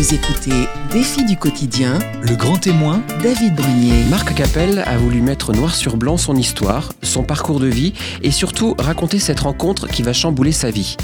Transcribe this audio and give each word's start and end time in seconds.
Vous 0.00 0.14
écoutez 0.14 0.66
Défi 0.90 1.26
du 1.26 1.36
quotidien, 1.36 1.98
Le 2.22 2.34
grand 2.34 2.56
témoin, 2.56 3.02
David 3.22 3.54
Brunier. 3.54 4.04
Marc 4.08 4.34
Capel 4.34 4.78
a 4.86 4.96
voulu 4.96 5.20
mettre 5.20 5.52
noir 5.52 5.74
sur 5.74 5.98
blanc 5.98 6.16
son 6.16 6.36
histoire, 6.36 6.94
son 7.02 7.22
parcours 7.22 7.60
de 7.60 7.66
vie 7.66 7.92
et 8.22 8.30
surtout 8.30 8.74
raconter 8.78 9.18
cette 9.18 9.40
rencontre 9.40 9.88
qui 9.88 10.02
va 10.02 10.14
chambouler 10.14 10.52
sa 10.52 10.70
vie. 10.70 10.96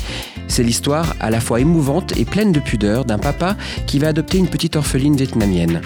C'est 0.48 0.62
l'histoire 0.62 1.14
à 1.20 1.28
la 1.28 1.40
fois 1.40 1.60
émouvante 1.60 2.16
et 2.16 2.24
pleine 2.24 2.52
de 2.52 2.60
pudeur 2.60 3.04
d'un 3.04 3.18
papa 3.18 3.56
qui 3.86 3.98
va 3.98 4.08
adopter 4.08 4.38
une 4.38 4.48
petite 4.48 4.76
orpheline 4.76 5.16
vietnamienne. 5.16 5.82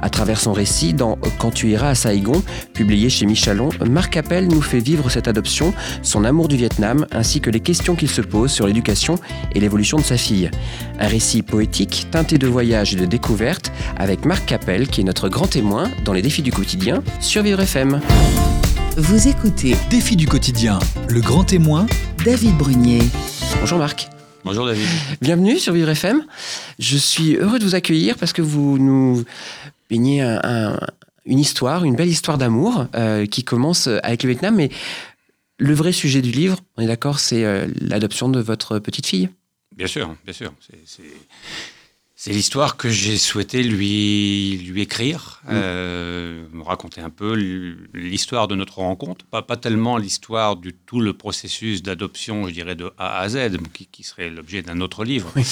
À 0.00 0.10
travers 0.10 0.38
son 0.38 0.52
récit 0.52 0.94
dans 0.94 1.18
Quand 1.38 1.50
tu 1.50 1.70
iras 1.70 1.90
à 1.90 1.94
Saigon, 1.94 2.42
publié 2.74 3.10
chez 3.10 3.26
Michalon, 3.26 3.70
Marc 3.88 4.12
Capel 4.12 4.48
nous 4.48 4.62
fait 4.62 4.80
vivre 4.80 5.10
cette 5.10 5.28
adoption, 5.28 5.74
son 6.02 6.24
amour 6.24 6.48
du 6.48 6.56
Vietnam 6.56 7.06
ainsi 7.10 7.40
que 7.40 7.50
les 7.50 7.60
questions 7.60 7.96
qu'il 7.96 8.10
se 8.10 8.20
pose 8.20 8.52
sur 8.52 8.66
l'éducation 8.66 9.16
et 9.54 9.60
l'évolution 9.60 9.98
de 9.98 10.04
sa 10.04 10.16
fille. 10.16 10.50
Un 11.00 11.08
récit 11.08 11.42
poétique 11.42 12.06
teinté 12.10 12.38
de 12.38 12.51
voyage 12.52 12.92
et 12.94 12.96
de 12.96 13.06
découverte 13.06 13.72
avec 13.96 14.24
Marc 14.24 14.46
Capel 14.46 14.86
qui 14.88 15.00
est 15.00 15.04
notre 15.04 15.28
grand 15.28 15.46
témoin 15.46 15.90
dans 16.04 16.12
les 16.12 16.22
défis 16.22 16.42
du 16.42 16.52
quotidien 16.52 17.02
sur 17.20 17.42
Vivre 17.42 17.60
FM. 17.60 18.00
Vous 18.96 19.26
écoutez 19.28 19.74
défi 19.90 20.16
du 20.16 20.26
quotidien, 20.28 20.78
le 21.08 21.20
grand 21.20 21.44
témoin, 21.44 21.86
David 22.24 22.56
Brunier. 22.58 23.00
Bonjour 23.60 23.78
Marc. 23.78 24.08
Bonjour 24.44 24.66
David. 24.66 24.86
Bienvenue 25.22 25.58
sur 25.58 25.72
Vivre 25.72 25.88
FM. 25.88 26.24
Je 26.78 26.96
suis 26.98 27.36
heureux 27.36 27.58
de 27.58 27.64
vous 27.64 27.74
accueillir 27.74 28.16
parce 28.18 28.32
que 28.34 28.42
vous 28.42 28.76
nous 28.78 29.24
baignez 29.88 30.20
un- 30.20 30.40
un- 30.44 30.78
une 31.24 31.38
histoire, 31.38 31.84
une 31.84 31.94
belle 31.96 32.08
histoire 32.08 32.36
d'amour 32.36 32.86
euh, 32.94 33.24
qui 33.26 33.44
commence 33.44 33.86
avec 34.02 34.24
le 34.24 34.30
Vietnam. 34.30 34.56
Mais 34.56 34.68
le 35.58 35.72
vrai 35.74 35.92
sujet 35.92 36.20
du 36.20 36.32
livre, 36.32 36.58
on 36.76 36.82
est 36.82 36.86
d'accord, 36.88 37.18
c'est 37.18 37.44
euh, 37.44 37.66
l'adoption 37.80 38.28
de 38.28 38.40
votre 38.40 38.78
petite 38.78 39.06
fille. 39.06 39.30
Bien 39.76 39.86
sûr, 39.86 40.14
bien 40.24 40.34
sûr. 40.34 40.52
C'est- 40.60 40.78
C'est 40.84 41.02
c'est 42.24 42.30
l'histoire 42.30 42.76
que 42.76 42.88
j'ai 42.88 43.18
souhaité 43.18 43.64
lui, 43.64 44.56
lui 44.58 44.82
écrire, 44.82 45.42
euh, 45.48 46.44
me 46.52 46.62
raconter 46.62 47.00
un 47.00 47.10
peu 47.10 47.34
l'histoire 47.92 48.46
de 48.46 48.54
notre 48.54 48.78
rencontre. 48.78 49.24
Pas, 49.24 49.42
pas 49.42 49.56
tellement 49.56 49.96
l'histoire 49.96 50.54
du 50.54 50.72
tout 50.72 51.00
le 51.00 51.14
processus 51.14 51.82
d'adoption, 51.82 52.46
je 52.46 52.52
dirais, 52.52 52.76
de 52.76 52.92
A 52.96 53.18
à 53.18 53.28
Z, 53.28 53.58
qui, 53.72 53.86
qui 53.86 54.04
serait 54.04 54.30
l'objet 54.30 54.62
d'un 54.62 54.80
autre 54.80 55.04
livre, 55.04 55.32
Oui. 55.34 55.42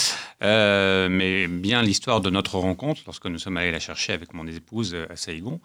Euh, 0.45 1.09
mais 1.11 1.49
bien 1.49 1.83
l'histoire 1.83 2.21
de 2.21 2.31
notre 2.31 2.57
rencontre 2.57 3.01
lorsque 3.05 3.27
nous 3.27 3.41
sommes 3.41 3.57
allés 3.57 3.73
la 3.73 3.81
chercher 3.81 4.13
avec 4.13 4.33
mon 4.33 4.47
épouse 4.47 4.97
à 5.11 5.17
Saigon. 5.17 5.61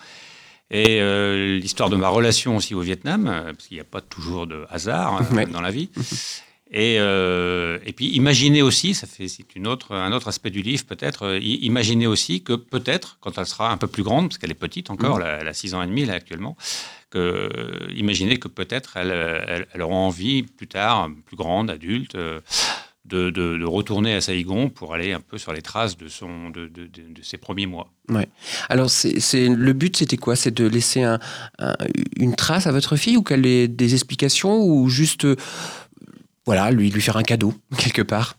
Et 0.71 0.99
euh, 1.02 1.59
l'histoire 1.59 1.91
de 1.91 1.97
ma 1.97 2.09
relation 2.09 2.58
aussi 2.58 2.73
au 2.73 2.81
Vietnam, 2.81 3.27
euh, 3.27 3.53
parce 3.53 3.67
qu'il 3.67 3.77
n'y 3.77 3.81
a 3.81 3.83
pas 3.83 4.02
toujours 4.02 4.47
de 4.47 4.65
hasard 4.71 5.21
euh, 5.21 5.35
Ouais. 5.35 5.45
dans 5.45 5.61
la 5.61 5.69
vie. 5.69 5.91
Et, 6.71 6.97
euh, 6.99 7.77
et 7.85 7.94
puis 7.94 8.08
imaginez 8.08 8.61
aussi, 8.63 8.95
ça 8.95 9.05
fait 9.05 9.27
c'est 9.27 9.55
une 9.55 9.67
autre, 9.67 9.94
un 9.94 10.11
autre 10.11 10.27
aspect 10.27 10.49
du 10.49 10.61
livre 10.63 10.83
peut-être, 10.85 11.23
euh, 11.27 11.39
imaginez 11.39 12.08
aussi 12.08 12.41
que 12.41 12.53
peut-être, 12.53 13.17
quand 13.21 13.38
elle 13.38 13.45
sera 13.45 13.71
un 13.71 13.77
peu 13.77 13.88
plus 13.88 14.02
grande, 14.03 14.30
parce 14.30 14.39
qu'elle 14.39 14.49
est 14.52 14.55
petite 14.55 14.89
encore, 14.89 15.19
elle 15.21 15.27
a- 15.27 15.38
elle 15.41 15.47
a 15.47 15.53
6 15.53 15.75
ans 15.75 15.83
et 15.83 15.88
demi 15.88 16.05
là 16.05 16.13
actuellement, 16.16 16.58
que, 17.11 17.19
euh, 17.19 17.88
imaginez 17.95 18.38
que 18.39 18.47
peut-être 18.47 18.97
elle, 18.97 19.11
elle, 19.11 19.67
elle 19.73 19.81
aura 19.83 19.93
envie 19.95 20.41
plus 20.41 20.67
tard, 20.67 21.08
plus 21.27 21.38
grande, 21.38 21.69
adulte, 21.69 22.16
de, 22.16 23.30
de- 23.30 23.30
de 23.59 23.66
retourner 23.66 24.16
à 24.16 24.21
Saigon 24.21 24.69
pour 24.69 24.95
aller 24.95 25.13
un 25.13 25.19
peu 25.19 25.38
sur 25.38 25.53
les 25.53 25.61
traces 25.61 25.95
de, 25.95 26.08
son, 26.08 26.49
de, 26.49 26.66
de- 26.66 26.89
ses 27.21 27.38
premiers 27.38 27.67
mois. 27.67 27.93
Alors, 28.69 28.89
c'est 28.89 29.47
le 29.47 29.73
but, 29.73 29.95
c'était 29.97 30.17
quoi? 30.17 30.36
C'est 30.36 30.49
de 30.49 30.66
laisser 30.66 31.03
un- 31.03 31.19
un- 31.59 31.75
une 32.17 32.36
trace 32.36 32.66
à 32.66 32.71
votre 32.71 32.95
fille 32.95 33.16
ou 33.17 33.21
qu'elle 33.21 33.45
ait 33.45 33.67
des 33.67 33.93
explications 33.93 34.59
ou 34.63 34.89
juste, 34.89 35.27
voilà, 36.45 36.71
lui, 36.71 36.89
lui 36.89 37.01
faire 37.01 37.17
un 37.17 37.23
cadeau 37.23 37.53
quelque 37.77 38.01
part 38.01 38.38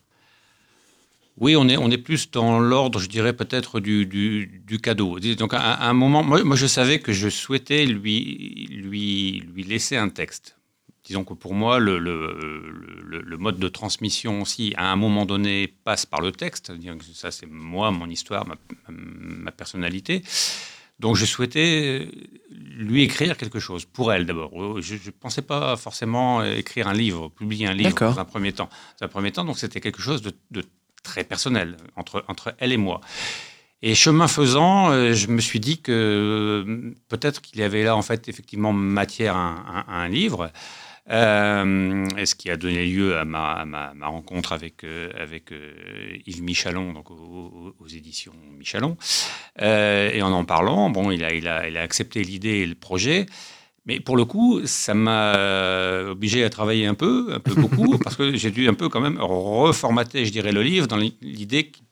Oui, 1.39 1.57
on 1.57 1.69
est, 1.69 1.77
on 1.77 1.91
est 1.91 1.99
plus 1.99 2.31
dans 2.31 2.61
l'ordre, 2.61 2.99
je 2.99 3.09
dirais 3.09 3.33
peut-être 3.33 3.81
du, 3.81 4.07
du, 4.07 4.79
cadeau. 4.79 5.19
Donc 5.19 5.55
à, 5.55 5.89
un 5.89 5.93
moment, 5.93 6.23
moi, 6.23 6.57
je 6.57 6.67
savais 6.67 7.01
que 7.01 7.13
je 7.13 7.29
souhaitais 7.29 7.85
lui, 7.87 8.69
lui, 8.71 9.43
lui 9.53 9.65
laisser 9.65 9.97
un 9.97 10.09
texte. 10.09 10.57
Disons 11.05 11.23
que 11.23 11.35
pour 11.35 11.55
moi, 11.55 11.79
le, 11.79 11.99
le, 11.99 12.37
le- 13.05 13.23
le 13.23 13.37
mode 13.37 13.59
de 13.61 13.69
transmission 13.69 14.43
aussi, 14.43 14.75
à 14.77 14.91
un 14.91 14.97
moment 14.97 15.25
donné, 15.25 15.73
passe 15.85 16.05
par 16.05 16.21
le 16.21 16.33
texte. 16.33 16.73
Ça, 17.15 17.31
c'est 17.31 17.47
moi, 17.47 17.93
mon 17.93 18.11
histoire, 18.11 18.45
ma, 18.47 18.57
ma 18.89 19.53
personnalité. 19.53 20.25
Donc 20.99 21.17
je 21.17 21.27
souhaitais 21.27 22.09
lui 22.51 23.03
écrire 23.03 23.37
quelque 23.37 23.59
chose, 23.59 23.85
pour 23.85 24.13
elle 24.13 24.27
d'abord. 24.27 24.81
Je 24.81 24.95
ne 24.95 25.11
pensais 25.11 25.43
pas 25.43 25.77
forcément 25.77 26.43
écrire 26.45 26.89
un 26.89 26.95
livre, 26.95 27.29
publier 27.31 27.67
un 27.67 27.75
livre 27.75 27.99
dans 27.99 28.19
un 28.19 28.25
premier 28.25 28.53
temps. 28.53 28.69
Dans 29.01 29.07
un 29.07 29.09
premier 29.09 29.33
temps, 29.33 29.45
donc 29.45 29.59
c'était 29.59 29.81
quelque 29.81 30.01
chose 30.01 30.23
de, 30.23 30.33
de 30.51 30.65
très 31.03 31.25
personnel 31.25 31.77
entre, 31.97 32.25
entre 32.29 32.55
elle 32.59 32.73
et 32.73 32.77
moi. 32.77 33.01
Et 33.83 33.95
chemin 33.95 34.27
faisant, 34.27 34.91
euh, 34.91 35.13
je 35.13 35.29
me 35.29 35.41
suis 35.41 35.61
dit 35.61 35.79
que 35.81 35.93
euh, 35.93 36.95
peut-être 37.09 37.41
qu'il 37.43 37.61
y 37.61 37.63
avait 37.63 37.85
là 37.85 37.95
en 37.95 38.03
fait 38.03 38.29
effectivement 38.29 38.73
matière 38.73 39.37
à 39.37 39.39
un, 39.39 39.85
à 39.87 40.03
un 40.03 40.09
livre. 40.09 40.51
Euh, 41.09 42.07
et 42.17 42.27
ce 42.27 42.35
qui 42.35 42.51
a 42.51 42.57
donné 42.57 42.85
lieu 42.87 43.17
à 43.17 43.25
ma, 43.25 43.53
à 43.53 43.65
ma, 43.65 43.95
ma 43.95 44.07
rencontre 44.09 44.53
avec, 44.53 44.83
euh, 44.83 45.11
avec 45.19 45.53
euh, 45.53 45.73
Yves 46.27 46.43
Michalon, 46.43 46.93
donc 46.93 47.11
aux, 47.11 47.75
éditions 47.87 48.33
Michalon. 48.59 48.97
Et 49.61 50.21
en 50.23 50.33
en 50.33 50.45
parlant, 50.45 50.91
bon, 50.91 51.11
il 51.11 51.25
a, 51.25 51.33
il 51.33 51.47
a, 51.47 51.69
il 51.69 51.77
a 51.77 51.83
accepté 51.83 52.23
l'idée 52.23 52.59
et 52.59 52.67
le 52.67 52.75
projet. 52.75 53.27
Mais 53.87 54.01
pour 54.01 54.17
le 54.17 54.25
coup, 54.25 54.61
ça 54.65 54.95
m'a 54.95 55.35
obligé 56.09 56.43
à 56.43 56.51
travailler 56.51 56.87
un 56.87 56.95
peu, 56.95 57.33
un 57.33 57.39
peu 57.39 57.55
beaucoup, 57.55 57.99
parce 58.03 58.17
que 58.17 58.35
j'ai 58.35 58.51
dû 58.51 58.69
un 58.69 58.75
peu 58.75 58.89
quand 58.89 59.01
même 59.01 59.19
reformater, 59.21 60.25
je 60.25 60.33
dirais, 60.33 60.51
le 60.51 60.63
livre 60.63 60.89
dans 60.89 60.97
l'idée 60.97 61.71
qu'il 61.71 61.85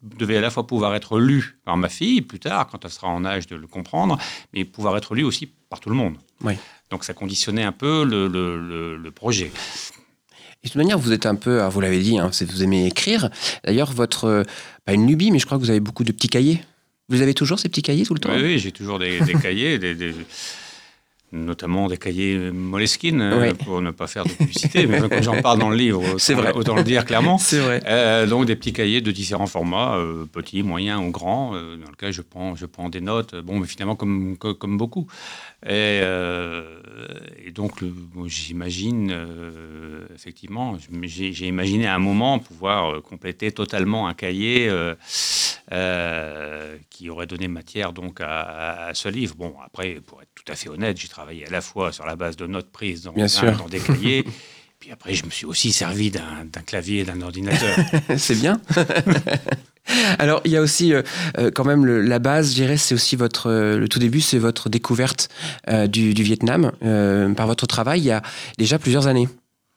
devait 0.00 0.38
à 0.38 0.40
la 0.40 0.48
fois 0.48 0.66
pouvoir 0.66 0.94
être 0.94 1.18
lu 1.18 1.58
par 1.66 1.76
ma 1.76 1.90
fille 1.90 2.22
plus 2.22 2.40
tard, 2.40 2.68
quand 2.68 2.82
elle 2.86 2.90
sera 2.90 3.08
en 3.08 3.26
âge 3.26 3.46
de 3.46 3.56
le 3.56 3.66
comprendre, 3.66 4.18
mais 4.54 4.64
pouvoir 4.64 4.96
être 4.96 5.14
lu 5.14 5.22
aussi 5.22 5.46
par 5.46 5.80
tout 5.80 5.90
le 5.90 5.96
monde. 5.96 6.16
Oui. 6.40 6.54
Donc 6.90 7.04
ça 7.04 7.14
conditionnait 7.14 7.62
un 7.64 7.72
peu 7.72 8.04
le, 8.04 8.28
le- 8.28 8.58
le- 8.60 8.96
le 8.96 9.10
projet. 9.10 9.46
Et 10.62 10.68
de 10.68 10.72
toute 10.72 10.76
manière, 10.76 10.98
vous 10.98 11.12
êtes 11.12 11.26
un 11.26 11.34
peu, 11.34 11.58
alors 11.60 11.70
vous 11.70 11.80
l'avez 11.80 12.00
dit, 12.00 12.18
hein, 12.18 12.30
vous 12.40 12.62
aimez 12.62 12.86
écrire. 12.86 13.28
D'ailleurs, 13.64 13.92
votre, 13.92 14.24
euh, 14.24 14.42
pas 14.86 14.92
une 14.94 15.06
lubie, 15.06 15.30
mais 15.30 15.38
je 15.38 15.44
crois 15.46 15.58
que 15.58 15.62
vous 15.62 15.70
avez 15.70 15.80
beaucoup 15.80 16.04
de 16.04 16.12
petits 16.12 16.28
cahiers. 16.28 16.62
Vous 17.10 17.20
avez 17.20 17.34
toujours 17.34 17.58
ces 17.58 17.68
petits 17.68 17.82
cahiers 17.82 18.04
tout 18.06 18.14
le 18.14 18.20
temps? 18.20 18.30
Oui, 18.34 18.42
oui, 18.42 18.58
j'ai 18.58 18.72
toujours 18.72 18.98
des, 18.98 19.20
des 19.20 19.34
cahiers, 19.34 19.78
des- 19.78 19.94
des- 19.94 20.14
notamment 21.34 21.88
des 21.88 21.96
cahiers 21.98 22.38
Moleskine, 22.52 23.20
euh, 23.20 23.52
pour 23.54 23.80
ne 23.82 23.90
pas 23.90 24.06
faire 24.06 24.24
de 24.24 24.30
publicité, 24.30 24.86
mais 24.86 24.98
quand 25.08 25.20
j'en 25.22 25.42
parle 25.42 25.58
dans 25.58 25.68
le 25.70 25.76
livre, 25.76 26.02
autant, 26.14 26.34
vrai. 26.40 26.52
autant 26.54 26.76
le 26.76 26.84
dire 26.84 27.04
clairement. 27.04 27.36
C'est 27.38 27.58
vrai. 27.58 27.82
Euh, 27.86 28.26
donc 28.26 28.46
des 28.46 28.56
petits 28.56 28.72
cahiers 28.72 29.00
de 29.00 29.10
différents 29.10 29.46
formats, 29.46 29.96
euh, 29.96 30.24
petits, 30.24 30.62
moyens 30.62 31.02
ou 31.04 31.10
grands, 31.10 31.54
euh, 31.54 31.76
dans 31.76 31.90
lesquels 31.90 32.12
je 32.12 32.22
prends, 32.22 32.54
je 32.54 32.66
prends 32.66 32.88
des 32.88 33.00
notes, 33.00 33.34
bon, 33.34 33.58
mais 33.58 33.66
finalement 33.66 33.96
comme, 33.96 34.36
co- 34.38 34.54
comme, 34.54 34.78
beaucoup. 34.78 35.06
Et, 35.66 36.00
et 37.46 37.50
donc 37.52 37.82
bon, 37.82 38.28
j'imagine, 38.28 39.16
effectivement, 40.14 40.76
j'ai 41.02 41.46
imaginé 41.48 41.86
à 41.86 41.94
un 41.94 41.98
moment 41.98 42.38
pouvoir 42.38 43.00
compléter 43.02 43.50
totalement 43.50 44.06
un 44.06 44.12
cahier 44.14 44.70
qui 46.90 47.08
aurait 47.10 47.26
donné 47.26 47.48
matière 47.48 47.92
donc 47.92 48.20
à, 48.20 48.40
à- 48.42 48.86
à 48.88 48.94
ce 48.94 49.08
livre. 49.08 49.34
Bon, 49.36 49.54
après, 49.64 50.00
pour 50.06 50.20
être 50.22 50.28
tout 50.34 50.52
à 50.52 50.54
fait 50.54 50.68
honnête, 50.68 50.98
j'ai 50.98 51.08
travaillé 51.08 51.23
à 51.28 51.50
la 51.50 51.60
fois 51.60 51.92
sur 51.92 52.06
la 52.06 52.16
base 52.16 52.36
de 52.36 52.46
notes 52.46 52.70
prises 52.70 53.02
dans, 53.02 53.12
Bien 53.12 53.24
un- 53.24 53.28
sûr. 53.28 53.52
dans 53.56 53.68
des 53.68 53.80
cahiers. 53.80 54.24
Puis 54.80 54.90
après, 54.92 55.14
je 55.14 55.24
me 55.24 55.30
suis 55.30 55.46
aussi 55.46 55.72
servi 55.72 56.10
d'un 56.10 56.44
d'un 56.52 56.60
clavier 56.60 57.00
et 57.00 57.04
d'un 57.04 57.20
ordinateur. 57.22 57.74
c'est 58.18 58.34
bien. 58.34 58.60
Alors, 60.18 60.40
il 60.46 60.50
y 60.50 60.56
a 60.56 60.62
aussi 60.62 60.94
euh, 60.94 61.02
euh, 61.38 61.50
quand 61.54 61.64
même 61.64 61.84
le- 61.84 62.00
la 62.00 62.18
base, 62.18 62.50
je 62.50 62.54
dirais, 62.54 62.76
c'est 62.78 62.94
aussi 62.94 63.16
votre, 63.16 63.50
euh, 63.50 63.78
le 63.78 63.88
tout 63.88 63.98
début, 63.98 64.20
c'est 64.22 64.38
votre 64.38 64.68
découverte 64.70 65.28
euh, 65.68 65.86
du, 65.86 66.14
du 66.14 66.22
Vietnam 66.22 66.72
par 67.36 67.46
votre 67.46 67.66
travail 67.66 68.00
il 68.00 68.06
y 68.06 68.10
a 68.10 68.22
déjà 68.58 68.78
plusieurs 68.78 69.06
années. 69.06 69.28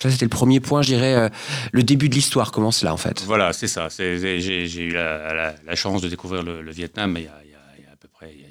Ça, 0.01 0.11
c'était 0.11 0.25
le 0.25 0.29
premier 0.29 0.59
point, 0.59 0.81
je 0.83 0.89
dirais, 0.93 1.29
le 1.71 1.83
début 1.83 2.07
de 2.07 2.13
l'histoire 2.15 2.51
commence 2.51 2.83
là, 2.83 2.93
en 2.93 2.97
fait? 2.97 3.23
Voilà, 3.25 3.51
c'est 3.51 3.67
ça. 3.67 3.89
C'est- 3.89 4.19
c'est- 4.19 4.39
J'ai 4.39 4.67
j'ai 4.67 4.83
eu 4.83 4.91
la, 4.91 5.33
la- 5.33 5.55
la 5.65 5.75
chance 5.75 6.01
de 6.03 6.07
découvrir 6.09 6.43
le, 6.43 6.61
le 6.61 6.71
Vietnam 6.71 7.15
il 7.17 7.23
y, 7.23 7.27
a, 7.27 7.31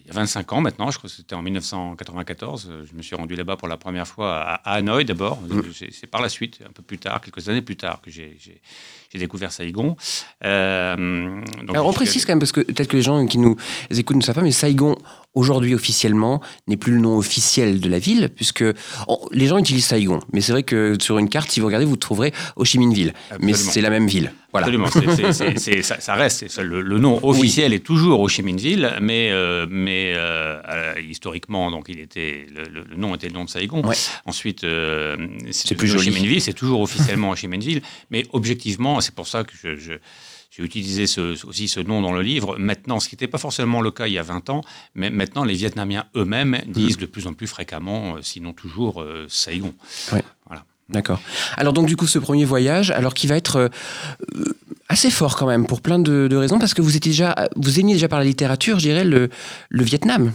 il 0.07 0.09
y 0.09 0.13
a- 0.13 0.15
il 0.15 0.15
y 0.15 0.15
a 0.15 0.15
à 0.15 0.15
peu 0.15 0.15
près 0.15 0.15
il 0.15 0.15
y 0.15 0.17
a 0.17 0.21
25 0.21 0.53
ans 0.53 0.61
maintenant. 0.61 0.91
Je 0.91 0.99
crois 0.99 1.11
que 1.11 1.17
c'était 1.17 1.35
en 1.35 1.43
1994. 1.43 2.69
Euh, 2.71 2.85
Je 2.91 2.97
me 2.97 3.03
suis 3.03 3.17
rendu 3.17 3.35
là-bas 3.35 3.57
pour 3.57 3.69
la 3.69 3.77
première 3.77 4.07
fois 4.07 4.41
à, 4.41 4.75
Hanoï 4.77 5.05
d'abord. 5.05 5.41
Mm. 5.43 5.63
C'est- 5.75 6.07
par 6.07 6.23
la 6.23 6.29
suite, 6.29 6.61
un 6.69 6.73
peu 6.73 6.83
plus 6.83 6.99
tard, 6.99 7.21
quelques 7.21 7.49
années 7.49 7.63
plus 7.63 7.77
tard, 7.77 8.01
que 8.01 8.11
j'ai 8.11 8.37
découvert 9.15 9.51
Saigon. 9.51 9.97
Euh, 10.45 11.41
donc 11.63 11.71
Alors, 11.71 11.87
on 11.87 11.93
précise 11.93 12.25
quand 12.25 12.33
même, 12.33 12.39
parce 12.39 12.53
que 12.53 12.61
peut-être 12.61 12.89
que 12.89 12.97
les 12.97 13.03
gens 13.03 13.27
qui 13.27 13.39
nous 13.39 13.57
écoutent 13.91 14.17
ne 14.17 14.23
savent 14.23 14.35
pas, 14.35 14.43
mais 14.43 14.53
Saigon, 14.53 14.97
aujourd'hui 15.37 15.75
officiellement, 15.75 16.41
n'est 16.67 16.77
plus 16.77 16.93
le 16.95 16.99
nom 17.01 17.17
officiel 17.17 17.79
de 17.81 17.89
la 17.89 18.01
ville, 18.01 18.31
puisque 18.35 18.65
on- 19.07 19.19
les 19.31 19.47
gens 19.47 19.59
utilisent 19.59 19.87
Saigon. 19.87 20.19
Mais 20.33 20.41
c'est 20.41 20.51
vrai 20.53 20.65
que 20.65 20.97
sur 21.01 21.19
une 21.19 21.29
carte, 21.29 21.51
si 21.51 21.61
vous 21.61 21.67
regardez, 21.67 21.87
vous 21.87 21.97
trouverez 21.97 22.33
Ho 22.57 22.65
Chi 22.65 22.79
Minh 22.81 22.93
Ville. 22.93 23.15
Mais 23.41 23.53
c'est 23.53 23.81
la 23.81 23.91
même 23.91 24.09
ville. 24.09 24.33
Voilà. 24.53 24.67
Absolument, 24.69 24.87
c'est- 24.91 25.15
c'est- 25.15 25.33
c'est- 25.33 25.59
c'est- 25.59 25.83
ça, 25.83 26.01
ça 26.01 26.15
reste. 26.15 26.59
Le, 26.63 26.81
le 26.81 26.99
nom 26.99 27.21
officiel 27.23 27.75
est 27.75 27.85
toujours 27.85 28.21
Ho 28.21 28.29
Chi 28.29 28.43
Minh 28.43 28.57
Ville, 28.59 28.91
mais, 29.03 29.31
euh, 29.31 29.67
mais 29.69 30.15
euh, 30.17 30.59
euh, 30.67 30.95
historiquement, 31.09 31.71
donc 31.71 31.87
il 31.89 32.01
était 32.01 32.47
le, 32.55 32.63
le- 32.65 32.85
le 32.89 32.97
nom 32.97 33.15
était 33.15 33.29
le 33.29 33.35
nom 33.35 33.45
de 33.45 33.51
Saigon. 33.51 33.83
Ouais. 33.87 33.95
Ensuite, 34.25 34.65
euh, 34.65 35.17
C'est 35.51 35.75
plus 35.75 35.95
Ho 35.95 35.99
Chi. 35.99 36.11
Minh 36.11 36.25
Ville, 36.27 36.41
c'est 36.41 36.55
toujours 36.55 36.81
officiellement 36.81 37.31
Ho 37.31 37.37
Chi 37.37 37.47
Minh 37.49 37.61
Ville, 37.61 37.83
mais 38.11 38.25
objectivement, 38.33 39.01
c'est 39.03 39.15
pour 39.15 39.29
ça 39.29 39.45
que 39.45 39.53
je, 39.63 39.77
je- 39.77 39.93
j'ai 40.57 40.65
utilisé 40.65 41.07
ce, 41.07 41.47
aussi 41.47 41.69
ce 41.69 41.81
nom 41.81 42.01
dans 42.01 42.13
le 42.13 42.23
livre. 42.23 42.57
Maintenant, 42.59 43.01
ce 43.01 43.09
qui 43.09 43.15
n'était 43.15 43.27
pas 43.27 43.39
forcément 43.39 43.81
le 43.81 43.91
cas 43.91 44.07
il 44.07 44.15
y 44.15 44.19
a 44.19 44.23
20 44.23 44.51
ans, 44.51 44.63
mais 44.95 45.11
maintenant 45.11 45.45
les 45.45 45.55
Vietnamiens 45.55 46.07
eux-mêmes 46.17 46.61
disent 46.67 46.97
de 46.97 47.07
plus 47.07 47.27
en 47.27 47.35
plus 47.35 47.47
fréquemment, 47.47 48.17
sinon 48.23 48.53
toujours, 48.53 49.05
Saigon. 49.29 49.75
Voilà. 50.11 50.65
D'accord. 50.89 51.21
Alors 51.57 51.73
donc 51.73 51.87
du 51.87 51.97
coup 51.97 52.07
ce 52.07 52.19
premier 52.21 52.45
voyage, 52.45 52.93
alors 52.93 53.13
qui 53.13 53.27
va 53.27 53.37
être 53.37 53.71
assez 54.89 55.11
fort 55.11 55.37
quand 55.37 55.47
même 55.47 55.67
pour 55.67 55.81
plein 55.81 55.99
de, 55.99 56.35
raisons 56.37 56.59
parce 56.59 56.75
que 56.75 56.83
vous 56.83 56.97
étiez 56.97 57.11
déjà, 57.11 57.35
vous 57.57 57.81
aimiez 57.81 57.95
déjà 57.95 58.09
par 58.09 58.21
la 58.21 58.25
littérature, 58.25 58.79
je 58.79 58.85
dirais 58.85 59.05
le, 59.05 59.29
le 59.69 59.85
Vietnam. 59.85 60.33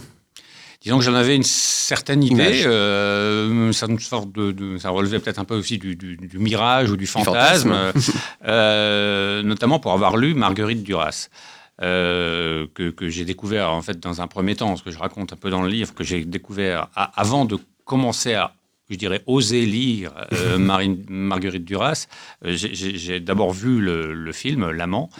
Disons 0.82 0.98
que 0.98 1.04
j'en 1.04 1.14
avais 1.14 1.36
une 1.36 1.44
certaine 1.44 2.24
idée. 2.24 2.64
Euh, 2.66 3.72
ça, 3.72 3.86
de, 3.86 4.78
ça 4.78 4.90
relevait 4.90 5.20
peut-être 5.20 5.38
un 5.38 5.44
peu 5.44 5.54
aussi 5.54 5.78
du, 5.78 6.18
mirage 6.34 6.90
ou 6.90 6.96
du 6.96 7.06
fantasme, 7.06 7.92
euh, 8.46 9.42
notamment 9.42 9.78
pour 9.78 9.92
avoir 9.92 10.16
lu 10.16 10.34
Marguerite 10.34 10.82
Duras. 10.82 11.28
Euh, 11.80 12.66
que, 12.74 13.08
j'ai 13.08 13.24
découvert 13.24 13.72
en 13.72 13.82
fait 13.82 13.98
dans 13.98 14.20
un 14.20 14.26
premier 14.26 14.54
temps, 14.54 14.76
ce 14.76 14.82
que 14.82 14.90
je 14.90 14.98
raconte 14.98 15.32
un 15.32 15.36
peu 15.36 15.50
dans 15.50 15.62
le 15.62 15.68
livre, 15.68 15.94
que 15.94 16.04
j'ai 16.04 16.24
découvert 16.24 16.88
avant 16.94 17.44
de 17.44 17.58
commencer 17.84 18.34
à, 18.34 18.54
je 18.90 18.96
dirais, 18.96 19.22
oser 19.26 19.64
lire 19.64 20.12
Marine, 20.58 21.04
Marguerite 21.08 21.64
Duras. 21.64 22.06
j'ai 22.44 23.20
d'abord 23.20 23.52
vu 23.52 23.80
le, 23.80 24.32
film 24.32 24.70
L'amant. 24.70 25.10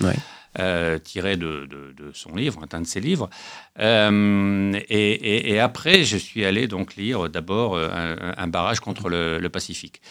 Euh, 0.58 0.99
tiré 0.99 1.38
de, 1.38 1.66
son 2.12 2.34
livre, 2.34 2.60
un 2.70 2.82
de 2.82 2.87
ses 2.87 3.00
livres. 3.00 3.31
Euh, 3.78 4.78
et, 4.90 5.58
après, 5.58 6.04
je 6.04 6.19
suis 6.19 6.44
allé 6.44 6.66
donc 6.66 6.94
lire 6.96 7.31
d'abord 7.31 7.75
euh, 7.75 7.88
un, 8.37 8.46
barrage 8.49 8.81
contre 8.81 9.08
le 9.08 9.49
Pacifique. 9.49 10.02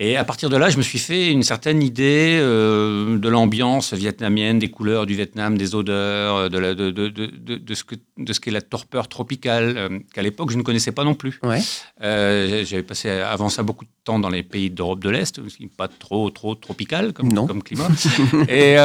Et 0.00 0.16
à 0.16 0.22
partir 0.22 0.48
de 0.48 0.56
là, 0.56 0.70
je 0.70 0.76
me 0.76 0.82
suis 0.82 1.00
fait 1.00 1.32
une 1.32 1.42
certaine 1.42 1.82
idée 1.82 2.38
euh, 2.40 3.18
de 3.18 3.28
l'ambiance 3.28 3.92
vietnamienne, 3.94 4.60
des 4.60 4.70
couleurs 4.70 5.06
du 5.06 5.16
Vietnam, 5.16 5.58
des 5.58 5.74
odeurs, 5.74 6.48
de, 6.48 6.56
la, 6.56 6.74
de, 6.74 6.90
de, 6.90 7.08
de, 7.08 7.74
ce, 7.74 7.82
que, 7.82 7.96
de 8.16 8.32
ce 8.32 8.38
qu'est 8.38 8.52
la 8.52 8.62
torpeur 8.62 9.08
tropicale, 9.08 9.74
euh, 9.76 9.98
qu'à 10.14 10.22
l'époque 10.22 10.52
je 10.52 10.56
ne 10.56 10.62
connaissais 10.62 10.92
pas 10.92 11.02
non 11.02 11.14
plus. 11.14 11.40
Ouais. 11.42 11.60
Euh, 12.00 12.64
j'avais 12.64 12.84
passé 12.84 13.10
avant 13.10 13.48
ça 13.48 13.64
beaucoup 13.64 13.86
de 13.86 13.90
temps 14.04 14.20
dans 14.20 14.28
les 14.28 14.44
pays 14.44 14.70
d'Europe 14.70 15.00
de 15.00 15.10
l'Est, 15.10 15.40
pas 15.76 15.88
trop 15.88 16.30
trop 16.30 16.54
tropical 16.54 17.12
comme, 17.12 17.34
comme 17.34 17.64
climat. 17.64 17.88
Et 18.48 18.76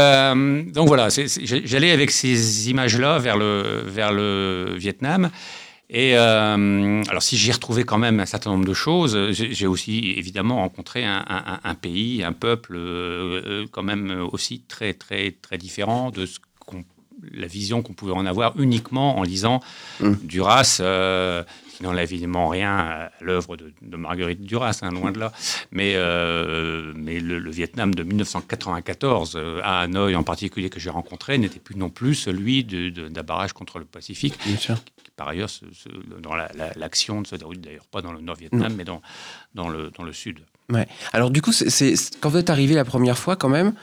donc 0.71 0.87
voilà, 0.87 1.09
j'allais 1.09 1.91
avec 1.91 2.09
ces 2.09 2.71
images-là 2.71 3.19
vers 3.19 3.37
le, 3.37 3.83
vers 3.85 4.11
le 4.11 4.73
Vietnam. 4.77 5.29
Et 5.93 6.17
euh, 6.17 7.03
alors, 7.07 7.21
si 7.21 7.37
j'ai 7.37 7.51
retrouvé 7.51 7.83
quand 7.83 7.99
même 7.99 8.19
un 8.19 8.25
certain 8.25 8.49
nombre 8.49 8.65
de 8.65 8.73
choses, 8.73 9.31
j'ai 9.31 9.67
aussi 9.67 10.15
évidemment 10.17 10.57
rencontré 10.57 11.05
un, 11.05 11.75
pays, 11.79 12.23
un 12.23 12.33
peuple 12.33 12.75
euh, 12.75 13.41
euh, 13.45 13.65
quand 13.71 13.83
même 13.83 14.27
aussi 14.31 14.61
très, 14.67 14.95
très, 14.95 15.31
très 15.31 15.59
différent 15.59 16.09
de 16.09 16.25
ce 16.25 16.39
la 17.31 17.47
vision 17.47 17.81
qu'on 17.81 17.93
pouvait 17.93 18.11
en 18.11 18.25
avoir 18.25 18.59
uniquement 18.59 19.17
en 19.17 19.23
lisant 19.23 19.61
mmh. 20.01 20.13
Duras, 20.23 20.81
qui 21.83 21.89
n'enlève 21.89 22.11
évidemment 22.11 22.47
rien 22.47 22.77
à 22.77 23.11
l'œuvre 23.21 23.57
de, 23.57 23.97
Marguerite 23.97 24.41
Duras, 24.41 24.79
hein, 24.81 24.91
loin 24.91 25.11
de 25.11 25.19
là. 25.19 25.31
Mais, 25.71 25.95
mais 26.95 27.19
le, 27.19 27.49
Vietnam 27.49 27.93
de 27.93 28.03
1994, 28.03 29.39
à 29.63 29.81
Hanoï 29.81 30.15
en 30.15 30.23
particulier, 30.23 30.69
que 30.69 30.79
j'ai 30.79 30.89
rencontré, 30.89 31.37
n'était 31.37 31.59
plus 31.59 31.75
non 31.75 31.89
plus 31.89 32.15
celui 32.15 32.63
d'un 32.63 33.23
barrage 33.23 33.53
contre 33.53 33.79
le 33.79 33.85
Pacifique, 33.85 34.35
Bien 34.45 34.57
sûr 34.57 34.77
par 35.15 35.27
ailleurs, 35.27 35.49
dans 36.21 36.35
l'action 36.75 37.21
ne 37.21 37.25
se 37.25 37.35
déroule 37.35 37.57
d'ailleurs 37.57 37.85
pas 37.85 38.01
dans 38.01 38.11
le 38.11 38.21
Nord-Vietnam, 38.21 38.73
mais 38.75 38.83
dans, 38.83 39.01
dans, 39.53 39.69
le, 39.69 39.91
dans 39.91 40.03
le 40.03 40.13
sud. 40.13 40.39
Ouais. 40.69 40.87
Alors 41.11 41.29
du 41.29 41.41
coup, 41.41 41.51
c'est 41.51 41.93
quand 42.19 42.29
vous 42.29 42.37
êtes 42.37 42.49
arrivé 42.49 42.73
la 42.73 42.85
première 42.85 43.17
fois 43.17 43.35
quand 43.35 43.49
même, 43.49 43.73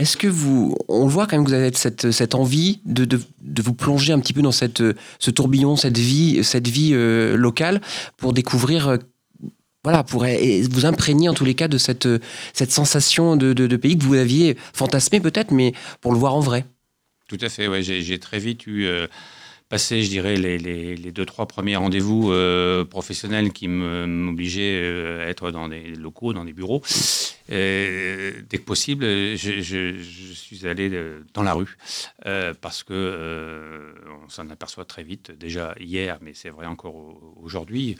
est-ce 0.00 0.16
que 0.16 0.26
vous, 0.26 0.74
on 0.88 1.06
voit 1.06 1.26
quand 1.26 1.36
même 1.36 1.44
que 1.44 1.50
vous 1.50 1.56
avez 1.56 1.70
cette, 1.74 2.10
cette 2.10 2.34
envie 2.34 2.80
de, 2.86 3.04
de, 3.04 3.20
de, 3.42 3.62
vous 3.62 3.74
plonger 3.74 4.14
un 4.14 4.18
petit 4.18 4.32
peu 4.32 4.40
dans 4.40 4.52
cette, 4.52 4.82
ce 5.18 5.30
tourbillon, 5.30 5.76
cette 5.76 5.98
vie, 5.98 6.42
cette 6.42 6.68
vie 6.68 6.92
euh, 6.94 7.36
locale 7.36 7.82
pour 8.16 8.32
découvrir, 8.32 8.88
euh, 8.88 8.96
voilà, 9.84 10.02
pour 10.02 10.24
vous 10.24 10.86
imprégner 10.86 11.28
en 11.28 11.34
tous 11.34 11.44
les 11.44 11.54
cas 11.54 11.68
de 11.68 11.76
cette, 11.76 12.08
cette 12.54 12.72
sensation 12.72 13.36
de, 13.36 13.52
de 13.52 13.76
pays 13.76 13.98
que 13.98 14.04
vous 14.04 14.14
aviez 14.14 14.56
fantasmé 14.72 15.20
peut-être, 15.20 15.52
mais 15.52 15.74
pour 16.00 16.12
le 16.12 16.18
voir 16.18 16.34
en 16.34 16.40
vrai? 16.40 16.64
Tout 17.28 17.38
à 17.42 17.50
fait, 17.50 17.68
ouais, 17.68 17.82
j'ai 17.82 18.18
très 18.18 18.38
vite 18.38 18.66
eu... 18.66 18.86
Euh, 18.86 19.06
passé, 19.68 20.02
je 20.02 20.08
dirais, 20.08 20.34
les, 20.34 20.58
les, 20.58 20.96
les 20.96 21.12
deux, 21.12 21.24
trois 21.24 21.46
premiers 21.46 21.76
rendez-vous 21.76 22.32
euh, 22.32 22.84
professionnels 22.84 23.52
qui 23.52 23.68
m'obligeaient 23.68 25.22
à 25.22 25.28
être 25.28 25.52
dans 25.52 25.68
des 25.68 25.94
locaux, 25.94 26.32
dans 26.32 26.44
des 26.44 26.52
bureaux. 26.52 26.82
Et 27.50 28.32
dès 28.48 28.58
que 28.58 28.62
possible, 28.62 29.04
je, 29.04 29.60
je, 29.60 29.98
je, 29.98 30.32
suis 30.32 30.68
allé 30.68 30.88
euh, 30.92 31.24
dans 31.34 31.42
la 31.42 31.52
rue 31.52 31.76
euh, 32.26 32.54
parce 32.60 32.84
que 32.84 32.92
euh, 32.92 33.92
on 34.24 34.28
s'en 34.28 34.48
aperçoit 34.50 34.84
très 34.84 35.02
vite. 35.02 35.32
Déjà 35.32 35.74
hier, 35.80 36.18
mais 36.20 36.32
c'est 36.32 36.50
vrai 36.50 36.66
encore 36.66 36.94
aujourd'hui, 37.42 37.96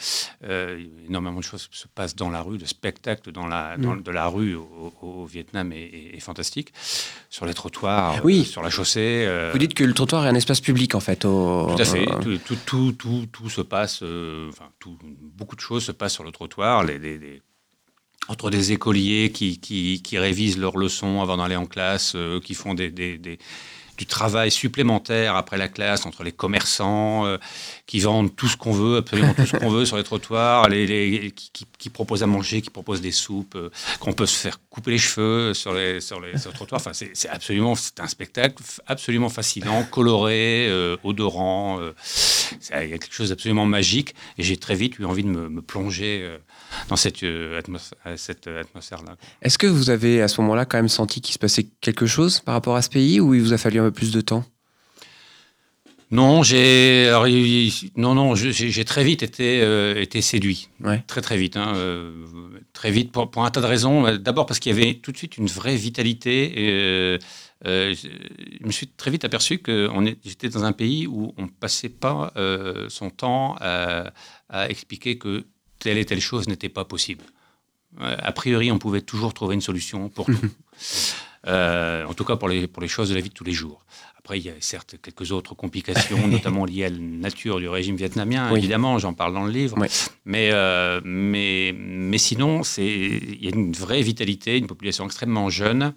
énormément 1.09 1.41
de 1.41 1.45
choses 1.45 1.69
se 1.73 1.89
passent 1.89 2.15
dans 2.15 2.31
la 2.31 2.43
rue. 2.43 2.59
Le 2.59 2.67
spectacle 2.67 3.33
dans 3.33 3.49
la, 3.49 3.77
dans, 3.77 3.97
mm. 3.97 4.03
de 4.03 4.11
la 4.13 4.29
rue 4.29 4.55
au, 4.55 5.25
Vietnam 5.25 5.73
est, 5.73 6.15
est, 6.15 6.21
fantastique. 6.21 6.73
Sur 7.29 7.45
les 7.45 7.55
trottoirs, 7.55 8.25
oui. 8.25 8.45
sur 8.45 8.63
la 8.63 8.71
chaussée. 8.71 9.29
Vous 9.53 9.59
dites 9.59 9.75
que 9.75 9.85
le 9.85 9.95
trottoir 9.95 10.27
est 10.27 10.29
un 10.29 10.35
espace 10.37 10.61
public 10.61 10.95
en 10.95 11.01
fait. 11.01 11.25
Au... 11.25 11.75
Tout 11.75 11.83
à 11.83 11.85
fait. 11.85 12.07
Tout, 12.07 12.57
tout, 12.67 12.93
tout, 12.93 13.27
tout, 13.33 13.51
se 13.51 13.63
passe. 13.63 14.03
enfin, 14.03 14.71
beaucoup 15.37 15.57
de 15.57 15.61
choses 15.61 15.85
se 15.85 15.93
passent 15.93 16.15
sur 16.15 16.25
le 16.25 16.31
trottoir. 16.31 16.85
Les, 16.85 16.99
les 16.99 17.43
entre 18.29 18.51
des 18.51 18.73
écoliers 18.73 19.33
qui, 19.33 19.59
qui, 19.59 20.19
révisent 20.19 20.59
leurs 20.59 20.77
leçons 20.77 21.21
avant 21.21 21.37
d'aller 21.37 21.57
en 21.57 21.67
classe, 21.67 22.13
euh, 22.15 22.41
qui 22.41 22.55
font 22.55 22.75
des, 22.75 22.91
des, 22.91 23.19
des, 23.19 23.39
du 24.01 24.07
travail 24.07 24.51
supplémentaire 24.51 25.37
après 25.37 25.59
la 25.59 25.69
classe, 25.69 26.07
entre 26.07 26.23
les 26.23 26.33
commerçants 26.33 27.27
euh, 27.27 27.37
qui 27.87 28.01
vendent 28.01 28.35
tout 28.35 28.49
ce 28.49 28.57
qu'on 28.57 28.73
veut, 28.73 28.97
absolument 28.97 29.35
tout 29.35 29.45
ce 29.45 29.55
qu'on 29.59 29.69
veut 29.69 29.85
sur 29.85 29.99
les 29.99 30.05
trottoirs, 30.05 30.71
les, 30.71 31.31
qui, 31.37 31.67
qui, 31.79 31.91
proposent 31.91 32.23
à 32.23 32.27
manger, 32.27 32.63
qui 32.63 32.71
proposent 32.71 33.03
des 33.03 33.13
soupes, 33.13 33.57
euh, 33.57 33.69
qu'on 34.01 34.15
peut 34.15 34.25
se 34.25 34.39
faire 34.39 34.59
couper 34.71 34.93
les 34.93 34.99
cheveux 34.99 35.53
sur 35.53 35.75
les, 35.75 36.01
sur 36.01 36.19
les, 36.19 36.33
trottoirs. 36.55 36.81
Enfin, 36.81 36.93
c'est 36.95 37.29
absolument 37.29 37.75
c'est 37.75 38.01
un 38.01 38.07
spectacle 38.07 38.63
absolument 38.87 39.29
fascinant, 39.29 39.83
coloré, 39.83 40.71
odorant. 41.05 41.79
il 42.71 42.89
y 42.89 42.95
a 42.95 42.99
quelque 42.99 43.13
chose 43.13 43.29
d'absolument 43.29 43.67
magique. 43.67 44.15
Et 44.39 44.43
j'ai 44.43 44.57
très 44.57 44.77
vite 44.77 44.99
eu 44.99 45.05
envie 45.05 45.25
de 45.25 45.29
me, 45.29 45.61
plonger 45.61 46.39
dans 46.89 46.97
cette, 46.97 47.23
euh, 47.23 47.59
atmosphère-là. 47.59 49.17
Est-ce 49.43 49.59
que 49.59 49.67
vous 49.67 49.91
avez 49.91 50.23
à 50.23 50.29
ce 50.29 50.41
moment-là 50.41 50.65
quand 50.65 50.79
même 50.79 50.89
senti 50.89 51.21
qu'il 51.21 51.35
se 51.35 51.39
passait 51.39 51.67
quelque 51.81 52.07
chose 52.07 52.41
par 52.41 52.55
rapport 52.55 52.77
à 52.77 52.83
ce 52.83 52.89
pays 52.89 53.21
ou 53.21 53.35
il 53.35 53.43
vous 53.43 53.53
a 53.53 53.59
fallu 53.59 53.81
peu 53.91 53.93
plus 53.93 54.13
de 54.13 54.21
temps 54.21 54.45
non, 56.13 56.43
j'ai 56.43 57.09
non 57.95 58.17
non, 58.17 58.35
j'ai 58.35 58.85
très 58.85 59.05
vite 59.05 59.23
été 59.23 59.61
euh, 59.63 59.95
été 59.95 60.21
séduit, 60.21 60.69
très 61.07 61.21
très 61.21 61.37
vite, 61.37 61.57
hein, 61.57 61.73
euh, 61.77 62.27
très 62.73 62.91
vite 62.91 63.13
pour, 63.13 63.31
pour, 63.31 63.45
un 63.45 63.51
tas 63.53 63.61
de 63.61 63.67
raisons. 63.67 64.17
D'abord 64.17 64.47
parce 64.47 64.59
qu'il 64.59 64.77
y 64.77 64.83
avait 64.83 64.95
tout 64.95 65.13
de 65.13 65.17
suite 65.17 65.37
une 65.37 65.47
vraie 65.47 65.77
vitalité. 65.77 67.15
Et, 67.15 67.19
je 67.65 68.67
me 68.67 68.73
suis 68.73 68.89
très 68.89 69.13
vite 69.13 69.25
aperçu 69.25 69.59
que 69.59 69.89
j'étais 70.25 70.49
dans 70.49 70.65
un 70.65 70.73
pays 70.73 71.07
où 71.07 71.33
on 71.37 71.47
passait 71.47 71.89
pas 71.89 72.33
son 72.89 73.11
temps 73.11 73.55
à, 73.61 74.13
à 74.49 74.69
expliquer 74.69 75.17
que 75.17 75.47
telle 75.79 75.97
et 75.97 76.05
telle 76.05 76.21
chose 76.21 76.49
n'était 76.49 76.69
pas 76.69 76.85
possible. 76.85 77.25
Euh, 78.01 78.17
a 78.19 78.33
priori, 78.33 78.71
on 78.71 78.79
pouvait 78.79 79.01
toujours 79.01 79.35
trouver 79.35 79.55
une 79.55 79.61
solution 79.61 80.09
pour 80.09 80.27
tout. 80.27 80.51
Euh, 81.47 82.05
en 82.05 82.15
tout 82.15 82.25
cas 82.25 82.37
pour 82.37 82.49
les, 82.49 82.67
pour 82.67 82.83
les 82.83 82.89
choses 82.89 83.09
de 83.09 83.15
la 83.15 83.21
vie 83.21 83.31
de 83.31 83.35
tous 83.35 83.45
les 83.45 83.53
jours. 83.53 83.85
Après, 84.31 84.39
il 84.39 84.47
y 84.47 84.49
a 84.49 84.55
certes 84.61 84.95
quelques 85.03 85.33
autres 85.33 85.57
complications, 85.57 86.25
notamment 86.29 86.65
liées 86.65 86.85
à 86.85 86.89
la 86.89 86.99
nature 86.99 87.59
du 87.59 87.69
régime 87.69 87.97
vietnamien, 87.97 88.55
évidemment, 88.55 88.97
j'en 89.01 89.13
parle 89.13 89.35
dans 89.35 89.43
le 89.43 89.51
livre. 89.51 89.77
Mais, 90.25 90.51
euh, 90.53 91.01
mais, 91.03 91.75
mais 91.77 92.19
sinon, 92.19 92.63
il 92.79 93.45
y 93.45 93.49
a 93.49 93.51
une 93.51 93.73
vraie 93.73 94.03
vitalité, 94.03 94.57
une 94.57 94.69
population 94.69 95.05
extrêmement 95.05 95.51
jeune. 95.51 95.95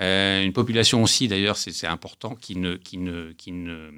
Euh, 0.00 0.42
une 0.42 0.52
population 0.52 1.02
aussi, 1.02 1.28
d'ailleurs, 1.28 1.56
c'est 1.56 1.86
important, 1.86 2.34
qui 2.34 2.56
ne, 2.56 2.74
qui 2.74 2.98
ne, 2.98 3.32
qui 3.32 3.52
ne, 3.52 3.90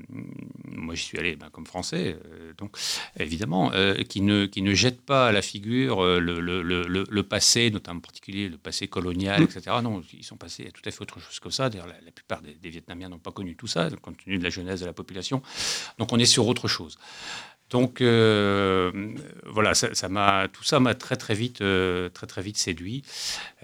moi 0.65 0.95
j'y 0.95 1.05
suis 1.05 1.19
allé 1.19 1.37
ben, 1.37 1.49
comme 1.51 1.67
français, 1.67 2.19
euh, 2.27 2.53
donc 2.59 2.77
évidemment, 3.19 3.73
euh, 3.73 3.95
qui, 4.03 4.21
ne, 4.21 4.45
qui 4.45 4.61
ne 4.61 4.75
jette 4.75 5.01
pas 5.01 5.29
à 5.29 5.33
la 5.33 5.41
figure 5.41 6.03
le, 6.03 6.41
le, 6.41 6.63
le, 6.63 7.05
le, 7.09 7.23
passé, 7.23 7.71
notamment 7.71 7.99
en 7.99 8.01
particulier 8.03 8.49
le 8.49 8.59
passé 8.59 8.89
colonial, 8.89 9.43
etc. 9.43 9.77
Non, 9.83 10.03
ils 10.13 10.25
sont 10.25 10.37
passés 10.37 10.67
à 10.67 10.71
tout 10.71 10.83
à 10.85 10.91
fait 10.91 11.01
autre 11.01 11.19
chose 11.19 11.41
que 11.41 11.49
ça. 11.49 11.71
D'ailleurs, 11.71 11.87
la, 11.87 12.13
plupart 12.13 12.43
des, 12.43 12.55
des 12.55 12.69
Vietnamiens 12.69 13.09
n'ont 13.09 13.19
pas 13.19 13.33
connu 13.33 13.56
tout 13.57 13.67
ça, 13.67 13.89
compte 14.03 14.19
tenu 14.25 14.39
de 14.39 14.45
la 14.45 14.51
jeunesse 14.51 14.81
de 14.81 14.87
la 14.87 14.93
population. 14.93 15.43
Donc 15.99 16.13
on 16.13 16.19
est 16.19 16.27
sur 16.27 16.47
autre 16.47 16.69
chose. 16.69 16.99
Donc 17.71 18.01
euh, 18.01 18.93
voilà, 19.45 19.75
ça, 19.75 20.09
m'a, 20.09 20.47
tout 20.53 20.63
ça 20.63 20.79
m'a 20.79 20.95
très 20.95 21.17
très 21.17 21.35
vite, 21.35 21.63
euh, 21.63 22.09
très 22.11 22.29
très 22.29 22.41
vite 22.41 22.57
séduit. 22.59 23.03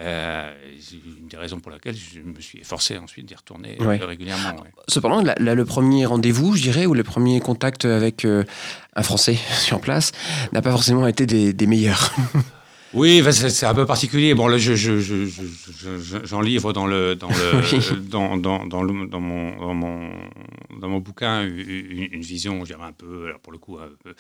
Euh, 0.00 0.52
une 0.92 1.28
des 1.28 1.36
raisons 1.36 1.60
pour 1.60 1.70
laquelle 1.70 1.94
je 1.94 2.18
me 2.20 2.40
suis 2.40 2.64
forcé 2.64 2.98
ensuite 2.98 3.26
d'y 3.26 3.34
retourner 3.34 3.76
régulièrement. 3.78 4.56
Cependant, 4.88 5.22
le 5.38 5.64
premier 5.64 6.04
rendez-vous, 6.04 6.56
je 6.56 6.62
dirais, 6.62 6.86
ou 6.86 6.94
le 6.94 7.04
premier 7.04 7.38
contact 7.40 7.84
avec 7.84 8.24
un 8.24 9.02
Français 9.02 9.38
sur 9.60 9.80
place, 9.80 10.10
n'a 10.52 10.62
pas 10.62 10.72
forcément 10.72 11.06
été 11.06 11.26
des, 11.26 11.52
des 11.52 11.66
meilleurs. 11.66 12.12
Oui, 12.94 13.22
c'est 13.32 13.66
un 13.66 13.74
peu 13.74 13.86
particulier. 13.86 14.34
Bon, 14.34 14.48
là, 14.48 14.58
je, 14.58 14.74
je- 14.74 14.98
je- 15.00 15.24
je- 15.26 16.24
j'en 16.24 16.40
livre 16.40 16.72
dans 16.72 16.86
le 16.86 17.14
dans 17.14 17.28
le 17.28 18.00
dans, 18.10 18.36
dans, 18.36 18.66
dans, 18.66 18.82
le- 18.82 19.06
dans 19.06 19.20
mon 19.20 19.56
dans 19.58 19.74
mon 19.74 20.10
dans 20.80 20.88
mon 20.88 20.98
bouquin 20.98 21.42
une, 21.42 22.08
une 22.12 22.20
vision, 22.22 22.64
je 22.64 22.72
dirais 22.74 22.84
un 22.86 22.92
peu, 22.92 23.26
alors 23.28 23.40
pour 23.40 23.52
le 23.52 23.58
coup, 23.58 23.78
un 23.78 23.88
peu, 24.02 24.14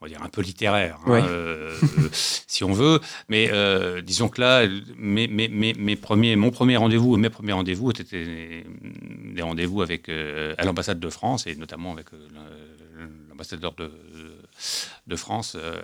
on 0.00 0.04
va 0.04 0.08
dire 0.08 0.22
un 0.22 0.28
peu 0.28 0.42
littéraire, 0.42 0.98
hein, 1.06 1.10
Oui. 1.12 1.20
euh, 1.26 1.74
si 2.12 2.62
on 2.64 2.72
veut. 2.72 3.00
Mais 3.28 3.48
euh, 3.52 4.00
disons 4.02 4.28
que 4.28 4.40
là, 4.40 4.66
mes, 4.98 5.26
mes, 5.26 5.48
mes, 5.48 5.72
mes 5.74 5.96
premiers, 5.96 6.36
mon 6.36 6.50
premier 6.50 6.76
rendez-vous, 6.76 7.16
mes 7.16 7.30
premiers 7.30 7.52
rendez-vous 7.52 7.90
étaient 7.90 8.04
des, 8.24 8.64
des 9.34 9.42
rendez-vous 9.42 9.82
avec 9.82 10.08
euh, 10.08 10.54
à 10.58 10.64
l'ambassade 10.64 11.00
de 11.00 11.08
France 11.10 11.46
et 11.46 11.56
notamment 11.56 11.92
avec 11.92 12.06
euh, 12.12 12.18
l'ambassadeur 13.32 13.72
de 13.74 13.90
de 15.06 15.16
France 15.16 15.56
euh, 15.58 15.80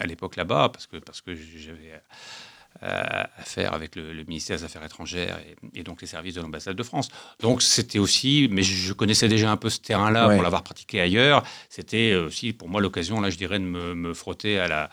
à 0.00 0.06
l'époque 0.06 0.36
là-bas, 0.36 0.70
parce 0.72 0.86
que, 0.86 0.96
parce 0.96 1.20
que 1.20 1.34
j'avais 1.34 2.00
euh, 2.82 3.24
affaire 3.36 3.74
avec 3.74 3.96
le, 3.96 4.12
le 4.14 4.24
ministère 4.24 4.56
des 4.56 4.64
Affaires 4.64 4.82
étrangères 4.84 5.38
et, 5.74 5.80
et 5.80 5.82
donc 5.82 6.00
les 6.00 6.06
services 6.06 6.34
de 6.36 6.40
l'ambassade 6.40 6.74
de 6.76 6.82
France. 6.82 7.08
Donc 7.40 7.60
c'était 7.60 7.98
aussi, 7.98 8.48
mais 8.50 8.62
je, 8.62 8.74
je 8.74 8.92
connaissais 8.94 9.28
déjà 9.28 9.50
un 9.50 9.58
peu 9.58 9.68
ce 9.68 9.78
terrain-là 9.80 10.28
Ouais. 10.28 10.34
pour 10.36 10.42
l'avoir 10.42 10.62
pratiqué 10.62 11.00
ailleurs. 11.00 11.42
C'était 11.68 12.14
aussi 12.14 12.52
pour 12.54 12.68
moi 12.68 12.80
l'occasion, 12.80 13.20
là 13.20 13.28
je 13.30 13.36
dirais, 13.36 13.58
de 13.58 13.64
me, 13.64 13.94
me 13.94 14.14
frotter 14.14 14.58
à 14.58 14.68
la 14.68 14.90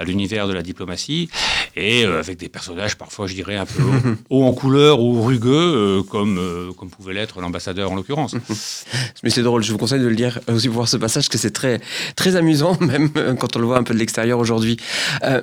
à 0.00 0.04
l'univers 0.04 0.46
de 0.48 0.54
la 0.54 0.62
diplomatie 0.62 1.28
et 1.76 2.04
euh, 2.06 2.20
avec 2.20 2.38
des 2.38 2.48
personnages 2.48 2.96
parfois 2.96 3.26
je 3.26 3.34
dirais 3.34 3.56
un 3.56 3.66
peu 3.66 3.82
haut 4.30 4.44
en 4.50 4.52
couleur 4.52 5.00
ou 5.00 5.22
rugueux 5.22 5.50
euh, 5.98 6.02
comme 6.04 6.38
euh, 6.38 6.72
comme 6.72 6.88
pouvait 6.88 7.12
l'être 7.14 7.40
l'ambassadeur 7.40 7.90
en 7.90 7.96
l'occurrence. 7.96 8.34
Mais 9.22 9.30
c'est 9.30 9.42
drôle, 9.42 9.62
je 9.64 9.72
vous 9.72 9.78
conseille 9.78 10.00
de 10.00 10.06
le 10.06 10.14
lire 10.14 10.38
aussi 10.48 10.68
pour 10.68 10.76
voir 10.76 10.88
ce 10.88 10.96
passage, 10.96 11.28
que 11.28 11.36
c'est 11.36 11.50
très, 11.50 11.80
très 12.16 12.36
amusant, 12.36 12.78
même 12.80 13.10
quand 13.38 13.56
on 13.56 13.58
le 13.58 13.66
voit 13.66 13.78
un 13.78 13.82
peu 13.82 13.92
de 13.92 13.98
l'extérieur 13.98 14.38
aujourd'hui. 14.38 14.76
Euh, 15.24 15.42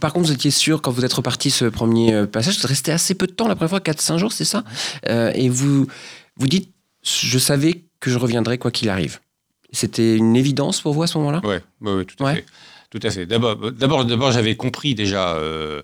par 0.00 0.14
contre, 0.14 0.28
vous 0.28 0.32
étiez 0.32 0.50
sûr, 0.50 0.80
quand 0.80 0.90
vous 0.90 1.04
êtes 1.04 1.12
reparti 1.12 1.50
ce 1.50 1.66
premier 1.66 2.26
passage, 2.26 2.58
vous 2.58 2.66
restez 2.66 2.90
assez 2.90 3.14
peu 3.14 3.26
de 3.26 3.32
temps, 3.32 3.48
la 3.48 3.54
première 3.54 3.68
fois, 3.68 3.80
4-5 3.80 4.16
jours, 4.16 4.32
c'est 4.32 4.46
ça? 4.46 4.64
Euh, 5.10 5.30
Et 5.34 5.50
vous, 5.50 5.86
vous 6.38 6.46
dites, 6.46 6.70
je 7.02 7.38
savais 7.38 7.82
que 8.00 8.08
je 8.10 8.16
reviendrais 8.18 8.56
quoi 8.56 8.70
qu'il 8.70 8.88
arrive. 8.88 9.20
C'était 9.72 10.16
une 10.16 10.36
évidence 10.36 10.80
pour 10.80 10.94
vous 10.94 11.02
à 11.02 11.06
ce 11.06 11.18
moment-là? 11.18 11.42
Ouais, 11.44 11.60
ouais, 11.82 11.94
ouais, 11.96 12.04
tout 12.06 12.16
à 12.24 12.28
Ouais. 12.28 12.34
fait. 12.36 12.44
Tout 12.94 13.04
à 13.04 13.10
fait. 13.10 13.26
D'abord, 13.26 13.72
d'abord, 13.72 14.04
d'abord, 14.04 14.30
j'avais 14.30 14.54
compris 14.54 14.94
déjà, 14.94 15.34
euh, 15.34 15.82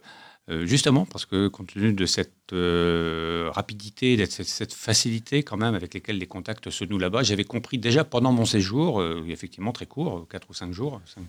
euh, 0.48 0.64
justement, 0.64 1.06
parce 1.06 1.26
que 1.26 1.48
compte 1.48 1.74
tenu 1.74 1.92
de 1.92 2.06
cette 2.06 2.52
euh, 2.52 3.50
rapidité, 3.52 4.16
de 4.16 4.26
cette, 4.26 4.72
facilité 4.72 5.42
quand 5.42 5.56
même 5.56 5.74
avec 5.74 5.92
lesquelles 5.92 6.18
les 6.18 6.28
contacts 6.28 6.70
se 6.70 6.84
nouent 6.84 7.00
là-bas, 7.00 7.24
j'avais 7.24 7.42
compris 7.42 7.78
déjà 7.78 8.04
pendant 8.04 8.30
mon 8.30 8.44
séjour, 8.44 9.00
euh, 9.00 9.24
effectivement 9.28 9.72
très 9.72 9.86
court, 9.86 10.28
4 10.30 10.50
ou 10.50 10.54
5 10.54 10.72
jours, 10.72 11.00
5 11.04 11.24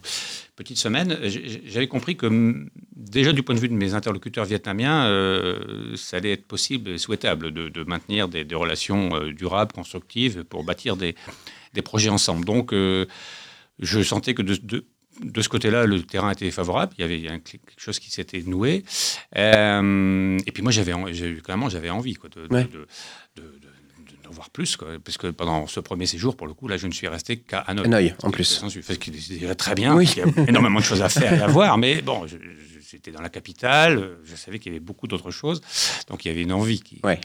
petites 0.56 0.78
semaines, 0.78 1.18
j'avais 1.66 1.88
compris 1.88 2.16
que 2.16 2.68
déjà 2.96 3.34
du 3.34 3.42
point 3.42 3.56
de 3.56 3.60
vue 3.60 3.70
de 3.70 3.74
mes 3.74 3.96
interlocuteurs 3.96 4.46
vietnamiens, 4.46 5.08
euh, 5.08 5.96
ça 5.96 6.18
allait 6.18 6.34
être 6.34 6.46
possible 6.46 6.92
et 6.92 7.00
souhaitable 7.00 7.52
de, 7.52 7.84
maintenir 7.86 8.28
des, 8.28 8.46
relations 8.54 9.16
euh, 9.16 9.34
durables, 9.34 9.72
constructives, 9.72 10.44
pour 10.44 10.64
bâtir 10.64 10.96
des, 10.96 11.16
projets 11.84 12.10
ensemble. 12.10 12.46
Donc, 12.46 12.72
euh, 12.72 13.08
je 13.80 14.04
sentais 14.04 14.36
que 14.36 14.44
de- 14.44 14.86
de 15.22 15.42
ce 15.42 15.50
côté-là, 15.50 15.86
le 15.86 16.02
terrain 16.04 16.32
était 16.32 16.50
favorable. 16.52 16.94
Il 16.98 17.02
y 17.02 17.04
avait 17.04 17.40
quelque 17.42 17.62
chose 17.78 18.00
qui 18.00 18.10
s'était 18.12 18.42
noué. 18.42 18.84
Euh, 19.38 20.38
et 20.46 20.52
puis 20.52 20.64
moi, 20.64 20.72
j'avais, 20.72 20.94
clairement, 21.44 21.70
j'avais 21.70 21.90
envie 21.90 22.14
quoi, 22.16 22.30
de, 22.30 22.42
Ouais. 22.54 22.64
de- 22.64 22.88
de- 23.36 23.42
de- 23.42 24.24
d'en 24.24 24.32
voir 24.32 24.50
plus. 24.50 24.78
Quoi, 24.78 24.88
parce 25.04 25.18
que 25.18 25.28
pendant 25.28 25.68
ce 25.68 25.80
premier 25.80 26.06
séjour, 26.06 26.36
pour 26.38 26.48
le 26.48 26.54
coup, 26.54 26.68
là, 26.68 26.78
je 26.78 26.88
ne 26.88 26.92
suis 26.92 27.08
resté 27.08 27.38
qu'à 27.38 27.60
Hanoï. 27.60 27.94
Œil, 27.94 28.16
en 28.24 28.32
plus. 28.32 28.60
Parce 28.88 28.98
qu'il 29.00 29.44
est 29.44 29.56
très 29.56 29.76
bien, 29.76 29.96
Oui. 29.96 30.06
qu'il 30.08 30.20
y 30.20 30.22
a 30.40 30.44
énormément 30.48 30.80
de 30.80 30.86
choses 30.86 31.02
à 31.02 31.10
faire 31.10 31.34
et 31.34 31.42
à 31.42 31.48
voir. 31.48 31.78
Mais 31.78 32.02
bon, 32.02 32.26
j'étais 32.90 33.12
dans 33.12 33.22
la 33.22 33.30
capitale, 33.30 34.18
je 34.26 34.36
savais 34.36 34.60
qu'il 34.60 34.72
y 34.72 34.76
avait 34.76 34.84
beaucoup 34.84 35.08
d'autres 35.08 35.32
choses. 35.32 35.62
Donc 36.08 36.26
il 36.26 36.30
y 36.30 36.32
avait 36.32 36.42
une 36.44 36.54
envie 36.54 36.82
qui. 36.82 37.00
Ouais. 37.04 37.20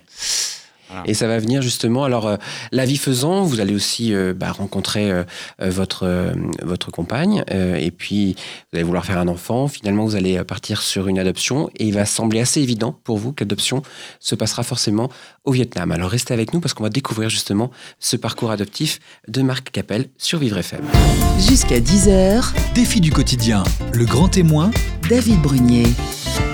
Voilà. 0.89 1.03
Et 1.07 1.15
ça 1.15 1.27
va 1.27 1.39
venir 1.39 1.63
justement. 1.63 2.05
Alors, 2.05 2.27
euh, 2.27 2.37
la 2.73 2.85
vie 2.85 2.97
faisant, 2.97 3.43
vous 3.43 3.61
allez 3.61 3.75
aussi 3.75 4.15
euh, 4.15 4.35
bah, 4.35 4.53
rencontrer 4.53 5.11
euh, 5.11 5.25
euh, 5.61 5.71
votre, 5.71 6.05
euh, 6.05 6.33
votre 6.63 6.91
compagne, 6.91 7.45
euh, 7.51 7.77
et 7.77 7.91
puis 7.91 8.35
vous 8.71 8.77
allez 8.77 8.85
vouloir 8.85 9.05
faire 9.05 9.19
un 9.19 9.29
enfant. 9.29 9.69
Finalement, 9.69 10.05
vous 10.05 10.17
allez 10.17 10.43
partir 10.45 10.83
sur 10.83 11.09
une 11.09 11.19
adoption, 11.19 11.69
et 11.77 11.87
il 11.87 11.95
va 11.95 12.05
sembler 12.05 12.41
assez 12.41 12.61
évident 12.61 12.99
pour 13.05 13.19
vous 13.19 13.33
que 13.33 13.45
l'adoption 13.45 13.83
se 14.21 14.35
passera 14.35 14.63
forcément 14.63 15.11
au 15.45 15.53
Vietnam. 15.53 15.93
Alors, 15.93 16.11
restez 16.11 16.35
avec 16.35 16.53
nous 16.53 16.61
parce 16.61 16.75
qu'on 16.75 16.85
va 16.85 16.91
découvrir 16.91 17.29
justement 17.29 17.71
ce 17.99 18.17
parcours 18.17 18.51
adoptif 18.51 18.99
de 19.29 19.43
Marc 19.43 19.71
Capel 19.71 20.09
sur 20.17 20.39
Vivre 20.39 20.59
FM. 20.59 20.83
Jusqu'à 21.39 21.81
10h, 21.81 22.53
Défi 22.75 23.01
du 23.01 23.11
quotidien, 23.11 23.63
le 23.93 24.05
grand 24.05 24.29
témoin, 24.29 24.71
David 25.09 25.41
Brunier. 25.41 25.87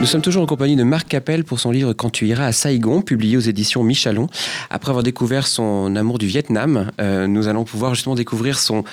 Nous 0.01 0.07
sommes 0.07 0.21
toujours 0.21 0.43
en 0.43 0.47
compagnie 0.47 0.77
de 0.77 0.83
Marc 0.83 1.09
Capel 1.09 1.43
pour 1.43 1.59
son 1.59 1.71
livre 1.71 1.95
Quand 1.95 2.11
tu 2.11 2.27
iras 2.27 2.47
à 2.47 2.53
Saigon, 2.53 3.01
publié 3.01 3.39
aux 3.39 3.41
éditions 3.41 3.83
Michalon. 3.83 4.27
Après 4.69 4.91
avoir 4.91 5.03
découvert 5.03 5.47
son 5.47 5.97
amour 5.97 6.19
du 6.19 6.27
Vietnam, 6.27 6.91
euh, 7.01 7.27
nous 7.27 7.49
allons 7.49 7.65
pouvoir 7.65 7.95
justement 7.95 8.15
découvrir 8.15 8.59
son, 8.59 8.85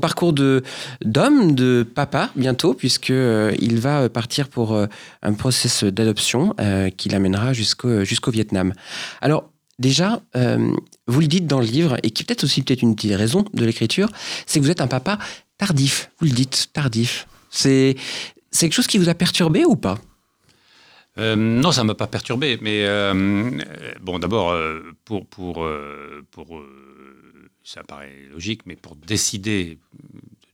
parcours 0.00 0.32
d'homme, 0.32 1.54
de 1.54 1.84
papa 1.94 2.30
bientôt, 2.36 2.74
puisque 2.74 3.10
euh, 3.10 3.52
il 3.58 3.80
va 3.80 4.08
partir 4.08 4.48
pour 4.48 4.74
euh, 4.74 4.86
un 5.22 5.32
processus 5.32 5.84
d'adoption 5.84 6.54
euh, 6.60 6.90
qui 6.90 7.08
l'amènera 7.08 7.52
jusqu'au 7.52 8.30
Vietnam. 8.30 8.72
Alors 9.20 9.50
déjà, 9.80 10.22
vous 11.06 11.20
le 11.20 11.26
dites 11.26 11.46
dans 11.46 11.60
le 11.60 11.66
livre, 11.66 11.96
et 12.04 12.10
qui 12.10 12.22
peut-être 12.22 12.44
aussi 12.44 12.62
peut-être 12.62 12.82
une 12.82 12.94
des 12.94 13.16
raisons 13.16 13.44
de 13.52 13.64
l'écriture, 13.64 14.10
c'est 14.46 14.60
que 14.60 14.64
vous 14.64 14.70
êtes 14.70 14.80
un 14.80 14.86
papa 14.86 15.18
tardif. 15.56 16.10
Vous 16.20 16.26
le 16.26 16.32
dites, 16.32 16.68
tardif. 16.72 17.26
C'est 17.50 17.96
c'est 18.50 18.66
quelque 18.66 18.76
chose 18.76 18.86
qui 18.86 18.98
vous 18.98 19.08
a 19.08 19.14
perturbé 19.14 19.64
ou 19.64 19.76
pas? 19.76 19.98
Euh, 21.18 21.36
non, 21.36 21.72
ça 21.72 21.82
ne 21.82 21.88
m'a 21.88 21.94
pas 21.94 22.06
perturbé, 22.06 22.58
mais 22.60 22.86
euh, 22.86 23.50
bon, 24.00 24.18
d'abord, 24.18 24.50
euh, 24.50 24.94
pour, 25.04 25.26
pour, 25.26 25.66
pour 26.30 26.62
ça 27.64 27.82
paraît 27.82 28.12
logique, 28.30 28.62
mais 28.66 28.76
pour 28.76 28.94
décider 28.94 29.78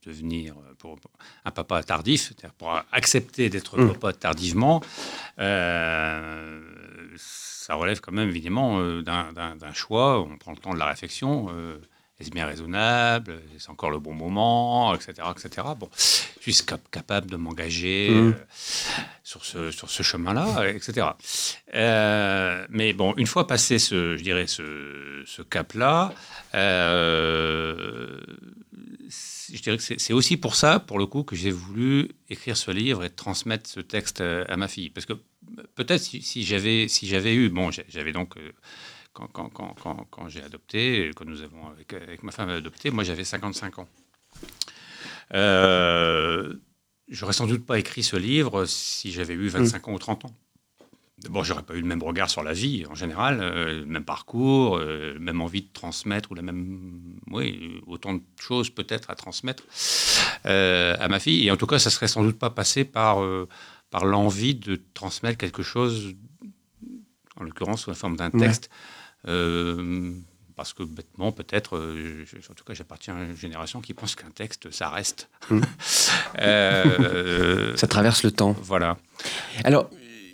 de 0.05 0.11
devenir 0.11 0.55
pour 0.79 0.99
un 1.45 1.51
papa 1.51 1.83
tardif, 1.83 2.23
c'est-à-dire 2.23 2.55
pour 2.55 2.75
accepter 2.93 3.51
d'être 3.51 3.79
Mm. 3.79 3.93
papa 3.93 4.13
tardivement, 4.15 4.83
ça 5.37 5.45
relève 7.75 8.01
quand 8.01 8.13
même 8.13 8.29
évidemment 8.29 8.81
d'un 9.03 9.73
choix. 9.75 10.21
On 10.21 10.37
prend 10.39 10.53
le 10.53 10.59
temps 10.59 10.73
de 10.73 10.79
la 10.79 10.87
réflexion. 10.87 11.49
Est-ce 12.21 12.31
bien 12.31 12.47
raisonnable? 12.47 13.41
Est-ce 13.57 13.71
encore 13.71 13.91
le 13.91 13.99
bon 13.99 14.15
moment? 14.15 14.95
Etc. 14.95 15.13
etc. 15.31 15.67
Bon, 15.79 15.89
je 15.97 16.51
suis 16.53 16.65
cap- 16.65 16.89
capable 16.91 17.29
de 17.31 17.37
m'engager 17.37 18.11
Mm. 18.11 18.29
euh, 18.29 18.33
sur 19.25 19.45
ce, 19.45 19.71
sur 19.71 19.91
ce 19.91 20.03
chemin-là, 20.03 20.69
etc. 20.71 21.09
Euh, 21.75 22.67
mais 22.71 22.93
bon, 22.93 23.15
une 23.17 23.27
fois 23.27 23.47
passé 23.47 23.79
ce, 23.79 24.17
je 24.17 24.23
dirais, 24.23 24.47
ce, 24.47 25.23
ce 25.27 25.43
cap-là, 25.43 26.13
euh, 26.55 28.21
je 29.53 29.61
dirais 29.63 29.77
que 29.77 29.83
c'est 29.83 29.99
c'est 30.01 30.13
aussi 30.13 30.37
pour 30.37 30.55
ça, 30.57 30.79
pour 30.81 30.99
le 30.99 31.07
coup, 31.07 31.23
que 31.25 31.37
j'ai 31.37 31.51
voulu 31.51 32.11
écrire 32.29 32.57
ce 32.57 32.71
livre 32.71 33.05
et 33.05 33.11
transmettre 33.11 33.69
ce 33.69 33.81
texte 33.81 34.21
à 34.21 34.57
ma 34.57 34.69
fille. 34.69 34.91
Parce 34.91 35.07
que 35.07 35.15
peut-être 35.75 36.01
si, 36.01 36.23
si 36.23 36.45
j'avais 36.45 36.89
si 36.89 37.09
eu, 37.15 37.49
bon, 37.49 37.71
j'avais 37.89 38.13
donc, 38.13 38.37
quand, 39.15 39.29
quand, 39.29 39.49
quand, 39.49 39.75
quand, 39.83 40.07
quand 40.11 40.29
j'ai 40.29 40.43
adopté, 40.43 41.11
quand 41.17 41.25
nous 41.25 41.41
avons, 41.41 41.69
avec, 41.69 41.95
avec 41.95 42.23
ma 42.23 42.33
femme 42.33 42.51
adopté, 42.51 42.91
moi 42.91 43.05
j'avais 43.05 43.25
55 43.25 43.79
ans. 43.79 43.89
Euh, 45.33 46.55
J'aurais 47.09 47.35
sans 47.35 47.47
doute 47.47 47.67
pas 47.67 47.79
écrit 47.79 48.03
ce 48.03 48.17
livre 48.17 48.65
si 48.65 49.13
j'avais 49.13 49.35
eu 49.35 49.49
25 49.49 49.89
ans 49.89 49.93
ou 49.93 49.99
30 49.99 50.25
ans. 50.25 50.35
D'abord, 51.19 51.45
j'aurais 51.45 51.63
pas 51.63 51.75
eu 51.75 51.81
le 51.81 51.87
même 51.87 52.03
regard 52.03 52.29
sur 52.29 52.43
la 52.43 52.53
vie 52.53 52.87
en 52.87 52.95
général, 52.95 53.41
euh, 53.41 53.81
le 53.81 53.87
même 53.87 54.05
parcours, 54.05 54.79
euh, 54.79 55.13
la 55.15 55.21
même 55.21 55.41
envie 55.41 55.63
de 55.63 55.69
transmettre 55.73 56.33
ou 56.33 56.35
la 56.35 56.43
même, 56.43 57.21
oui, 57.31 57.81
autant 57.87 58.15
de 58.15 58.23
choses 58.41 58.71
peut-être 58.71 59.11
à 59.11 59.15
transmettre 59.15 59.63
euh, 60.47 60.97
à 60.99 61.09
ma 61.09 61.21
fille. 61.21 61.47
Et 61.47 61.51
en 61.51 61.57
tout 61.57 61.67
cas, 61.67 61.79
ça 61.79 61.91
serait 61.91 62.09
sans 62.09 62.23
doute 62.23 62.39
pas 62.39 62.51
passé 62.51 62.85
par 62.85 63.23
euh, 63.23 63.49
par 63.91 64.07
l'envie 64.07 64.55
de 64.55 64.81
transmettre 64.93 65.39
quelque 65.39 65.63
chose, 65.63 66.15
en 67.37 67.45
l'occurrence 67.45 67.83
sous 67.83 67.91
la 67.91 67.97
forme 67.97 68.17
d'un 68.17 68.31
texte. 68.31 68.69
Parce 70.57 70.73
que 70.73 70.83
bêtement, 70.85 71.33
peut-être, 71.33 71.77
euh, 71.77 72.25
en 72.51 72.55
tout 72.55 72.65
cas, 72.65 72.75
j'appartiens 72.75 73.17
à 73.17 73.23
une 73.25 73.37
génération 73.37 73.81
qui 73.81 73.93
pense 73.95 74.15
qu'un 74.15 74.31
texte, 74.31 74.71
ça 74.71 74.89
reste. 74.89 75.29
Mm. 75.51 75.61
Euh, 76.41 77.77
Ça 77.77 77.87
traverse 77.87 78.23
le 78.25 78.31
temps. 78.33 78.57
voilà. 78.63 78.97
Alors, 79.63 79.89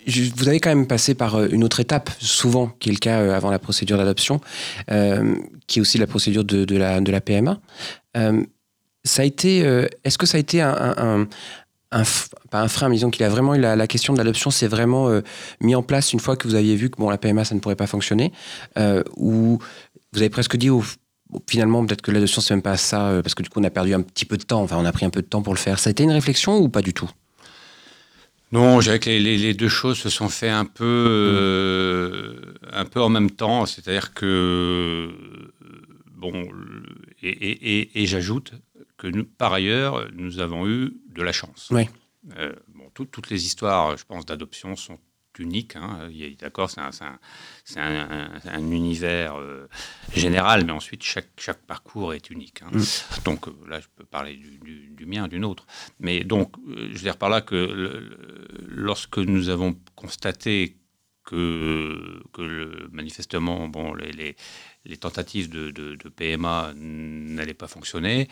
je- 0.07 0.31
vous 0.35 0.49
avez 0.49 0.61
quand 0.61 0.71
même 0.71 0.87
passé 0.87 1.15
par 1.15 1.35
euh, 1.37 1.49
une 1.51 1.63
autre 1.63 1.81
étape, 1.81 2.11
souvent, 2.21 2.69
qui 2.69 2.89
est 2.89 2.93
le 2.93 2.99
cas 2.99 3.21
euh, 3.21 3.35
avant 3.35 3.51
la 3.51 3.59
procédure 3.59 3.97
d'adoption, 3.99 4.41
euh, 4.91 5.35
qui 5.67 5.79
est 5.79 5.83
aussi 5.83 5.99
la 5.99 6.07
procédure 6.07 6.45
de, 6.45 6.65
de 6.65 6.77
la, 6.77 7.01
de 7.01 7.13
la 7.13 7.21
PMA. 7.21 7.61
Euh, 8.17 8.43
ça 9.05 9.23
a 9.23 9.25
été, 9.25 9.65
euh, 9.65 9.87
est-ce 10.05 10.17
que 10.19 10.27
ça 10.27 10.37
a 10.37 10.41
été 10.41 10.61
un, 10.63 10.95
un- 10.97 11.29
pas 11.91 12.63
un 12.63 12.69
frein, 12.69 12.89
mais 12.89 12.95
disons 12.95 13.11
qu'il 13.11 13.25
a 13.25 13.29
vraiment 13.29 13.55
eu 13.55 13.61
la, 13.61 13.87
question 13.87 14.13
de 14.13 14.19
l'adoption, 14.19 14.51
c'est 14.51 14.69
vraiment 14.69 15.09
euh, 15.09 15.23
mis 15.61 15.75
en 15.75 15.83
place 15.83 16.13
une 16.13 16.21
fois 16.21 16.37
que 16.37 16.47
vous 16.47 16.55
aviez 16.55 16.77
vu 16.77 16.89
que 16.89 16.97
bon, 16.97 17.11
la 17.11 17.19
PMA, 17.19 17.45
ça 17.45 17.55
ne 17.55 17.61
pourrait 17.61 17.77
pas 17.77 17.89
fonctionner, 17.89 18.33
euh, 18.79 19.03
ou 19.17 19.59
vous 20.13 20.21
avez 20.21 20.31
presque 20.31 20.57
dit, 20.57 20.71
finalement, 21.49 21.85
peut-être 21.85 22.03
que 22.03 22.11
l'adoption, 22.11 22.41
c'est 22.41 22.55
même 22.55 22.63
pas 22.63 22.77
ça, 22.77 23.09
euh, 23.09 23.23
parce 23.23 23.35
que 23.35 23.43
du 23.43 23.49
coup, 23.49 23.61
on 23.61 23.65
a 23.65 23.71
perdu 23.71 23.95
un 23.95 24.03
petit 24.03 24.25
peu 24.25 24.37
de 24.37 24.43
temps, 24.43 24.63
enfin, 24.63 24.77
on 24.79 24.85
a 24.85 24.93
pris 24.93 25.07
un 25.07 25.11
peu 25.11 25.23
de 25.23 25.27
temps 25.27 25.43
pour 25.43 25.55
le 25.55 25.59
faire. 25.59 25.79
Ça 25.79 25.89
a 25.89 25.93
été 25.93 26.03
une 26.03 26.11
réflexion 26.11 26.59
ou 26.59 26.69
pas 26.69 26.83
du 26.83 26.93
tout? 26.93 27.11
Non, 28.53 28.81
je 28.81 28.87
dirais 28.87 28.99
que 28.99 29.11
les, 29.11 29.55
deux 29.55 29.69
choses 29.69 29.99
se 29.99 30.09
sont 30.09 30.29
fait 30.29 30.49
un 30.49 30.65
peu, 30.65 30.85
euh, 30.85 32.35
un 32.73 32.85
peu 32.85 33.01
en 33.01 33.09
même 33.09 33.31
temps. 33.31 33.65
C'est-à-dire 33.65 34.13
que, 34.13 35.09
bon, 36.17 36.33
et, 37.23 37.29
et, 37.29 38.03
et, 38.03 38.07
j'ajoute 38.07 38.55
que 38.99 39.07
nous, 39.07 39.25
par 39.25 39.53
ailleurs, 39.53 40.05
nous 40.17 40.41
avons 40.41 40.69
eu 40.69 40.95
de 41.21 41.25
la 41.25 41.33
chance. 41.33 41.69
Oui. 41.71 41.89
Euh, 42.39 42.53
bon, 42.75 42.91
toutes 42.95 43.31
les 43.31 43.47
histoires, 43.47 43.97
je 43.97 44.05
pense, 44.05 44.27
d'adoption 44.27 44.75
sont 44.75 44.99
unique. 45.39 45.77
Hein. 45.77 46.11
D'accord, 46.39 46.69
c'est 46.71 46.81
un, 46.81 48.31
un, 48.45 48.71
univers 48.71 49.39
euh, 49.39 49.69
général, 50.15 50.65
mais 50.67 50.73
ensuite 50.73 51.03
chaque, 51.03 51.31
chaque 51.39 51.63
parcours 51.67 52.13
est 52.13 52.29
unique. 52.31 52.61
Hein. 52.63 52.71
Mm. 52.73 52.83
Donc 53.25 53.49
euh, 53.49 53.53
là, 53.69 53.81
je 53.81 53.87
peux 53.97 54.05
parler 54.05 54.37
du, 54.37 54.59
du, 54.91 55.07
mien, 55.07 55.29
d'une 55.29 55.45
autre. 55.45 55.67
Mais 55.99 56.25
donc, 56.25 56.57
je 56.67 56.93
veux 56.93 57.07
dire 57.11 57.17
par 57.17 57.31
là 57.31 57.41
que 57.41 57.57
lorsque 58.69 59.19
nous 59.19 59.49
avons 59.49 59.77
constaté 59.95 60.77
que, 61.25 62.23
que 62.33 62.89
manifestement, 62.91 63.69
bon, 63.69 63.95
les, 63.95 64.13
les, 64.13 64.37
les 64.85 64.97
tentatives 64.97 65.49
de, 65.49 65.71
de, 65.71 65.95
de 65.95 66.09
PMA 66.09 66.73
n'allaient 66.75 67.55
pas 67.55 67.69
fonctionner, 67.69 68.29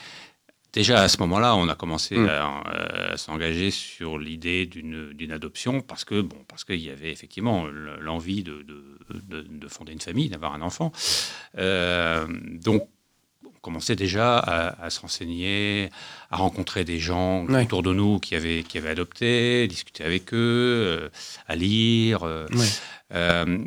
Déjà 0.72 1.00
à 1.00 1.08
ce 1.08 1.18
moment-là, 1.18 1.56
on 1.56 1.68
a 1.68 1.74
commencé 1.74 2.16
mm. 2.16 2.28
à, 2.28 3.16
s'engager 3.16 3.70
sur 3.70 4.18
l'idée 4.18 4.66
d'une 4.66 5.32
adoption 5.32 5.80
parce 5.80 6.04
que 6.04 6.20
bon, 6.20 6.36
parce 6.46 6.64
qu'il 6.64 6.80
y 6.80 6.90
avait 6.90 7.10
effectivement 7.10 7.66
l'envie 8.00 8.42
de, 8.42 8.64
de, 8.64 9.68
fonder 9.68 9.92
une 9.92 10.00
famille, 10.00 10.28
d'avoir 10.28 10.54
un 10.54 10.62
enfant. 10.62 10.92
Euh, 11.56 12.26
donc 12.62 12.88
on 13.44 13.60
commençait 13.60 13.96
déjà 13.96 14.38
à, 14.38 14.90
se 14.90 15.00
renseigner, 15.00 15.90
à 16.30 16.36
rencontrer 16.36 16.84
des 16.84 16.98
gens 16.98 17.46
autour 17.46 17.82
de 17.82 17.92
nous 17.92 18.18
qui 18.18 18.34
avaient, 18.34 18.62
qui 18.62 18.78
avaient 18.78 18.90
adopté, 18.90 19.66
discuter 19.68 20.04
avec 20.04 20.32
eux, 20.34 20.36
euh, 21.02 21.08
à 21.46 21.56
lire. 21.56 22.24
Euh, 22.24 22.46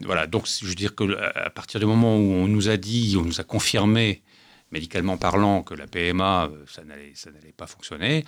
voilà, 0.03 0.27
donc 0.27 0.47
je 0.47 0.65
veux 0.65 0.75
dire 0.75 0.95
que 0.95 1.17
à 1.35 1.49
partir 1.49 1.79
du 1.79 1.85
moment 1.85 2.15
où 2.15 2.31
on 2.31 2.47
nous 2.47 2.69
a 2.69 2.77
dit, 2.77 3.15
on 3.19 3.23
nous 3.23 3.41
a 3.41 3.43
confirmé 3.43 4.21
médicalement 4.71 5.17
parlant, 5.17 5.63
que 5.63 5.73
la 5.73 5.87
PMA, 5.87 6.45
euh, 6.45 6.63
ça 6.67 6.83
n'allait 6.83 7.53
pas 7.55 7.67
fonctionner, 7.67 8.25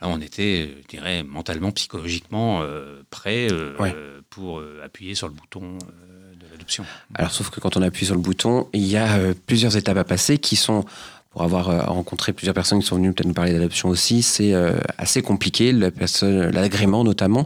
là, 0.00 0.08
on 0.08 0.20
était, 0.20 0.76
je 0.82 0.88
dirais, 0.88 1.22
mentalement, 1.22 1.70
psychologiquement 1.72 2.60
euh, 2.62 3.02
prêt 3.10 3.48
euh, 3.50 4.20
pour 4.30 4.62
appuyer 4.82 5.14
sur 5.14 5.28
le 5.28 5.34
bouton 5.34 5.78
de 5.78 6.46
l'adoption. 6.50 6.84
Alors, 7.14 7.32
sauf 7.32 7.50
que 7.50 7.60
quand 7.60 7.76
on 7.76 7.82
appuie 7.82 8.06
sur 8.06 8.14
le 8.14 8.20
bouton, 8.20 8.68
il 8.72 8.86
y 8.86 8.96
a 8.96 9.34
plusieurs 9.46 9.76
étapes 9.76 9.96
à 9.96 10.04
passer 10.04 10.38
qui 10.38 10.56
sont 10.56 10.84
pour 11.30 11.42
avoir 11.42 11.88
rencontré 11.88 12.32
plusieurs 12.32 12.54
personnes 12.54 12.80
qui 12.80 12.86
sont 12.86 12.96
venues 12.96 13.12
peut-être 13.12 13.26
nous 13.26 13.34
parler 13.34 13.52
d'adoption 13.52 13.90
aussi, 13.90 14.22
c'est 14.22 14.54
assez 14.96 15.20
compliqué, 15.20 15.72
l'agrément 15.72 17.04
notamment. 17.04 17.44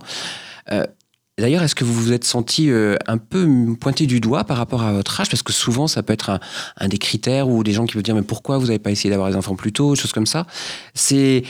D'ailleurs, 1.39 1.63
est-ce 1.63 1.75
que 1.75 1.85
vous 1.85 1.95
vous 1.95 2.13
êtes 2.13 2.25
senti 2.25 2.71
euh, 2.71 2.97
un 3.07 3.17
peu 3.17 3.49
pointé 3.81 4.07
du 4.07 4.21
doigt 4.21 4.45
par 4.45 4.59
rapport 4.59 4.83
à 4.83 4.93
votre 4.93 5.19
âge? 5.19 5.31
Parce 5.31 5.43
que 5.43 5.53
souvent, 5.53 5.87
ça 5.87 6.03
peut 6.03 6.13
être 6.13 6.39
un, 6.77 6.89
des 6.89 6.99
critères 6.99 7.49
ou 7.49 7.65
des 7.65 7.73
gens 7.73 7.87
qui 7.87 7.95
veulent 7.95 8.03
dire 8.03 8.15
mais 8.15 8.21
pourquoi 8.21 8.59
vous 8.59 8.67
n'avez 8.67 8.79
pas 8.79 8.91
essayé 8.91 9.09
d'avoir 9.09 9.31
des 9.31 9.37
enfants 9.37 9.57
plus 9.57 9.73
tôt, 9.73 9.95
des 9.95 10.01
choses 10.01 10.13
comme 10.13 10.27
ça? 10.27 10.47
C'est, 10.93 11.43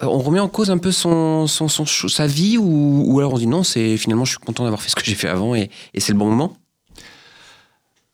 on 0.00 0.18
remet 0.18 0.40
en 0.40 0.48
cause 0.48 0.70
un 0.70 0.78
peu 0.78 0.92
son, 0.92 1.46
son, 1.46 1.68
sa 1.68 2.26
vie 2.26 2.56
ou, 2.56 3.18
alors 3.18 3.34
on 3.34 3.38
dit 3.38 3.46
non, 3.46 3.64
c'est 3.64 3.98
finalement 3.98 4.24
je 4.24 4.30
suis 4.30 4.38
content 4.38 4.64
d'avoir 4.64 4.80
fait 4.80 4.88
ce 4.88 4.96
que 4.96 5.04
j'ai 5.04 5.14
fait 5.14 5.28
avant 5.28 5.54
et, 5.54 5.70
et 5.92 6.00
c'est 6.00 6.12
le 6.12 6.18
bon 6.18 6.30
moment? 6.30 6.56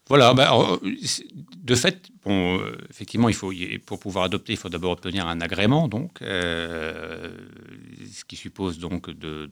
Voilà, 0.09 0.35
bah, 0.35 0.53
de 1.65 1.75
fait, 1.75 2.11
bon, 2.25 2.59
euh, 2.59 2.77
effectivement, 2.91 3.31
il 3.31 3.35
faut, 3.35 3.51
pour 3.87 3.99
pouvoir 3.99 4.27
adopter, 4.27 4.53
il 4.53 4.59
faut 4.59 4.69
d'abord 4.69 4.93
obtenir 4.93 5.27
un 5.27 5.41
agrément, 5.41 5.89
donc, 5.89 6.21
euh, 6.21 7.35
ce 8.13 8.23
qui 8.27 8.37
suppose 8.37 8.79
donc 8.79 9.09
de, 9.09 9.49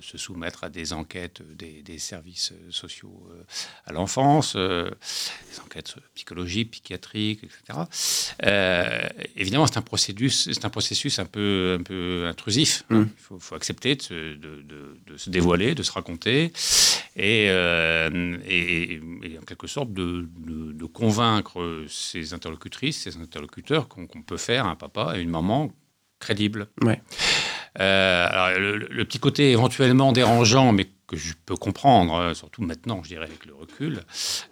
se 0.00 0.16
soumettre 0.16 0.62
à 0.62 0.68
des 0.68 0.92
enquêtes 0.92 1.42
des, 1.56 1.98
services 1.98 2.52
sociaux 2.70 3.26
euh, 3.32 3.42
à 3.84 3.92
l'enfance, 3.92 4.54
des 4.54 5.60
enquêtes 5.64 5.96
psychologiques, 6.14 6.70
psychiatriques, 6.70 7.42
etc. 7.42 7.80
évidemment, 9.34 9.66
c'est 9.66 9.78
un 9.78 9.82
processus, 9.82 10.50
c'est 10.52 10.64
un 10.64 10.70
processus 10.70 11.18
un 11.18 11.26
peu, 11.26 11.76
un 11.80 11.82
peu 11.82 12.26
intrusif. 12.28 12.84
Mmh. 12.90 13.02
Il 13.02 13.40
faut, 13.40 13.54
accepter 13.56 13.96
de 13.96 14.06
se, 15.16 15.30
dévoiler, 15.30 15.74
de 15.74 15.82
se 15.82 15.90
raconter, 15.90 16.52
et, 17.16 17.46
et, 17.46 19.00
en 19.40 19.44
quelque 19.44 19.66
sorte 19.66 19.92
de, 19.92 20.28
convaincre 20.92 21.39
ces 21.88 22.34
interlocutrices, 22.34 23.02
ces 23.02 23.16
interlocuteurs 23.16 23.88
qu'on 23.88 24.06
peut 24.06 24.36
faire 24.36 24.66
un 24.66 24.76
papa 24.76 25.14
et 25.16 25.20
une 25.20 25.30
maman 25.30 25.72
crédibles. 26.18 26.68
Ouais. 26.82 27.00
Euh, 27.78 28.26
alors, 28.28 28.58
le, 28.58 29.04
petit 29.04 29.18
côté 29.18 29.52
éventuellement 29.52 30.12
dérangeant, 30.12 30.72
mais 30.72 30.88
que 31.06 31.16
je 31.16 31.34
peux 31.44 31.56
comprendre, 31.56 32.14
hein, 32.14 32.34
surtout 32.34 32.62
maintenant, 32.62 33.00
je 33.02 33.08
dirais 33.08 33.26
avec 33.26 33.46
le 33.46 33.54
recul, 33.54 34.00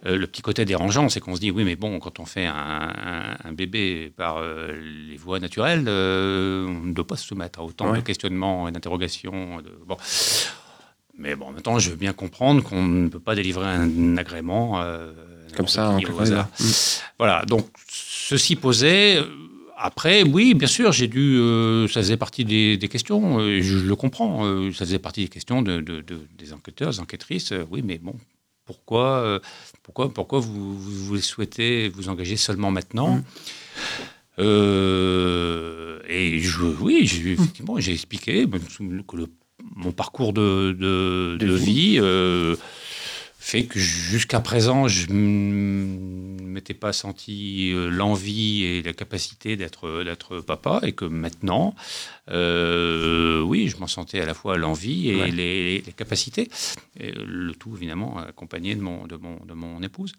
euh, 0.05 0.17
le 0.17 0.27
petit 0.27 0.41
côté 0.41 0.65
dérangeant, 0.65 1.09
c'est 1.09 1.19
qu'on 1.19 1.35
se 1.35 1.41
dit, 1.41 1.51
oui, 1.51 1.63
mais 1.63 1.75
bon, 1.75 1.99
quand 1.99 2.19
on 2.19 2.25
fait 2.25 2.45
un, 2.45 3.53
bébé 3.53 4.11
par 4.15 4.37
euh, 4.37 4.73
les 5.09 5.17
voies 5.17 5.39
naturelles, 5.39 5.87
on 5.87 6.85
ne 6.85 6.93
doit 6.93 7.07
pas 7.07 7.17
se 7.17 7.27
soumettre 7.27 7.59
à 7.59 7.63
autant 7.63 7.93
de 7.93 8.01
questionnements 8.01 8.67
et 8.67 8.71
d'interrogations. 8.71 9.61
Bon. 9.85 9.97
Mais 11.17 11.35
bon, 11.35 11.51
maintenant, 11.51 11.79
je 11.79 11.89
veux 11.89 11.97
bien 11.97 12.13
comprendre 12.13 12.63
qu'on 12.63 12.83
ne 12.83 13.09
peut 13.09 13.19
pas 13.19 13.35
délivrer 13.35 13.67
un, 13.67 14.17
agrément. 14.17 14.81
Euh, 15.51 15.55
Comme 15.55 15.67
ça, 15.67 15.89
en 15.89 15.99
mm. 15.99 16.45
Voilà, 17.17 17.45
donc 17.45 17.67
ceci 17.87 18.55
posé. 18.55 19.17
Euh, 19.17 19.23
après, 19.77 20.23
oui, 20.23 20.53
bien 20.53 20.67
sûr, 20.67 20.91
j'ai 20.91 21.07
dû. 21.07 21.37
Euh, 21.37 21.87
ça 21.87 22.01
faisait 22.01 22.17
partie 22.17 22.43
des, 22.43 22.77
questions, 22.89 23.39
je, 23.39 23.77
le 23.77 23.95
comprends. 23.95 24.43
ça 24.73 24.85
faisait 24.85 24.99
partie 24.99 25.21
des 25.23 25.29
questions 25.29 25.61
de, 25.61 25.79
des 26.37 26.53
enquêteurs, 26.53 26.91
des 26.91 26.99
enquêtrices. 26.99 27.53
oui, 27.71 27.81
mais 27.81 27.97
bon, 27.97 28.13
pourquoi, 28.65 29.39
pourquoi, 29.83 30.13
pourquoi 30.13 30.39
vous, 30.39 30.77
vous, 30.77 31.17
souhaitez 31.17 31.87
vous 31.87 32.09
engager 32.09 32.35
seulement 32.35 32.71
maintenant 32.71 33.23
mm. 34.37 34.43
et 36.09 36.39
je, 36.39 36.65
oui, 36.81 36.99
effectivement, 37.03 37.79
j'ai 37.79 37.93
expliqué 37.93 38.45
que 39.07 39.15
le 39.15 39.27
mon 39.75 39.91
parcours 39.91 40.33
de, 40.33 41.37
vie, 41.55 41.97
euh, 41.99 42.55
fait 43.41 43.63
que 43.63 43.79
jusqu'à 43.79 44.41
présent, 44.41 44.89
je 44.89 45.07
ne 45.09 46.43
m'étais 46.43 46.73
pas 46.73 46.91
senti 46.91 47.71
euh, 47.71 47.89
l'envie 47.89 48.63
et 48.63 48.83
la 48.83 48.91
capacité 48.91 49.55
d'être, 49.55 50.03
d'être 50.03 50.41
papa, 50.41 50.81
et 50.83 50.91
que 50.91 51.05
maintenant, 51.05 51.73
euh, 52.29 53.41
oui, 53.41 53.69
je 53.69 53.77
m'en 53.77 53.87
sentais 53.87 54.19
à 54.19 54.25
la 54.25 54.33
fois 54.33 54.57
l'envie 54.57 55.09
et 55.09 55.31
les, 55.31 55.81
capacités, 55.95 56.49
le 56.99 57.53
tout 57.53 57.73
évidemment 57.75 58.19
accompagné 58.19 58.75
de 58.75 58.81
mon, 58.81 59.07
de 59.07 59.15
mon, 59.15 59.37
de 59.45 59.53
mon 59.53 59.81
épouse. 59.81 60.13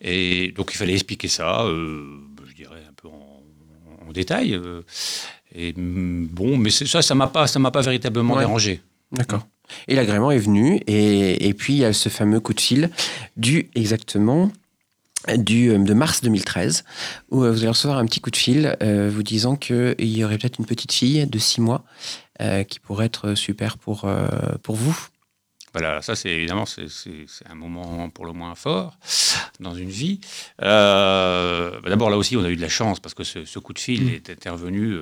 Et 0.00 0.52
donc 0.52 0.72
il 0.72 0.76
fallait 0.76 0.94
expliquer 0.94 1.28
ça, 1.28 1.66
je 1.66 2.54
dirais 2.54 2.82
un 2.88 2.92
peu 2.92 3.08
en, 3.08 3.42
en 4.08 4.12
détail. 4.12 4.58
Et 5.54 5.74
bon, 5.76 6.56
mais 6.56 6.70
ça, 6.70 7.02
ça 7.02 7.14
m'a 7.14 7.26
pas, 7.26 7.46
ça 7.46 7.58
m'a 7.58 7.70
pas 7.70 7.82
véritablement 7.82 8.38
dérangé. 8.38 8.80
D'accord. 9.12 9.46
Et 9.88 9.94
l'agrément 9.94 10.30
est 10.30 10.38
venu, 10.38 10.80
et, 10.86 11.48
et, 11.48 11.54
puis 11.54 11.74
il 11.74 11.78
y 11.78 11.84
a 11.84 11.92
ce 11.92 12.08
fameux 12.08 12.40
coup 12.40 12.54
de 12.54 12.60
fil 12.60 12.90
du 13.36 13.70
exactement 13.74 14.50
du, 15.34 15.70
euh, 15.70 15.78
de 15.78 15.94
mars 15.94 16.20
2013, 16.22 16.84
où 17.30 17.42
euh, 17.42 17.50
vous 17.50 17.58
allez 17.58 17.68
recevoir 17.68 17.98
un 17.98 18.06
petit 18.06 18.20
coup 18.20 18.30
de 18.30 18.36
fil 18.36 18.76
euh, 18.82 19.10
vous 19.12 19.22
disant 19.22 19.56
qu'il 19.56 19.94
y 19.98 20.24
aurait 20.24 20.38
peut-être 20.38 20.58
une 20.58 20.66
petite 20.66 20.92
fille 20.92 21.26
de 21.26 21.38
6 21.38 21.60
mois 21.60 21.84
qui 22.68 22.80
pourrait 22.80 23.06
être 23.06 23.34
super 23.34 23.78
pour, 23.78 24.06
pour 24.62 24.76
vous. 24.76 25.08
Voilà, 25.72 26.02
ça 26.02 26.14
c'est 26.14 26.28
évidemment 26.28 26.66
c'est, 26.66 26.86
un 27.48 27.54
moment 27.54 28.10
pour 28.10 28.26
le 28.26 28.34
moins 28.34 28.54
fort 28.54 28.98
dans 29.58 29.74
une 29.74 29.88
vie. 29.88 30.20
D'abord 30.60 32.10
là 32.10 32.18
aussi 32.18 32.36
on 32.36 32.44
a 32.44 32.50
eu 32.50 32.56
de 32.56 32.60
la 32.60 32.68
chance 32.68 33.00
parce 33.00 33.14
que 33.14 33.24
ce, 33.24 33.58
coup 33.58 33.72
de 33.72 33.78
fil 33.78 34.04
mm. 34.04 34.08
est 34.10 34.28
intervenu 34.28 34.98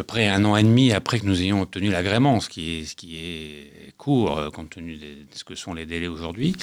peu 0.00 0.04
près 0.04 0.28
un 0.28 0.46
an 0.46 0.56
et 0.56 0.62
demi 0.62 0.92
après 0.92 1.20
que 1.20 1.26
nous 1.26 1.42
ayons 1.42 1.60
obtenu 1.60 1.90
l'agrément, 1.90 2.40
ce 2.40 2.48
qui 2.48 2.86
est, 2.86 3.94
court 3.98 4.38
euh, 4.38 4.48
compte 4.48 4.70
tenu 4.70 4.96
de 4.96 5.26
ce 5.34 5.44
que 5.44 5.54
sont 5.54 5.74
les 5.74 5.84
délais 5.84 6.06
aujourd'hui. 6.06 6.56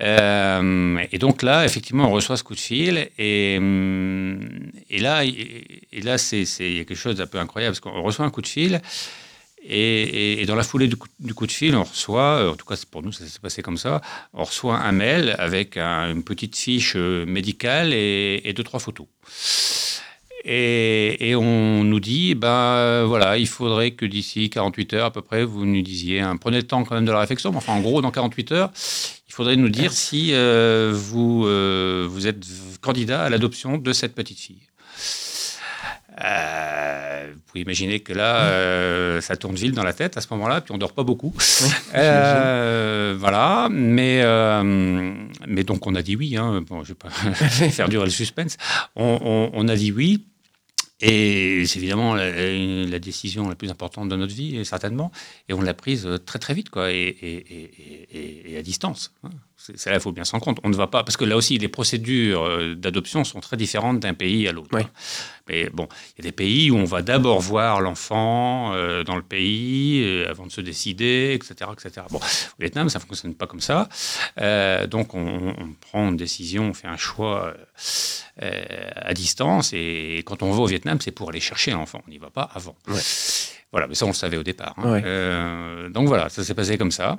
Euh, 0.00 1.04
et 1.10 1.18
donc 1.18 1.42
là, 1.42 1.64
effectivement, 1.64 2.04
on 2.08 2.12
reçoit 2.12 2.36
ce 2.36 2.44
coup 2.44 2.54
de 2.54 2.60
fil 2.60 3.08
et, 3.18 3.56
hum, 3.58 4.38
là, 4.88 5.24
et, 5.24 6.00
là, 6.00 6.16
c'est 6.16 6.44
quelque 6.44 6.94
chose 6.94 7.16
d'un 7.16 7.26
peu 7.26 7.40
incroyable 7.40 7.72
parce 7.72 7.80
qu'on 7.80 8.02
reçoit 8.02 8.24
un 8.24 8.30
coup 8.30 8.42
de 8.42 8.46
fil. 8.46 8.80
Et, 9.68 10.44
dans 10.46 10.54
la 10.54 10.62
foulée 10.62 10.86
du 10.86 10.94
coup, 10.94 11.46
de 11.48 11.52
fil, 11.52 11.74
on 11.74 11.82
reçoit, 11.82 12.48
en 12.48 12.54
tout 12.54 12.66
cas 12.66 12.80
pour 12.88 13.02
nous 13.02 13.10
ça 13.10 13.26
s'est 13.26 13.40
passé 13.40 13.62
comme 13.62 13.78
ça, 13.78 14.00
on 14.32 14.44
reçoit 14.44 14.78
un 14.78 14.92
mail 14.92 15.34
avec 15.40 15.76
une 15.76 16.22
petite 16.22 16.56
fiche 16.56 16.92
euh, 16.94 17.26
médicale 17.26 17.92
et 17.92 18.52
deux, 18.56 18.62
trois 18.62 18.78
photos. 18.78 19.08
Et, 20.48 21.34
on 21.34 21.82
nous 21.82 21.98
dit, 21.98 22.36
ben 22.36 23.04
voilà, 23.04 23.36
il 23.36 23.48
faudrait 23.48 23.90
que 23.90 24.06
d'ici 24.06 24.48
48 24.48 24.94
heures 24.94 25.06
à 25.06 25.10
peu 25.10 25.20
près, 25.20 25.44
vous 25.44 25.66
nous 25.66 25.82
disiez, 25.82 26.20
hein, 26.20 26.36
prenez 26.36 26.58
le 26.58 26.62
temps 26.62 26.84
quand 26.84 26.94
même 26.94 27.04
de 27.04 27.10
la 27.10 27.18
réflexion, 27.18 27.52
enfin 27.54 27.72
en 27.72 27.80
gros, 27.80 28.00
dans 28.00 28.12
48 28.12 28.52
heures, 28.52 28.70
il 29.28 29.34
faudrait 29.34 29.56
nous 29.56 29.68
dire 29.68 29.92
si 29.92 30.32
euh, 30.32 30.92
vous, 30.94 31.46
euh, 31.46 32.06
vous 32.08 32.28
êtes 32.28 32.44
candidat 32.80 33.24
à 33.24 33.28
l'adoption 33.28 33.76
de 33.76 33.92
cette 33.92 34.14
petite 34.14 34.38
fille. 34.38 34.62
Euh, 36.24 37.32
vous 37.34 37.40
pouvez 37.46 37.60
imaginer 37.60 38.00
que 38.00 38.12
là, 38.12 38.44
euh, 38.46 39.20
ça 39.20 39.36
tourne 39.36 39.54
vite 39.54 39.74
dans 39.74 39.82
la 39.82 39.92
tête 39.92 40.16
à 40.16 40.20
ce 40.20 40.28
moment-là, 40.30 40.62
puis 40.62 40.72
on 40.72 40.78
dort 40.78 40.92
pas 40.92 41.02
beaucoup. 41.02 41.34
Euh, 41.94 43.16
voilà, 43.18 43.68
mais, 43.70 44.22
mais 45.46 45.64
donc 45.64 45.86
on 45.86 45.94
a 45.94 46.02
dit 46.02 46.16
oui. 46.16 46.36
Hein. 46.36 46.62
Bon, 46.68 46.82
je 46.84 46.88
vais 46.88 46.94
pas 46.94 47.10
faire 47.10 47.88
durer 47.88 48.04
le 48.04 48.10
suspense. 48.10 48.56
On, 48.94 49.50
on, 49.52 49.68
a 49.68 49.76
dit 49.76 49.92
oui. 49.92 50.24
Et 51.00 51.66
c'est 51.66 51.78
évidemment 51.78 52.14
la, 52.14 52.98
décision 52.98 53.48
la 53.48 53.54
plus 53.54 53.70
importante 53.70 54.08
de 54.08 54.16
notre 54.16 54.34
vie, 54.34 54.64
certainement. 54.64 55.12
Et 55.48 55.52
on 55.52 55.60
l'a 55.60 55.74
prise 55.74 56.08
très 56.24 56.38
très 56.38 56.54
vite, 56.54 56.70
quoi, 56.70 56.90
et, 56.90 58.56
à 58.58 58.62
distance. 58.62 59.12
C'est 59.58 59.86
là, 59.86 59.96
il 59.96 60.00
faut 60.00 60.12
bien 60.12 60.24
s'en 60.24 60.38
compte. 60.38 60.58
On 60.64 60.68
ne 60.68 60.76
va 60.76 60.86
pas, 60.86 61.02
parce 61.02 61.16
que 61.16 61.24
là 61.24 61.36
aussi, 61.36 61.56
les 61.56 61.68
procédures 61.68 62.44
euh, 62.44 62.74
d'adoption 62.74 63.24
sont 63.24 63.40
très 63.40 63.56
différentes 63.56 64.00
d'un 64.00 64.12
pays 64.12 64.46
à 64.46 64.52
l'autre. 64.52 64.68
Mais 65.48 65.70
bon, 65.72 65.88
il 66.10 66.24
y 66.24 66.28
a 66.28 66.30
des 66.30 66.36
pays 66.36 66.70
où 66.70 66.76
on 66.76 66.84
va 66.84 67.02
d'abord 67.02 67.40
voir 67.40 67.80
l'enfant 67.80 68.74
euh, 68.74 69.02
dans 69.02 69.16
le 69.16 69.22
pays 69.22 70.02
euh, 70.04 70.30
avant 70.30 70.46
de 70.46 70.52
se 70.52 70.60
décider, 70.60 71.32
etc., 71.34 71.70
etc. 71.72 72.06
Bon, 72.10 72.18
au 72.18 72.60
Vietnam, 72.60 72.90
ça 72.90 72.98
ne 72.98 73.04
fonctionne 73.04 73.34
pas 73.34 73.46
comme 73.46 73.60
ça. 73.60 73.88
donc, 74.88 75.14
on, 75.14 75.54
prend 75.80 76.08
une 76.08 76.16
décision, 76.16 76.64
on 76.70 76.74
fait 76.74 76.88
un 76.88 76.96
choix 76.96 77.54
à 78.38 79.14
distance. 79.14 79.72
Et 79.72 80.22
quand 80.26 80.42
on 80.42 80.52
va 80.52 80.60
au 80.60 80.66
Vietnam, 80.66 80.98
c'est 81.00 81.12
pour 81.12 81.30
aller 81.30 81.40
chercher 81.40 81.70
l'enfant. 81.70 82.02
On 82.06 82.10
n'y 82.10 82.18
va 82.18 82.30
pas 82.30 82.48
avant. 82.54 82.76
Voilà, 83.72 83.88
mais 83.88 83.94
ça, 83.94 84.04
on 84.04 84.10
le 84.10 84.14
savait 84.14 84.36
au 84.36 84.42
départ. 84.42 84.74
Hein. 84.78 85.88
donc 85.90 86.08
voilà, 86.08 86.28
ça 86.28 86.44
s'est 86.44 86.54
passé 86.54 86.76
comme 86.76 86.92
ça. 86.92 87.16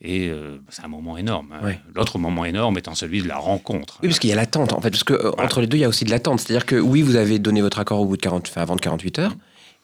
Et 0.00 0.28
euh, 0.28 0.58
c'est 0.68 0.84
un 0.84 0.88
moment 0.88 1.16
énorme. 1.16 1.52
Hein. 1.52 1.74
L'autre 1.94 2.18
moment 2.18 2.44
énorme 2.44 2.78
étant 2.78 2.94
celui 2.94 3.20
de 3.22 3.28
la 3.28 3.36
rencontre. 3.36 3.98
Oui, 4.02 4.08
parce 4.08 4.20
qu'il 4.20 4.30
y 4.30 4.32
a 4.32 4.36
l'attente, 4.36 4.72
en 4.72 4.80
fait. 4.80 4.90
Parce 4.90 5.04
que 5.04 5.14
euh, 5.14 5.32
entre 5.38 5.60
les 5.60 5.66
deux, 5.66 5.76
il 5.76 5.80
y 5.80 5.84
a 5.84 5.88
aussi 5.88 6.04
de 6.04 6.10
l'attente. 6.10 6.40
C'est-à-dire 6.40 6.66
que 6.66 6.76
oui, 6.76 7.02
vous 7.02 7.16
avez 7.16 7.38
donné 7.38 7.60
votre 7.62 7.80
accord 7.80 8.00
au 8.00 8.06
bout 8.06 8.16
de 8.16 8.22
40, 8.22 8.46
enfin, 8.48 8.62
avant 8.62 8.76
de 8.76 8.80
48 8.80 9.18
heures. 9.18 9.36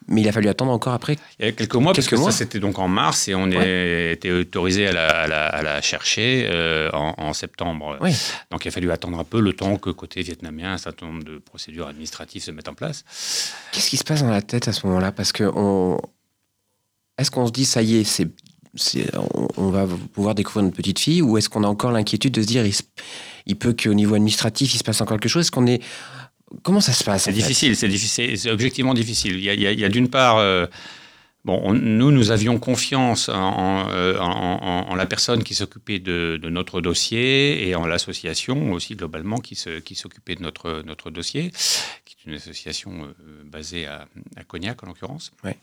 Mais 0.07 0.21
il 0.21 0.29
a 0.29 0.33
fallu 0.33 0.49
attendre 0.49 0.71
encore 0.71 0.93
après 0.93 1.17
Il 1.39 1.47
y 1.47 1.49
a 1.49 1.53
quelques 1.53 1.75
mois, 1.77 1.95
parce 1.95 2.09
que 2.09 2.17
ça 2.17 2.31
c'était 2.31 2.59
donc 2.59 2.79
en 2.79 2.89
mars 2.89 3.27
et 3.29 3.35
on 3.35 3.51
a 3.53 3.65
été 4.11 4.31
autorisé 4.33 4.87
à 4.87 5.27
la, 5.27 5.81
chercher 5.81 6.47
euh, 6.51 6.91
en, 6.93 7.33
septembre. 7.33 7.99
Donc 8.51 8.65
il 8.65 8.69
a 8.69 8.71
fallu 8.71 8.91
attendre 8.91 9.19
un 9.19 9.25
peu 9.25 9.41
le 9.41 9.55
temps 9.55 9.77
que 9.77 9.91
côté 9.91 10.21
vietnamien 10.21 10.75
un 10.75 10.79
certain 10.79 11.07
nombre 11.07 11.25
de 11.25 11.39
procédures 11.39 11.89
administratives 11.89 12.43
se 12.43 12.51
mettent 12.51 12.69
en 12.69 12.75
place. 12.75 13.05
Qu'est-ce 13.73 13.89
qui 13.89 13.97
se 13.97 14.05
passe 14.05 14.23
dans 14.23 14.31
la 14.31 14.43
tête 14.43 14.69
à 14.69 14.73
ce 14.73 14.87
moment-là? 14.87 15.11
Parce 15.11 15.33
que 15.33 15.45
on... 15.45 15.99
est-ce 17.17 17.31
qu'on 17.31 17.47
se 17.47 17.53
dit 17.53 17.65
ça 17.65 17.81
y 17.81 17.97
est, 17.97 18.05
c'est 18.05 18.29
on, 19.57 19.71
va 19.71 19.87
pouvoir 20.13 20.35
découvrir 20.35 20.65
notre 20.65 20.77
petite 20.77 20.99
fille 20.99 21.23
ou 21.23 21.37
est-ce 21.39 21.49
qu'on 21.49 21.65
a 21.65 21.69
encore 21.69 21.93
l'inquiétude 21.93 22.33
de 22.33 22.43
se 22.43 22.47
dire 22.47 22.65
il, 23.47 23.57
peut 23.57 23.75
qu'au 23.75 23.95
niveau 23.95 24.15
administratif 24.15 24.75
il 24.75 24.79
se 24.79 24.85
passe 24.85 25.01
encore 25.01 25.19
quelque 25.19 25.31
chose? 25.31 25.43
Est-ce 25.43 25.51
qu'on 25.51 25.67
est 25.67 25.83
comment 26.63 26.81
ça 26.81 26.93
se 26.93 27.05
passe 27.05 27.25
C'est 27.25 27.33
difficile, 27.33 27.77
c'est 27.77 27.89
difficile, 27.89 28.39
c'est 28.39 28.51
objectivement 28.51 28.95
difficile. 28.95 29.37
Il 29.37 29.45
y 29.45 29.85
a, 29.85 29.89
d'une 29.89 30.09
part 30.09 30.39
euh, 30.39 30.67
Bon, 31.45 31.75
nous, 31.75 32.11
nous 32.11 32.31
avions 32.31 32.59
confiance 32.59 33.29
en, 33.29 33.87
euh, 33.91 34.97
la 34.97 35.07
personne 35.07 35.45
qui 35.45 35.55
s'occupait 35.55 35.99
de, 35.99 36.41
notre 36.45 36.81
dossier 36.81 37.69
et 37.69 37.75
en 37.75 37.87
l'association 37.87 38.73
aussi 38.73 38.97
globalement 38.97 39.37
qui 39.39 39.55
s'occupait 39.55 40.37
de 40.37 40.43
notre, 40.43 40.83
notre 40.87 41.11
dossier, 41.11 41.51
qui 42.07 42.17
est 42.19 42.31
une 42.31 42.37
association 42.37 43.05
euh, 43.05 43.43
basée 43.45 43.87
à, 43.87 44.09
Cognac 44.49 44.83
en 44.83 44.87
l'occurrence. 44.87 45.33
Ouais. 45.45 45.59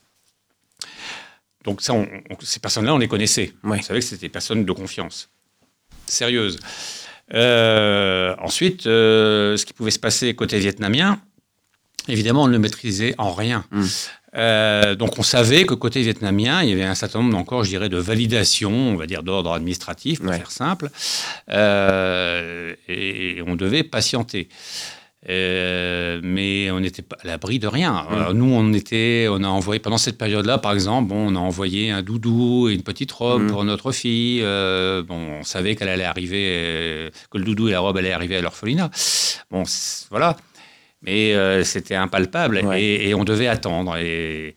Donc 1.63 1.82
ça, 1.82 1.93
ces 2.41 2.60
personnes-là, 2.60 2.93
on 2.93 2.97
les 2.97 3.08
connaissait. 3.08 3.54
On 3.63 3.80
savait 3.82 4.00
que 4.00 4.06
c'était 4.06 4.28
des 4.28 4.30
personnes 4.30 4.65
de 4.65 4.71
confiance, 4.71 5.30
sérieuses. 6.06 6.60
Euh, 7.34 8.36
ensuite, 8.39 8.88
euh, 8.88 9.56
ce 9.58 9.65
qui 9.65 9.74
pouvait 9.74 9.91
se 9.91 10.00
passer 10.00 10.34
côté 10.36 10.60
vietnamien, 10.60 11.19
évidemment, 12.08 12.43
on 12.43 12.47
ne 12.47 12.54
le 12.54 12.60
maîtrisait 12.60 13.15
en 13.17 13.32
rien. 13.32 13.63
Hmm. 13.71 13.86
Euh, 14.34 14.95
donc 14.95 15.19
on 15.19 15.24
savait 15.24 15.65
que 15.65 15.74
côté 15.74 16.02
vietnamien, 16.02 16.63
il 16.63 16.69
y 16.69 16.71
avait 16.71 16.84
un 16.84 16.95
certain 16.95 17.19
nombre 17.21 17.38
encore, 17.38 17.65
je 17.65 17.69
dirais, 17.69 17.89
de 17.89 17.97
validations, 17.97 18.71
on 18.71 18.95
va 18.95 19.06
dire 19.06 19.24
d'ordre 19.24 19.52
administratif, 19.54 20.21
pour 20.21 20.34
faire 20.34 20.52
simple, 20.52 20.89
et, 21.50 23.43
on 23.45 23.56
devait 23.56 23.84
patienter. 23.84 24.47
Euh, 25.29 26.19
mais 26.23 26.71
on 26.71 26.79
n'était 26.79 27.03
pas 27.03 27.15
à 27.23 27.27
l'abri 27.27 27.60
de 27.60 27.67
rien. 27.67 28.05
Nous, 28.34 28.51
on 28.51 28.73
était, 28.73 29.27
on 29.29 29.43
a 29.43 29.47
envoyé 29.47 29.79
pendant 29.79 29.99
cette 29.99 30.17
période-là, 30.17 30.57
par 30.57 30.73
exemple, 30.73 31.10
bon, 31.10 31.31
on 31.31 31.36
a 31.36 31.39
envoyé 31.39 31.91
un 31.91 32.01
doudou 32.01 32.69
et 32.69 32.73
une 32.73 32.81
petite 32.81 33.12
robe 33.12 33.47
pour 33.47 33.63
notre 33.63 33.91
fille. 33.91 34.41
Euh, 34.41 35.03
bon, 35.03 35.39
on 35.39 35.43
savait 35.43 35.75
qu'elle 35.75 35.89
allait 35.89 36.05
arriver, 36.05 36.53
euh, 36.55 37.10
que 37.29 37.38
le 37.38 37.43
doudou 37.43 37.67
et 37.67 37.71
la 37.71 37.79
robe 37.79 37.97
allaient 37.97 38.13
arriver 38.13 38.38
à 38.38 38.41
l'orphelinat. 38.41 38.89
Bon, 39.51 39.63
voilà. 40.10 40.38
Mais 41.03 41.63
c'était 41.63 41.95
impalpable 41.95 42.62
et, 42.75 43.13
on 43.13 43.23
devait 43.23 43.47
attendre. 43.47 43.97
Et, 43.97 44.55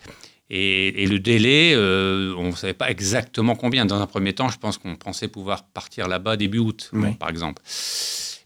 et, 0.51 1.07
le 1.07 1.19
délai, 1.19 1.75
on 1.77 2.49
ne 2.49 2.53
savait 2.53 2.75
pas 2.75 2.91
exactement 2.91 3.55
combien. 3.55 3.85
Dans 3.85 4.01
un 4.01 4.07
premier 4.07 4.33
temps, 4.33 4.49
je 4.49 4.59
pense 4.59 4.79
qu'on 4.79 4.97
pensait 4.97 5.29
pouvoir 5.29 5.65
partir 5.65 6.09
là-bas 6.09 6.37
début 6.37 6.59
août, 6.59 6.91
par 7.19 7.29
exemple. 7.29 7.61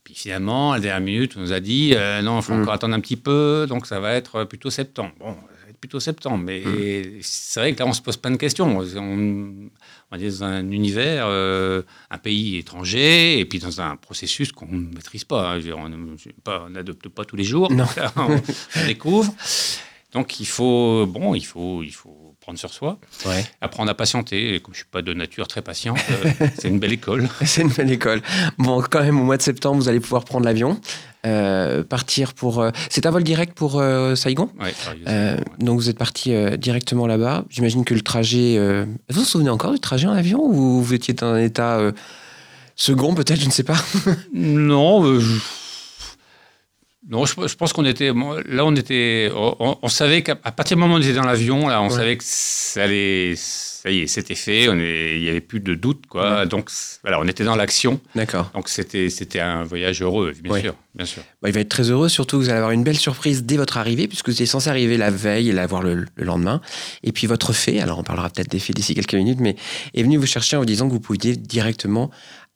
Puis 0.09 0.15
finalement, 0.15 0.73
à 0.73 0.77
la 0.77 0.81
dernière 0.81 1.05
minute, 1.05 1.35
on 1.37 1.41
nous 1.41 1.53
a 1.53 1.61
dit 1.61 1.93
euh, 1.95 2.23
non, 2.23 2.39
il 2.39 2.43
faut 2.43 2.55
mm. 2.55 2.63
encore 2.63 2.73
attendre 2.73 2.95
un 2.95 3.01
petit 3.01 3.19
peu, 3.19 3.67
donc 3.69 3.87
ça 3.87 4.01
va 4.01 4.15
être 4.15 4.45
plutôt 4.45 4.71
septembre. 4.71 5.13
Bon, 5.21 5.35
ça 5.35 5.65
va 5.65 5.69
être 5.69 5.77
plutôt 5.77 6.01
septembre, 6.01 6.39
mais 6.39 6.61
mm. 6.61 7.19
c'est 7.21 7.61
vrai 7.61 7.75
que 7.75 7.81
là, 7.81 7.87
on 7.87 7.93
se 7.93 8.01
pose 8.01 8.17
plein 8.17 8.31
de 8.31 8.39
questions. 8.39 8.79
On, 8.79 9.69
on 10.11 10.17
est 10.19 10.31
dans 10.31 10.45
un 10.45 10.71
univers, 10.71 11.27
euh, 11.27 11.83
un 12.11 12.17
pays 12.17 12.57
étranger, 12.57 13.39
et 13.39 13.45
puis 13.45 13.59
dans 13.59 13.83
un 13.83 13.97
processus 13.97 14.51
qu'on 14.51 14.65
ne 14.69 14.95
maîtrise 14.95 15.25
pas. 15.25 15.57
Hein. 15.57 15.61
on 15.77 16.71
n'adopte 16.71 17.11
pas 17.11 17.27
tous 17.27 17.37
les 17.37 17.45
jours, 17.45 17.71
non. 17.71 17.85
on, 18.17 18.41
on 18.77 18.87
découvre. 18.87 19.31
Donc 20.13 20.41
il 20.41 20.47
faut, 20.47 21.05
bon, 21.05 21.35
il 21.35 21.45
faut, 21.45 21.83
il 21.83 21.93
faut 21.93 22.35
sur 22.57 22.73
soi, 22.73 22.99
apprendre 23.61 23.91
à 23.91 23.95
patienter. 23.95 24.55
Et 24.55 24.61
comme 24.61 24.75
je 24.75 24.79
suis 24.79 24.89
pas 24.91 25.03
de 25.03 25.13
nature 25.13 25.49
très 25.49 25.63
patiente, 25.63 25.99
euh, 26.11 26.47
c'est 26.59 26.69
une 26.69 26.79
belle 26.79 26.93
école. 26.93 27.29
c'est 27.45 27.63
une 27.63 27.69
belle 27.69 27.91
école. 27.91 28.23
Bon, 28.59 28.83
quand 28.83 29.03
même, 29.03 29.21
au 29.21 29.25
mois 29.25 29.37
de 29.37 29.43
septembre, 29.43 29.77
vous 29.77 29.89
allez 29.89 30.01
pouvoir 30.01 30.25
prendre 30.25 30.45
l'avion. 30.45 30.81
Euh, 31.27 31.83
partir 31.83 32.33
pour. 32.33 32.61
Euh, 32.61 32.71
c'est 32.91 33.05
un 33.05 33.11
vol 33.11 33.25
direct 33.25 33.55
pour 33.55 33.83
Saigon 34.15 34.51
Oui, 34.61 34.69
Donc 35.59 35.81
vous 35.81 35.91
êtes 35.91 35.99
parti 35.99 36.33
directement 36.57 37.07
là-bas. 37.07 37.45
J'imagine 37.51 37.85
que 37.85 37.95
le 37.95 38.03
trajet. 38.03 38.59
Vous 39.11 39.21
vous 39.21 39.25
souvenez 39.25 39.51
encore 39.51 39.73
du 39.73 39.81
trajet 39.81 40.07
en 40.07 40.13
avion 40.13 40.41
ou 40.41 40.81
vous 40.81 40.95
étiez 40.95 41.15
dans 41.15 41.27
un 41.27 41.43
état 41.43 41.81
second, 42.77 43.15
peut-être, 43.15 43.41
je 43.41 43.47
ne 43.47 43.51
sais 43.51 43.65
pas? 43.65 43.77
Non, 44.33 45.19
je 45.19 45.39
non, 47.11 47.25
je, 47.25 47.57
pense 47.57 47.73
qu'on 47.73 47.87
était. 47.87 48.13
Là, 48.13 48.67
on 48.67 48.77
était. 48.77 49.31
On, 49.35 49.89
savait 49.89 50.23
qu'à 50.23 50.37
partir 50.37 50.77
du 50.77 50.83
moment 50.83 50.95
où 50.95 50.99
on 50.99 51.01
était 51.01 51.15
dans 51.15 51.25
l'avion, 51.25 51.67
là, 51.67 51.81
on 51.81 51.89
savait 51.89 52.19
que 52.19 52.25
ça 52.25 52.83
allait. 52.83 53.33
Ça 53.37 53.91
y 53.91 54.01
est, 54.01 54.07
c'était 54.09 54.35
fait. 54.35 54.69
On 54.69 54.75
il 54.75 55.23
n'y 55.23 55.29
avait 55.31 55.41
plus 55.41 55.61
de 55.61 55.75
doute, 55.75 56.05
quoi. 56.07 56.45
Donc, 56.45 56.69
voilà, 57.03 57.19
on 57.19 57.27
était 57.27 57.45
dans 57.45 57.57
l'action. 57.57 57.99
D'accord. 58.15 58.51
Donc, 58.55 58.69
c'était, 58.69 59.09
c'était 59.09 59.41
un 59.41 59.63
voyage 59.63 60.03
heureux, 60.03 60.33
bien 60.43 60.61
sûr. 60.61 60.75
Bien 60.95 61.07
sûr. 61.07 61.23
Bah, 61.41 61.49
il 61.49 61.55
va 61.55 61.61
être 61.61 61.69
très 61.69 61.91
heureux, 61.91 62.09
surtout 62.09 62.39
que 62.39 62.43
vous 62.43 62.49
allez 62.51 62.59
avoir 62.59 62.73
une 62.73 62.83
belle 62.83 62.99
surprise 62.99 63.45
dès 63.45 63.57
votre 63.57 63.79
arrivée, 63.79 64.09
puisque 64.09 64.27
vous 64.27 64.35
étiez 64.35 64.47
censé 64.47 64.69
arriver 64.69 64.97
la 64.97 65.11
veille 65.11 65.49
et 65.49 65.53
l'avoir 65.53 65.83
le, 65.83 66.07
le 66.15 66.25
lendemain. 66.25 66.61
Et 67.05 67.13
puis, 67.13 67.27
votre 67.27 67.53
fée, 67.55 67.81
alors 67.81 68.01
on 68.01 68.03
parlera 68.03 68.29
peut-être 68.29 68.51
des 68.51 68.59
fées 68.59 68.75
d'ici 68.75 68.95
quelques 68.95 69.15
minutes, 69.15 69.39
mais 69.41 69.57
est 69.95 70.03
venu 70.03 70.19
vous 70.19 70.27
chercher 70.27 70.57
en 70.57 70.61
vous 70.61 70.67
disant 70.67 70.89
que 70.89 70.93
vous 70.93 71.01
pouviez 71.01 71.37
directement 71.37 72.11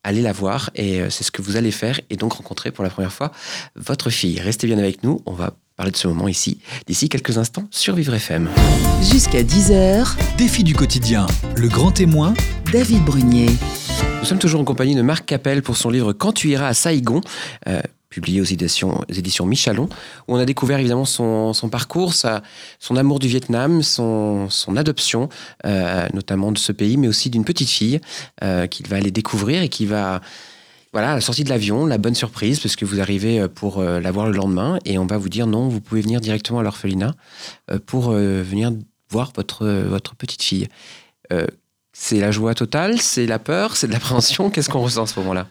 allez 0.04 0.22
la 0.22 0.32
voir 0.32 0.70
et 0.74 1.00
euh, 1.00 1.10
c'est 1.10 1.24
ce 1.24 1.30
que 1.30 1.42
vous 1.42 1.56
allez 1.56 1.70
faire 1.70 2.00
et 2.10 2.16
donc 2.16 2.34
rencontrer 2.34 2.70
pour 2.70 2.84
la 2.84 2.90
première 2.90 3.12
fois 3.12 3.32
votre 3.76 4.10
fille. 4.10 4.40
Restez 4.40 4.66
bien 4.66 4.78
avec 4.78 5.02
nous, 5.02 5.20
on 5.26 5.32
va 5.32 5.54
parler 5.76 5.92
de 5.92 5.96
ce 5.96 6.08
moment 6.08 6.28
ici, 6.28 6.58
d'ici 6.86 7.08
quelques 7.08 7.38
instants 7.38 7.64
sur 7.70 7.94
Vivre 7.94 8.14
FM. 8.14 8.48
Jusqu'à 9.02 9.42
10h, 9.42 10.16
Défi 10.36 10.64
du 10.64 10.74
quotidien, 10.74 11.26
le 11.56 11.68
grand 11.68 11.92
témoin, 11.92 12.34
David 12.72 13.04
Brunier. 13.04 13.50
Nous 14.20 14.24
sommes 14.24 14.38
toujours 14.38 14.60
en 14.60 14.64
compagnie 14.64 14.94
de 14.94 15.02
Marc 15.02 15.26
Capel 15.26 15.62
pour 15.62 15.76
son 15.76 15.90
livre 15.90 16.12
Quand 16.12 16.32
tu 16.32 16.50
iras 16.50 16.68
à 16.68 16.74
Saigon. 16.74 17.20
Euh, 17.66 17.80
publié 18.12 18.40
aux 18.42 18.44
éditions, 18.44 19.02
éditions 19.08 19.46
Michalon, 19.46 19.88
où 20.28 20.36
on 20.36 20.38
a 20.38 20.44
découvert 20.44 20.78
évidemment 20.78 21.06
son, 21.06 21.52
parcours, 21.70 22.12
son 22.14 22.96
amour 22.96 23.18
du 23.18 23.26
Vietnam, 23.26 23.82
son, 23.82 24.48
adoption, 24.76 25.28
euh, 25.64 26.06
notamment 26.12 26.52
de 26.52 26.58
ce 26.58 26.72
pays, 26.72 26.96
mais 26.98 27.08
aussi 27.08 27.30
d'une 27.30 27.44
petite 27.44 27.70
fille 27.70 28.00
euh, 28.44 28.66
qu'il 28.66 28.86
va 28.86 28.96
aller 28.96 29.10
découvrir 29.10 29.62
et 29.62 29.68
qui 29.68 29.86
va, 29.86 30.20
voilà, 30.92 31.12
à 31.12 31.14
la 31.14 31.20
sortie 31.22 31.42
de 31.42 31.48
l'avion, 31.48 31.86
la 31.86 31.98
bonne 31.98 32.14
surprise, 32.14 32.60
parce 32.60 32.76
que 32.76 32.84
vous 32.84 33.00
arrivez 33.00 33.40
euh, 33.40 33.48
pour 33.48 33.82
la 33.82 34.10
voir 34.12 34.26
le 34.26 34.36
lendemain, 34.36 34.78
et 34.84 34.98
on 34.98 35.06
va 35.06 35.16
vous 35.16 35.30
dire 35.30 35.46
non, 35.46 35.68
vous 35.68 35.80
pouvez 35.80 36.02
venir 36.02 36.20
directement 36.20 36.60
à 36.60 36.62
l'orphelinat 36.62 37.14
pour 37.86 38.10
venir 38.10 38.72
voir 39.08 39.32
votre, 39.34 39.66
votre 39.66 40.14
petite 40.14 40.42
fille. 40.42 40.68
c'est 41.92 42.20
la 42.20 42.30
joie 42.30 42.54
totale, 42.54 43.00
c'est 43.00 43.26
la 43.26 43.38
peur, 43.38 43.76
c'est 43.76 43.86
de 43.86 43.92
l'appréhension, 43.92 44.50
qu'est-ce 44.50 44.68
qu'on 44.68 44.82
ressent 44.82 45.04
à 45.04 45.06
ce 45.06 45.18
moment-là? 45.20 45.48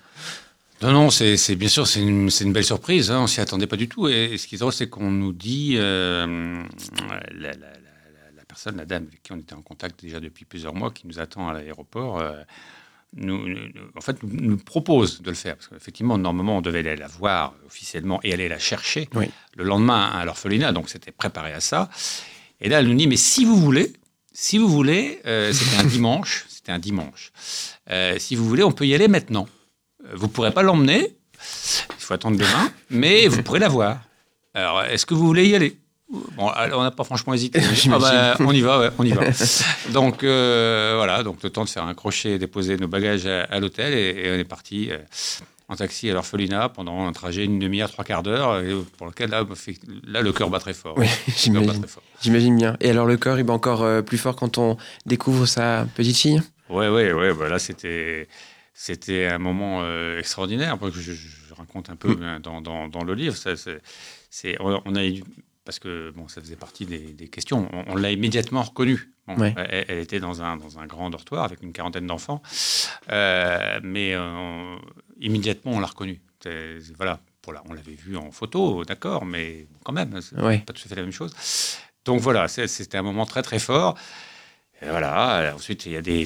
Non, 0.82 0.92
non, 0.92 1.10
c'est 1.10 1.56
bien 1.56 1.70
sûr, 1.70 1.88
c'est 1.88 2.02
une, 2.02 2.30
une, 2.42 2.54
belle 2.54 2.64
surprise. 2.64 3.12
Hein, 3.12 3.22
on 3.22 3.28
s'y 3.28 3.40
attendait 3.40 3.68
pas 3.68 3.76
du 3.78 3.88
tout. 3.88 4.08
Et, 4.08 4.38
ce 4.38 4.48
qui 4.48 4.56
est 4.56 4.58
drôle, 4.58 4.74
c'est 4.74 4.90
qu'on 4.90 5.12
nous 5.12 5.34
dit 5.34 5.76
euh, 5.76 6.64
la, 7.32 7.52
personne, 8.48 8.78
la 8.78 8.86
dame 8.86 9.06
avec 9.08 9.22
qui 9.22 9.32
on 9.32 9.38
était 9.38 9.54
en 9.54 9.62
contact 9.62 10.02
déjà 10.02 10.20
depuis 10.20 10.46
plusieurs 10.46 10.74
mois, 10.74 10.92
qui 10.92 11.08
nous 11.08 11.20
attend 11.20 11.48
à 11.50 11.54
l'aéroport. 11.54 12.20
Euh, 12.20 12.42
nous, 13.14 13.46
en 13.96 14.02
fait, 14.02 14.24
nous, 14.24 14.58
propose 14.58 15.22
de 15.22 15.30
le 15.30 15.36
faire. 15.36 15.56
Parce 15.56 15.68
qu'effectivement, 15.68 16.18
normalement, 16.18 16.58
on 16.58 16.62
devait 16.62 16.80
aller 16.80 16.96
la 16.96 17.08
voir 17.08 17.54
officiellement 17.66 18.20
et 18.24 18.34
aller 18.34 18.48
la 18.48 18.60
chercher 18.60 19.10
le 19.56 19.64
lendemain 19.64 20.08
à 20.08 20.26
l'orphelinat. 20.26 20.72
Donc, 20.72 20.90
c'était 20.90 21.12
préparé 21.12 21.54
à 21.54 21.60
ça. 21.60 21.90
Et 22.62 22.70
là, 22.70 22.80
elle 22.80 22.88
nous 22.88 22.96
dit, 22.96 23.08
mais 23.08 23.18
si 23.18 23.44
vous 23.44 23.58
voulez, 23.58 23.94
si 24.34 24.58
vous 24.58 24.70
voulez, 24.70 25.20
euh, 25.26 25.52
c'était 25.52 25.78
un 25.78 25.84
dimanche, 25.88 26.46
c'était 26.48 26.72
un 26.72 26.80
dimanche. 26.80 27.32
Euh, 27.90 28.18
si 28.18 28.36
vous 28.36 28.48
voulez, 28.48 28.64
on 28.64 28.72
peut 28.72 28.88
y 28.88 28.96
aller 28.96 29.08
maintenant. 29.08 29.48
Euh, 30.06 30.14
vous 30.16 30.28
ne 30.28 30.32
pourrez 30.32 30.52
pas 30.52 30.64
l'emmener, 30.64 31.16
il 31.34 31.96
faut 31.98 32.14
attendre 32.14 32.38
demain, 32.38 32.72
mais 32.90 33.28
vous 33.28 33.42
pourrez 33.44 33.60
la 33.60 33.70
voir. 33.70 34.00
Alors, 34.54 34.84
est-ce 34.84 35.06
que 35.06 35.14
vous 35.14 35.26
voulez 35.26 35.48
y 35.48 35.56
aller? 35.56 35.78
Bon, 36.10 36.52
on 36.74 36.84
n'a 36.84 36.92
pas 36.92 37.06
franchement 37.06 37.34
hésité. 37.34 37.62
Ah 37.92 38.00
bah, 38.00 38.36
on 38.40 38.52
y 38.52 38.62
va, 38.62 38.92
on 38.98 39.06
y 39.06 39.12
va. 39.12 39.24
donc 39.94 40.24
voilà, 40.24 41.24
donc 41.24 41.42
le 41.42 41.50
temps 41.50 41.64
de 41.64 41.70
faire 41.70 41.86
un 41.86 41.94
crochet, 41.94 42.38
déposer 42.38 42.78
nos 42.78 42.88
bagages 42.88 43.26
à, 43.26 43.60
l'hôtel 43.60 43.94
et, 43.94 44.32
on 44.36 44.40
est 44.40 44.44
parti 44.44 44.90
en 45.72 45.76
taxi 45.78 46.10
à 46.10 46.14
l'orphelinat 46.14 46.68
pendant 46.68 47.08
un 47.08 47.14
trajet 47.14 47.46
une 47.46 47.58
demi-heure, 47.58 47.90
trois 47.90 48.04
quarts 48.04 48.24
d'heure, 48.24 48.62
pour 48.98 49.08
lequel 49.08 49.30
là, 49.30 49.46
là 50.06 50.22
le 50.22 50.34
cœur 50.34 50.50
bat 50.50 50.60
très 50.60 50.74
fort. 50.74 50.96
Oui, 50.98 51.08
j'imagine 52.22 52.58
bien. 52.58 52.76
Et 52.82 52.90
alors 52.90 53.06
le 53.06 53.16
cœur, 53.16 53.40
il 53.40 53.44
bat 53.44 53.54
encore 53.54 53.82
euh, 53.84 54.02
plus 54.02 54.18
fort 54.18 54.36
quand 54.36 54.58
on 54.58 54.76
découvre 55.06 55.46
sa 55.46 55.88
petite 55.96 56.18
fille? 56.18 56.42
Oui, 56.70 56.88
oui, 56.88 57.12
oui. 57.14 57.28
Bah 57.40 57.48
là, 57.48 57.58
c'était, 57.58 58.28
c'était 58.74 59.26
un 59.28 59.38
moment 59.38 59.82
euh, 59.82 60.20
extraordinaire 60.20 60.80
que 60.80 60.92
je, 60.92 61.14
raconte 61.56 61.90
un 61.90 61.96
peu 61.96 62.16
mm. 62.16 62.40
dans, 62.40 62.62
dans, 62.62 62.88
dans, 62.88 63.04
le 63.04 63.14
livre. 63.14 63.36
Ça, 63.36 63.54
on 64.60 64.96
a 64.96 65.06
eu 65.06 65.24
parce 65.66 65.80
que 65.80 66.12
bon, 66.12 66.28
ça 66.28 66.42
faisait 66.42 66.56
partie 66.56 66.86
des, 66.86 67.28
questions. 67.28 67.70
On, 67.88 67.96
l'a 67.96 68.12
immédiatement 68.12 68.64
reconnue. 68.64 69.12
elle, 69.28 70.00
était 70.00 70.20
dans 70.20 70.42
un, 70.42 70.58
dans 70.58 70.80
un 70.80 70.86
grand 70.88 71.10
dortoir 71.10 71.44
avec 71.46 71.62
une 71.62 71.72
quarantaine 71.72 72.08
d'enfants, 72.08 72.42
euh, 73.12 73.80
mais 73.84 74.14
euh, 74.14 74.76
immédiatement 75.20 75.74
on 75.74 75.80
l'a 75.80 75.88
reconnue. 75.88 76.20
Voilà, 76.98 77.20
pour 77.42 77.54
on 77.70 77.74
l'avait 77.74 77.94
vue 77.94 78.18
en 78.18 78.32
photo, 78.32 78.84
d'accord, 78.84 79.26
mais 79.26 79.68
quand 79.84 79.94
même, 79.94 80.20
c'est 80.22 80.36
pas 80.36 80.74
tout 80.74 80.82
à 80.84 80.90
fait 80.90 80.96
la 80.96 81.04
même 81.04 81.12
chose. 81.12 81.34
Donc 82.06 82.20
voilà, 82.20 82.48
c'était 82.48 82.98
un 82.98 83.04
moment 83.04 83.26
très 83.26 83.44
très 83.44 83.60
fort. 83.60 83.98
Et 84.82 84.90
voilà, 84.90 85.54
ensuite 85.56 85.86
il 85.86 85.92
y 85.92 85.98
a 85.98 86.02
des, 86.02 86.26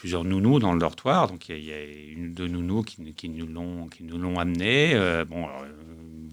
plusieurs 0.00 0.24
nounous 0.24 0.58
dans 0.58 0.72
le 0.72 0.80
dortoir. 0.80 1.28
Donc 1.28 1.48
il 1.48 1.64
y 1.64 1.72
a, 1.72 1.84
une 2.12 2.32
deux 2.32 2.48
nounous 2.48 2.82
qui, 2.82 3.14
qui 3.14 3.28
nous 3.28 3.46
l'ont 3.46 3.86
qui 3.86 4.02
nous 4.02 4.18
l'ont 4.18 4.38
amené. 4.38 4.94
Euh, 4.94 5.24
bon, 5.24 5.46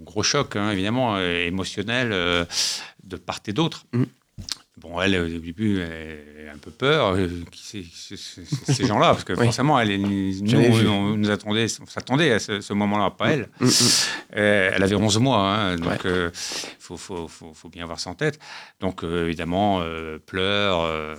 gros 0.07 0.23
choc, 0.23 0.55
hein, 0.55 0.71
évidemment, 0.71 1.15
euh, 1.17 1.45
émotionnel 1.45 2.09
euh, 2.11 2.45
de 3.03 3.17
part 3.17 3.41
et 3.45 3.53
d'autre. 3.53 3.85
Mm. 3.93 4.03
Bon, 4.77 5.01
elle, 5.01 5.17
au 5.19 5.27
début, 5.27 5.81
elle 5.81 6.49
a 6.49 6.53
un 6.53 6.57
peu 6.59 6.69
peur, 6.69 7.15
euh, 7.15 7.27
qui 7.51 7.83
ces 7.91 8.85
gens-là, 8.85 9.07
parce 9.09 9.23
que 9.23 9.33
forcément, 9.43 9.79
elle, 9.79 9.99
nous, 9.99 10.87
on, 10.87 11.17
nous 11.17 11.31
attendait, 11.31 11.65
on 11.81 11.87
s'attendait 11.87 12.31
à 12.31 12.39
ce, 12.39 12.73
moment-là, 12.73 13.09
pas 13.09 13.31
elle. 13.31 13.49
Mm, 13.59 13.65
mm, 13.65 13.69
elle 14.33 14.83
avait 14.83 14.95
11 14.95 15.17
mois, 15.17 15.39
hein, 15.39 15.75
donc 15.77 16.01
il 16.05 16.31
faut, 16.79 16.95
faut, 16.95 17.27
faut, 17.27 17.53
faut, 17.55 17.69
bien 17.69 17.83
avoir 17.83 17.99
ça 17.99 18.11
en 18.11 18.13
tête. 18.13 18.39
Donc, 18.79 19.03
évidemment, 19.03 19.81
pleurs, 20.27 21.17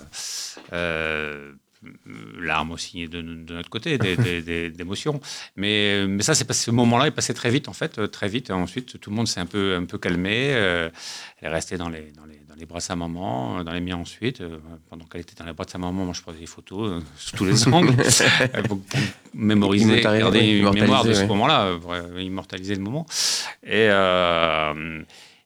larmes 2.39 2.71
aussi 2.71 3.07
de, 3.07 3.21
notre 3.21 3.69
côté, 3.69 3.97
d'émotions. 3.97 5.19
mais, 5.55 6.05
mais 6.07 6.23
ça, 6.23 6.35
c'est 6.35 6.51
ce 6.51 6.71
moment-là 6.71 7.07
est 7.07 7.11
passé 7.11 7.33
très 7.33 7.49
vite, 7.49 7.67
en 7.67 7.73
fait, 7.73 8.09
très 8.11 8.27
vite. 8.27 8.51
Ensuite, 8.51 8.99
tout 8.99 9.09
le 9.09 9.15
monde 9.15 9.27
s'est 9.27 9.39
un 9.39 9.45
peu, 9.45 9.75
un 9.75 9.85
peu 9.85 9.97
calmé. 9.97 10.51
Euh, 10.53 10.89
elle 11.39 11.47
est 11.47 11.51
restée 11.51 11.77
dans 11.77 11.89
les, 11.89 12.11
dans 12.11 12.25
les, 12.25 12.39
dans 12.47 12.55
les 12.55 12.65
bras 12.65 12.79
de 12.79 12.83
sa 12.83 12.95
maman, 12.95 13.63
dans 13.63 13.71
les 13.71 13.79
miens 13.79 13.97
ensuite. 13.97 14.41
Euh, 14.41 14.57
pendant 14.89 15.05
qu'elle 15.05 15.21
était 15.21 15.35
dans 15.35 15.45
les 15.45 15.53
bras 15.53 15.65
de 15.65 15.69
sa 15.69 15.77
maman, 15.77 16.05
moi, 16.05 16.13
je 16.13 16.21
prenais 16.21 16.39
des 16.39 16.45
photos 16.45 16.91
euh, 16.91 16.99
sous 17.17 17.37
tous 17.37 17.45
les 17.45 17.67
angles 17.73 17.95
pour 18.67 18.79
mémoriser, 19.33 20.01
garder 20.01 20.59
une 20.59 20.71
mémoire 20.71 21.05
de 21.05 21.13
ce 21.13 21.23
moment-là, 21.23 21.77
immortaliser 22.17 22.75
le 22.75 22.81
moment. 22.81 23.05
Et, 23.63 23.85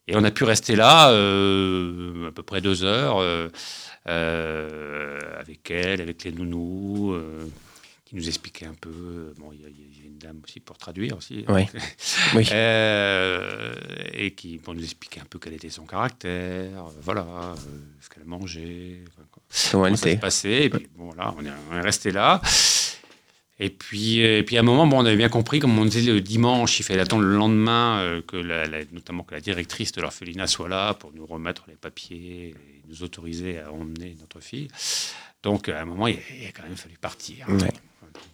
et 0.06 0.16
on 0.16 0.24
a 0.24 0.30
pu 0.30 0.44
rester 0.44 0.76
là 0.76 1.06
à 1.08 2.32
peu 2.32 2.42
près 2.44 2.60
deux 2.60 2.82
heures. 2.82 3.50
Euh, 4.06 5.18
avec 5.40 5.70
elle, 5.70 6.02
avec 6.02 6.24
les 6.24 6.32
nounous, 6.32 7.12
euh, 7.12 7.46
qui 8.04 8.16
nous 8.16 8.28
expliquait 8.28 8.66
un 8.66 8.74
peu. 8.74 9.32
Bon, 9.38 9.50
il 9.52 9.62
y, 9.62 9.64
a 9.64 10.06
une 10.06 10.18
dame 10.18 10.40
aussi 10.44 10.60
pour 10.60 10.76
traduire 10.76 11.16
aussi. 11.16 11.46
Oui. 11.48 11.62
oui. 12.34 12.46
Euh, 12.52 13.74
et 14.12 14.32
qui 14.32 14.58
pour 14.58 14.74
nous 14.74 14.82
expliquer 14.82 15.20
un 15.20 15.24
peu 15.24 15.38
quel 15.38 15.54
était 15.54 15.70
son 15.70 15.86
caractère, 15.86 16.84
voilà, 17.00 17.54
ce 18.00 18.10
qu'elle 18.10 18.26
mangeait, 18.26 19.04
comment, 19.30 19.86
elle 19.86 19.96
ça 19.96 20.12
se 20.12 20.16
passait. 20.16 20.64
Et 20.64 20.70
puis 20.70 20.86
bon, 20.94 21.06
voilà, 21.06 21.34
on 21.38 21.44
est, 21.44 21.50
on 21.70 21.76
est 21.76 21.80
resté 21.80 22.10
là. 22.10 22.42
Et 23.60 23.70
puis, 23.70 24.18
et 24.18 24.42
puis 24.42 24.56
à 24.56 24.60
un 24.60 24.64
moment, 24.64 24.86
bon, 24.86 24.98
on 24.98 25.06
avait 25.06 25.16
bien 25.16 25.28
compris, 25.28 25.60
comme 25.60 25.78
on 25.78 25.84
disait 25.84 26.12
le 26.12 26.20
dimanche, 26.20 26.80
il 26.80 26.82
fallait 26.82 27.00
attendre 27.00 27.22
le 27.22 27.36
lendemain, 27.36 28.20
que 28.26 28.36
la, 28.36 28.66
notamment 28.92 29.22
que 29.22 29.34
la 29.34 29.40
directrice 29.40 29.92
de 29.92 30.00
l'orphelinat 30.00 30.48
soit 30.48 30.68
là 30.68 30.94
pour 30.94 31.12
nous 31.12 31.24
remettre 31.24 31.64
les 31.68 31.76
papiers, 31.76 32.54
nous 32.88 33.02
autoriser 33.04 33.60
à 33.60 33.72
emmener 33.72 34.16
notre 34.20 34.40
fille. 34.40 34.68
Donc, 35.44 35.68
à 35.68 35.82
un 35.82 35.84
moment, 35.84 36.08
il 36.08 36.16
a, 36.16 36.52
quand 36.52 36.62
même 36.62 36.76
fallu 36.76 36.96
partir. 36.98 37.46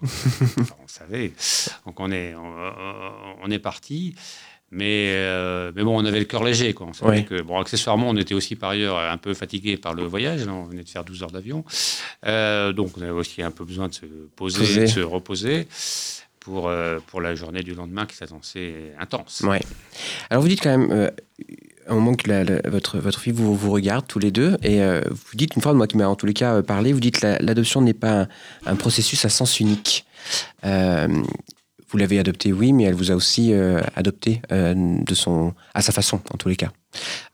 on 0.03 0.87
savait. 0.87 1.33
Donc, 1.85 1.99
on 1.99 2.11
est, 2.13 2.35
on, 2.35 3.51
est 3.51 3.59
parti. 3.59 4.15
Mais, 4.73 5.13
euh, 5.17 5.73
mais 5.75 5.83
bon, 5.83 6.01
on 6.01 6.05
avait 6.05 6.21
le 6.21 6.25
cœur 6.27 6.45
léger. 6.45 6.75
Quoi. 6.75 6.87
On 6.89 6.93
savait 6.93 7.25
que, 7.25 7.43
bon, 7.43 7.59
accessoirement, 7.59 8.09
on 8.09 8.17
était 8.17 8.35
aussi 8.35 8.55
par 8.55 8.71
ailleurs 8.71 8.99
un 8.99 9.17
peu 9.17 9.35
fatigué 9.35 9.77
par 9.77 9.95
le 9.95 10.05
voyage. 10.05 10.47
On 10.47 10.65
venait 10.65 10.85
de 10.85 10.89
faire 10.89 11.05
12 11.05 11.25
heures 11.25 11.31
d'avion. 11.33 11.65
Euh, 12.27 12.73
donc, 12.73 12.97
on 12.97 13.03
avait 13.03 13.11
aussi 13.11 13.43
un 13.43 13.51
peu 13.51 13.65
besoin 13.65 13.89
de 13.89 13.95
se 13.95 14.07
poser, 14.37 14.83
de 14.83 14.87
se 14.87 15.01
reposer 15.01 15.67
pour, 16.39 16.69
euh, 16.69 17.01
pour 17.09 17.21
la 17.21 17.35
journée 17.35 17.63
du 17.63 17.75
lendemain 17.75 18.07
qui 18.07 18.17
s'annonçait 18.17 18.95
intense. 19.01 19.43
Ouais. 19.45 19.61
Alors, 20.31 20.43
vous 20.43 20.49
dites 20.49 20.63
quand 20.63 20.79
même 20.79 21.11
un 21.89 21.95
moment 21.95 22.15
que 22.15 22.69
votre, 22.69 22.99
votre 22.99 23.19
fille 23.19 23.33
vous, 23.33 23.57
vous 23.57 23.73
regarde 23.73 24.07
tous 24.07 24.21
les 24.21 24.31
deux 24.31 24.57
et 24.63 24.81
vous 25.11 25.35
dites 25.35 25.57
une 25.57 25.63
fois, 25.63 25.75
moi 25.75 25.89
qui 25.89 25.97
m'a 25.97 26.07
en 26.07 26.15
tous 26.15 26.27
les 26.27 26.35
cas 26.35 26.63
parlé, 26.63 26.93
vous 26.93 27.01
dites 27.01 27.19
que 27.19 27.27
l'adoption 27.41 27.81
n'est 27.81 27.93
pas 27.93 28.29
un, 28.67 28.77
processus 28.77 29.25
à 29.25 29.31
sens 29.31 29.59
unique. 29.59 30.07
Euh, 31.91 31.93
vous 31.93 31.99
l'avez 31.99 32.19
adopté, 32.19 32.53
oui, 32.53 32.73
mais 32.73 32.85
elle 32.85 32.95
vous 32.95 33.11
a 33.11 33.15
aussi 33.15 33.53
adopté 33.97 34.43
de 34.51 35.15
son, 35.15 35.55
à 35.75 35.83
sa 35.83 35.93
façon, 35.93 36.21
en 36.33 36.37
tous 36.37 36.49
les 36.49 36.57
cas. 36.57 36.71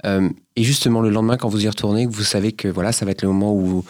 et 0.04 0.62
justement, 0.62 1.00
le 1.00 1.10
lendemain, 1.10 1.36
quand 1.36 1.48
vous 1.48 1.64
y 1.64 1.68
retournez, 1.68 2.06
vous 2.06 2.24
savez 2.24 2.52
que 2.52 2.68
voilà, 2.68 2.92
ça 2.92 3.04
va 3.04 3.10
être 3.10 3.22
le 3.22 3.28
moment 3.28 3.52
où 3.52 3.84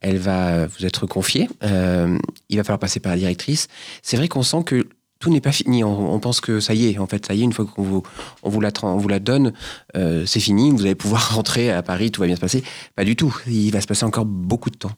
elle 0.00 0.18
va 0.18 0.66
vous 0.66 0.86
être 0.86 1.06
confiée. 1.06 1.48
il 1.62 2.56
va 2.56 2.64
falloir 2.64 2.78
passer 2.78 3.00
par 3.00 3.12
la 3.12 3.18
directrice. 3.18 3.68
C'est 4.02 4.16
vrai 4.16 4.28
qu'on 4.28 4.42
sent 4.42 4.64
que 4.64 4.88
tout 5.18 5.30
n'est 5.30 5.40
pas 5.40 5.52
fini. 5.52 5.84
On, 5.84 6.18
pense 6.20 6.40
que 6.40 6.60
ça 6.60 6.74
y 6.74 6.86
est, 6.86 6.98
en 6.98 7.06
fait, 7.06 7.26
ça 7.26 7.34
y 7.34 7.40
est, 7.40 7.44
une 7.44 7.52
fois 7.52 7.64
qu'on 7.64 7.82
vous, 7.82 8.02
on 8.42 8.50
vous, 8.50 8.60
la, 8.60 8.70
vous 8.82 9.08
la 9.08 9.18
donne, 9.18 9.52
euh, 9.96 10.24
c'est 10.26 10.40
fini, 10.40 10.70
vous 10.70 10.82
allez 10.82 10.94
pouvoir 10.94 11.34
rentrer 11.34 11.70
à 11.70 11.82
Paris, 11.82 12.10
tout 12.10 12.20
va 12.20 12.26
bien 12.26 12.36
se 12.36 12.40
passer. 12.40 12.62
Pas 12.94 13.04
du 13.04 13.16
tout. 13.16 13.34
Il 13.46 13.70
va 13.70 13.80
se 13.80 13.86
passer 13.86 14.04
encore 14.04 14.24
beaucoup 14.24 14.70
de 14.70 14.76
temps. 14.76 14.92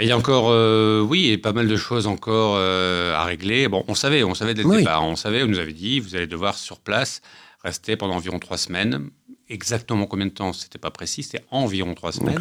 Il 0.00 0.08
y 0.08 0.12
a 0.12 0.16
encore, 0.16 0.50
euh, 0.50 1.00
oui, 1.00 1.30
et 1.30 1.38
pas 1.38 1.52
mal 1.52 1.68
de 1.68 1.76
choses 1.76 2.06
encore 2.06 2.54
euh, 2.56 3.14
à 3.14 3.24
régler. 3.24 3.68
Bon, 3.68 3.84
on 3.88 3.94
savait, 3.94 4.22
on 4.22 4.34
savait 4.34 4.54
dès 4.54 4.62
le 4.62 4.78
départ, 4.78 5.04
on 5.04 5.16
savait, 5.16 5.42
on 5.42 5.46
nous 5.46 5.58
avait 5.58 5.72
dit, 5.72 6.00
vous 6.00 6.14
allez 6.16 6.26
devoir 6.26 6.56
sur 6.56 6.78
place 6.78 7.22
rester 7.62 7.96
pendant 7.96 8.14
environ 8.14 8.38
trois 8.38 8.58
semaines. 8.58 9.10
Exactement 9.48 10.06
combien 10.06 10.26
de 10.26 10.30
temps, 10.30 10.52
c'était 10.52 10.78
pas 10.78 10.90
précis, 10.90 11.24
c'était 11.24 11.44
environ 11.50 11.94
trois 11.94 12.12
semaines. 12.12 12.38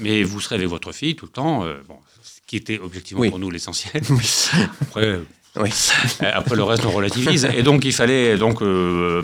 Mais 0.00 0.22
vous 0.24 0.40
serez 0.40 0.56
avec 0.56 0.68
votre 0.68 0.92
fille 0.92 1.14
tout 1.14 1.26
le 1.26 1.32
temps, 1.32 1.60
bon, 1.86 1.98
ce 2.22 2.40
qui 2.46 2.56
était 2.56 2.78
objectivement 2.78 3.28
pour 3.28 3.38
nous 3.38 3.50
l'essentiel. 3.50 4.02
Après, 4.82 5.20
oui. 5.56 5.70
Euh, 6.22 6.30
après, 6.34 6.56
le 6.56 6.64
reste, 6.64 6.84
on 6.84 6.90
relativise. 6.90 7.44
Et 7.54 7.62
donc, 7.62 7.84
il 7.84 7.92
fallait, 7.92 8.36
donc, 8.36 8.60
euh, 8.60 9.22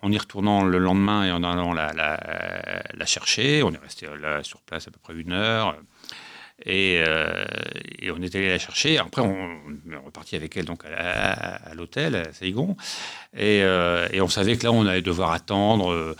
en, 0.00 0.10
y 0.10 0.18
retournant 0.18 0.64
le 0.64 0.78
lendemain 0.78 1.24
et 1.24 1.30
en 1.30 1.42
allant 1.42 1.72
la, 1.74 1.92
la, 1.92 3.06
chercher, 3.06 3.62
on 3.62 3.70
est 3.72 3.78
resté 3.78 4.06
là 4.20 4.42
sur 4.42 4.60
place 4.62 4.88
à 4.88 4.90
peu 4.90 4.98
près 5.02 5.14
une 5.14 5.32
heure. 5.32 5.76
Et, 6.64 7.02
euh, 7.06 7.44
on 8.16 8.22
est 8.22 8.34
allé 8.34 8.48
la 8.48 8.58
chercher. 8.58 8.98
Après, 8.98 9.22
on, 9.22 9.58
est 9.90 9.96
reparti 10.04 10.36
avec 10.36 10.56
elle 10.56 10.66
donc 10.66 10.84
à, 10.84 11.74
l'hôtel 11.74 12.14
à 12.14 12.32
Saigon. 12.32 12.76
Et, 13.36 13.58
et, 13.58 14.20
on 14.20 14.28
savait 14.28 14.56
que 14.56 14.64
là, 14.64 14.72
on 14.72 14.86
allait 14.86 15.02
devoir 15.02 15.32
attendre 15.32 16.14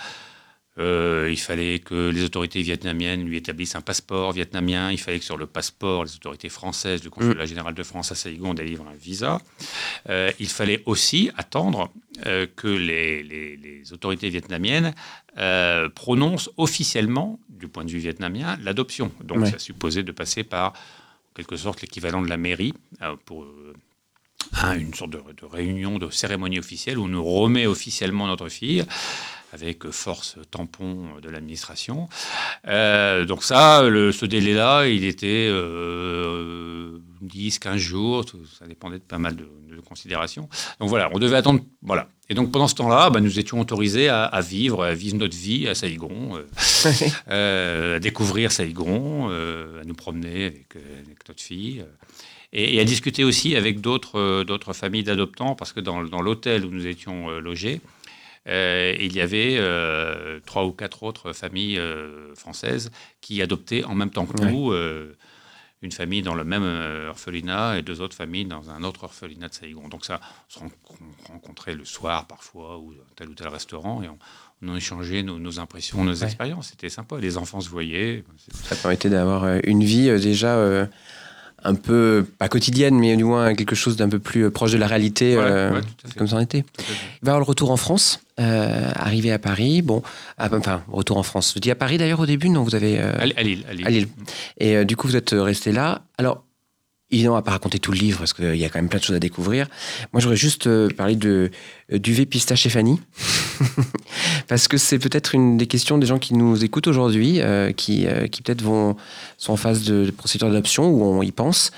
euh, 0.77 1.29
il 1.31 1.39
fallait 1.39 1.79
que 1.79 2.11
les 2.11 2.25
autorités 2.25 2.61
vietnamiennes 2.61 3.25
lui 3.25 3.37
établissent 3.37 3.77
un 3.77 3.81
passeport 3.81 4.33
vietnamien. 4.33 4.91
Il 4.91 4.99
fallait 4.99 5.21
que 5.21 5.25
sur 5.25 5.37
le 5.37 5.47
passeport, 5.47 6.05
les 6.05 6.15
autorités 6.17 6.49
françaises 6.49 7.01
du 7.01 7.11
consulat 7.11 7.45
mm. 7.45 7.47
général 7.47 7.75
de 7.75 7.83
France 7.85 8.11
à 8.11 8.17
Saigon 8.17 8.55
délivrent 8.55 8.89
un 8.89 8.97
visa. 8.97 9.41
Euh, 10.09 10.33
il 10.41 10.49
fallait 10.49 10.83
aussi 10.87 11.31
attendre 11.37 11.93
euh, 12.27 12.47
que 12.57 12.67
les, 12.67 13.83
autorités 13.93 14.29
vietnamiennes 14.31 14.95
prononcent 15.95 16.51
officiellement, 16.57 17.39
du 17.49 17.69
point 17.69 17.85
de 17.85 17.91
vue 17.91 17.99
vietnamien, 17.99 18.57
l'adoption. 18.63 19.13
Donc 19.23 19.47
ça 19.47 19.59
supposait 19.59 20.03
de 20.03 20.13
passer 20.13 20.43
par, 20.43 20.73
en 20.73 21.35
quelque 21.37 21.57
sorte, 21.57 21.83
l'équivalent 21.83 22.23
de 22.23 22.29
la 22.29 22.37
mairie 22.37 22.73
pour 23.25 23.47
une 24.77 24.95
sorte 24.95 25.11
de, 25.11 25.19
de, 25.19 25.45
réunion, 25.45 25.99
de 25.99 26.11
cérémonie 26.11 26.59
officielle 26.59 26.99
où 26.99 27.05
on 27.05 27.09
nous 27.09 27.25
remet 27.25 27.67
officiellement 27.67 28.27
notre 28.27 28.49
fille 28.49 28.85
avec 29.55 29.89
force 29.91 30.37
tampon 30.51 31.07
de 31.23 31.31
l'administration. 31.31 32.09
Euh, 32.67 33.25
donc 33.25 33.43
ça, 33.43 33.83
le, 33.89 34.13
ce 34.13 34.27
délai-là, 34.27 34.87
il 34.87 35.05
était 35.05 35.51
10, 37.23 37.59
15 37.61 37.77
jours, 37.77 38.25
ça 38.59 38.67
dépendait 38.67 38.99
de 38.99 39.03
pas 39.03 39.19
mal 39.19 39.37
de, 39.37 39.47
considérations. 39.89 40.49
Donc 40.81 40.89
voilà, 40.89 41.11
on 41.13 41.19
devait 41.19 41.37
attendre. 41.37 41.61
Voilà. 41.83 42.09
Et 42.29 42.35
donc 42.35 42.51
pendant 42.51 42.69
ce 42.69 42.75
temps-là, 42.75 43.11
bah, 43.11 43.21
nous 43.21 43.39
étions 43.39 43.61
autorisés 43.61 44.09
à, 44.09 44.41
vivre, 44.41 44.85
à 44.85 44.95
vivre 44.95 45.17
notre 45.17 45.37
vie 45.37 45.69
à 45.69 45.75
Saigon, 45.75 46.43
à 47.29 47.99
découvrir 48.01 48.51
Saigon, 48.51 49.29
à 49.29 49.85
nous 49.85 49.95
promener 49.95 50.47
avec, 50.47 50.77
avec 50.77 51.29
notre 51.29 51.43
fille 51.43 51.85
et, 52.55 52.81
à 52.81 52.85
discuter 52.85 53.25
aussi 53.25 53.57
avec 53.57 53.81
d'autres 53.81 54.19
euh, 54.19 54.73
familles 54.73 55.03
d'adoptants, 55.03 55.55
parce 55.55 55.73
que 55.73 55.81
dans, 55.81 56.05
dans 56.05 56.23
l'hôtel 56.23 56.65
où 56.65 56.71
nous 56.71 56.87
étions 56.87 57.29
euh, 57.29 57.41
logés, 57.41 57.81
euh, 58.47 58.95
il 59.01 59.15
y 59.15 59.21
avait 59.21 59.59
trois 60.45 60.65
ou 60.65 60.73
quatre 60.73 61.03
autres 61.03 61.33
familles 61.33 61.81
françaises 62.35 62.91
qui 63.21 63.43
adoptaient 63.43 63.85
en 63.85 63.95
même 63.95 64.11
temps 64.11 64.27
que 64.27 64.43
nous 64.43 64.73
une 65.83 65.93
famille 65.93 66.23
dans 66.23 66.35
le 66.35 66.45
même 66.45 66.65
orphelinat 67.11 67.79
et 67.79 67.83
deux 67.83 68.01
autres 68.01 68.17
familles 68.17 68.47
dans 68.47 68.71
un 68.71 68.83
autre 68.85 69.05
orphelinat 69.05 69.49
de 69.49 69.55
Saïgon. 69.55 69.89
Donc 69.89 70.07
ça, 70.07 70.19
on 70.61 70.69
se 70.69 71.31
rencontrait 71.31 71.75
le 71.75 71.85
soir 71.85 72.27
parfois 72.27 72.79
ou 72.79 72.95
dans 72.95 73.05
tel 73.17 73.29
ou 73.29 73.35
tel 73.35 73.49
restaurant 73.49 74.03
et 74.03 74.09
on, 74.09 74.19
on 74.63 74.77
échangeait 74.77 75.23
nos, 75.23 75.39
nos 75.39 75.61
impressions, 75.61 76.03
nos 76.03 76.15
expériences. 76.15 76.69
C'était 76.69 76.89
sympa. 76.89 77.19
Les 77.21 77.37
enfants 77.37 77.61
se 77.61 77.69
voyaient. 77.69 78.25
Ça 78.65 78.77
permettait 78.77 79.11
d'avoir 79.11 79.47
une 79.65 79.85
vie 79.85 80.09
déjà 80.21 80.89
un 81.65 81.75
peu, 81.75 82.27
pas 82.39 82.49
quotidienne, 82.49 82.99
mais 82.99 83.17
du 83.17 83.25
moins 83.25 83.55
quelque 83.55 83.75
chose 83.75 83.97
d'un 83.97 84.09
peu 84.09 84.19
plus 84.19 84.45
euh, 84.45 84.51
proche 84.51 84.73
de 84.73 84.79
la 84.79 84.87
réalité, 84.87 85.35
euh, 85.37 85.81
comme 86.17 86.29
ça 86.29 86.37
en 86.37 86.41
était. 86.41 86.65
Il 86.79 87.25
va 87.25 87.33
avoir 87.33 87.39
le 87.39 87.45
retour 87.45 87.71
en 87.71 87.77
France, 87.77 88.21
euh, 88.41 88.91
arrivé 88.95 89.33
à 89.33 89.39
Paris. 89.39 89.83
Bon, 89.83 90.03
ah, 90.39 90.49
enfin, 90.53 90.83
retour 90.89 91.17
en 91.17 91.23
France. 91.23 91.55
Vous 91.55 91.61
dites 91.61 91.73
à 91.73 91.77
Paris 91.77 91.99
d'ailleurs 91.99 92.21
au 92.21 92.27
début, 92.27 92.49
non? 92.49 92.63
Vous 92.63 92.75
avez. 92.75 92.99
À, 92.99 93.25
Lille, 93.43 93.65
à, 93.69 93.75
Lille. 93.91 94.09
Et 94.59 94.85
du 94.85 94.97
coup, 94.97 95.07
vous 95.07 95.17
êtes 95.17 95.31
resté 95.33 95.73
là. 95.73 96.03
Alors, 96.19 96.45
Évidemment, 97.15 97.35
on 97.35 97.39
va 97.39 97.43
pas 97.43 97.53
raconter 97.53 97.79
tout 97.79 97.93
le 97.93 97.99
livre 97.99 98.19
parce 98.19 98.33
qu'il 98.33 98.57
y 98.57 98.65
a 98.65 98.69
quand 98.69 98.81
même 98.81 98.89
plein 98.89 98.99
de 98.99 99.05
choses 99.05 99.15
à 99.15 99.21
découvrir. 99.21 99.69
Moi, 100.13 100.21
j'aurais 100.21 100.35
juste 100.35 100.67
euh, 100.67 100.89
parlé 100.89 101.15
de 101.15 101.53
euh, 101.93 101.99
duvet 102.01 102.27
pistache 102.27 102.67
et 102.67 102.69
Fanny 102.71 103.01
parce 104.49 104.67
que 104.67 104.77
c'est 104.77 104.99
peut-être 104.99 105.33
une 105.33 105.57
des 105.57 105.69
questions 105.69 105.97
des 105.97 106.07
gens 106.07 106.19
qui 106.19 106.35
nous 106.35 106.65
écoutent 106.65 106.89
aujourd'hui, 106.89 107.41
euh, 107.41 107.71
qui, 107.71 108.09
qui 108.33 108.43
peut-être 108.43 108.63
vont 108.63 108.97
sont 109.39 109.53
en 109.53 109.57
phase 109.57 109.85
de, 109.85 110.11
procédure 110.11 110.49
d'adoption 110.49 110.89
ou 110.89 111.05
on 111.05 111.23
y 111.23 111.31
pense. 111.31 111.71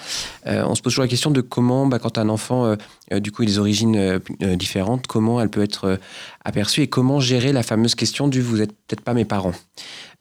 on 0.46 0.75
se 0.75 0.81
pose 0.81 0.94
toujours 0.94 1.05
la 1.05 1.09
question 1.09 1.31
de 1.31 1.42
comment, 1.42 1.87
bah, 1.87 1.99
quand 1.99 2.16
un 2.16 2.31
enfant, 2.31 2.75
du 3.11 3.31
coup, 3.31 3.42
a 3.42 3.44
des 3.44 3.59
origines 3.59 4.20
différentes, 4.40 5.07
comment 5.07 5.38
elle 5.42 5.51
peut 5.51 5.62
être 5.62 5.99
aperçue 6.46 6.81
et 6.81 6.87
comment 6.87 7.20
gérer 7.20 7.53
la 7.53 7.62
fameuse 7.62 7.94
question 7.94 8.29
du 8.29 8.40
vous 8.40 8.62
êtes 8.62 8.72
peut-être 8.72 9.03
pas 9.03 9.12
mes 9.12 9.27
parents. 9.27 9.55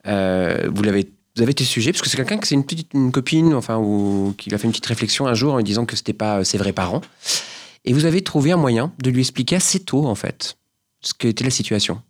vous 0.04 0.82
l'avez 0.82 1.08
vous 1.36 1.42
avez 1.42 1.50
été 1.50 1.64
sujet 1.64 1.92
parce 1.92 2.00
que 2.00 2.08
c'est 2.08 2.16
quelqu'un 2.16 2.38
que 2.38 2.46
c'est 2.46 2.54
une 2.54 2.64
petite 2.64 2.92
une 2.94 3.12
copine, 3.12 3.52
enfin, 3.54 3.76
ou 3.76 4.34
qui 4.38 4.52
a 4.54 4.58
fait 4.58 4.64
une 4.64 4.70
petite 4.70 4.86
réflexion 4.86 5.26
un 5.26 5.34
jour 5.34 5.52
en 5.52 5.56
lui 5.58 5.64
disant 5.64 5.84
que 5.84 5.94
c'était 5.94 6.14
pas 6.14 6.38
euh, 6.38 6.44
ses 6.44 6.56
vrais 6.56 6.72
parents. 6.72 7.02
Et 7.84 7.92
vous 7.92 8.06
avez 8.06 8.22
trouvé 8.22 8.52
un 8.52 8.56
moyen 8.56 8.92
de 9.02 9.10
lui 9.10 9.20
expliquer 9.20 9.56
assez 9.56 9.80
tôt, 9.80 10.06
en 10.06 10.14
fait, 10.14 10.56
ce 11.02 11.12
qu'était 11.12 11.44
la 11.44 11.50
situation. 11.50 12.00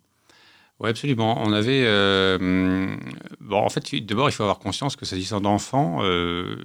Oui, 0.79 0.89
absolument. 0.89 1.41
On 1.41 1.51
avait. 1.51 1.83
Euh, 1.85 2.95
bon, 3.41 3.57
en 3.57 3.69
fait, 3.69 3.93
d'abord, 4.05 4.29
il 4.29 4.31
faut 4.31 4.43
avoir 4.43 4.59
conscience 4.59 4.95
que 4.95 5.05
s'agissant 5.05 5.41
d'enfants, 5.41 5.99
euh, 6.03 6.55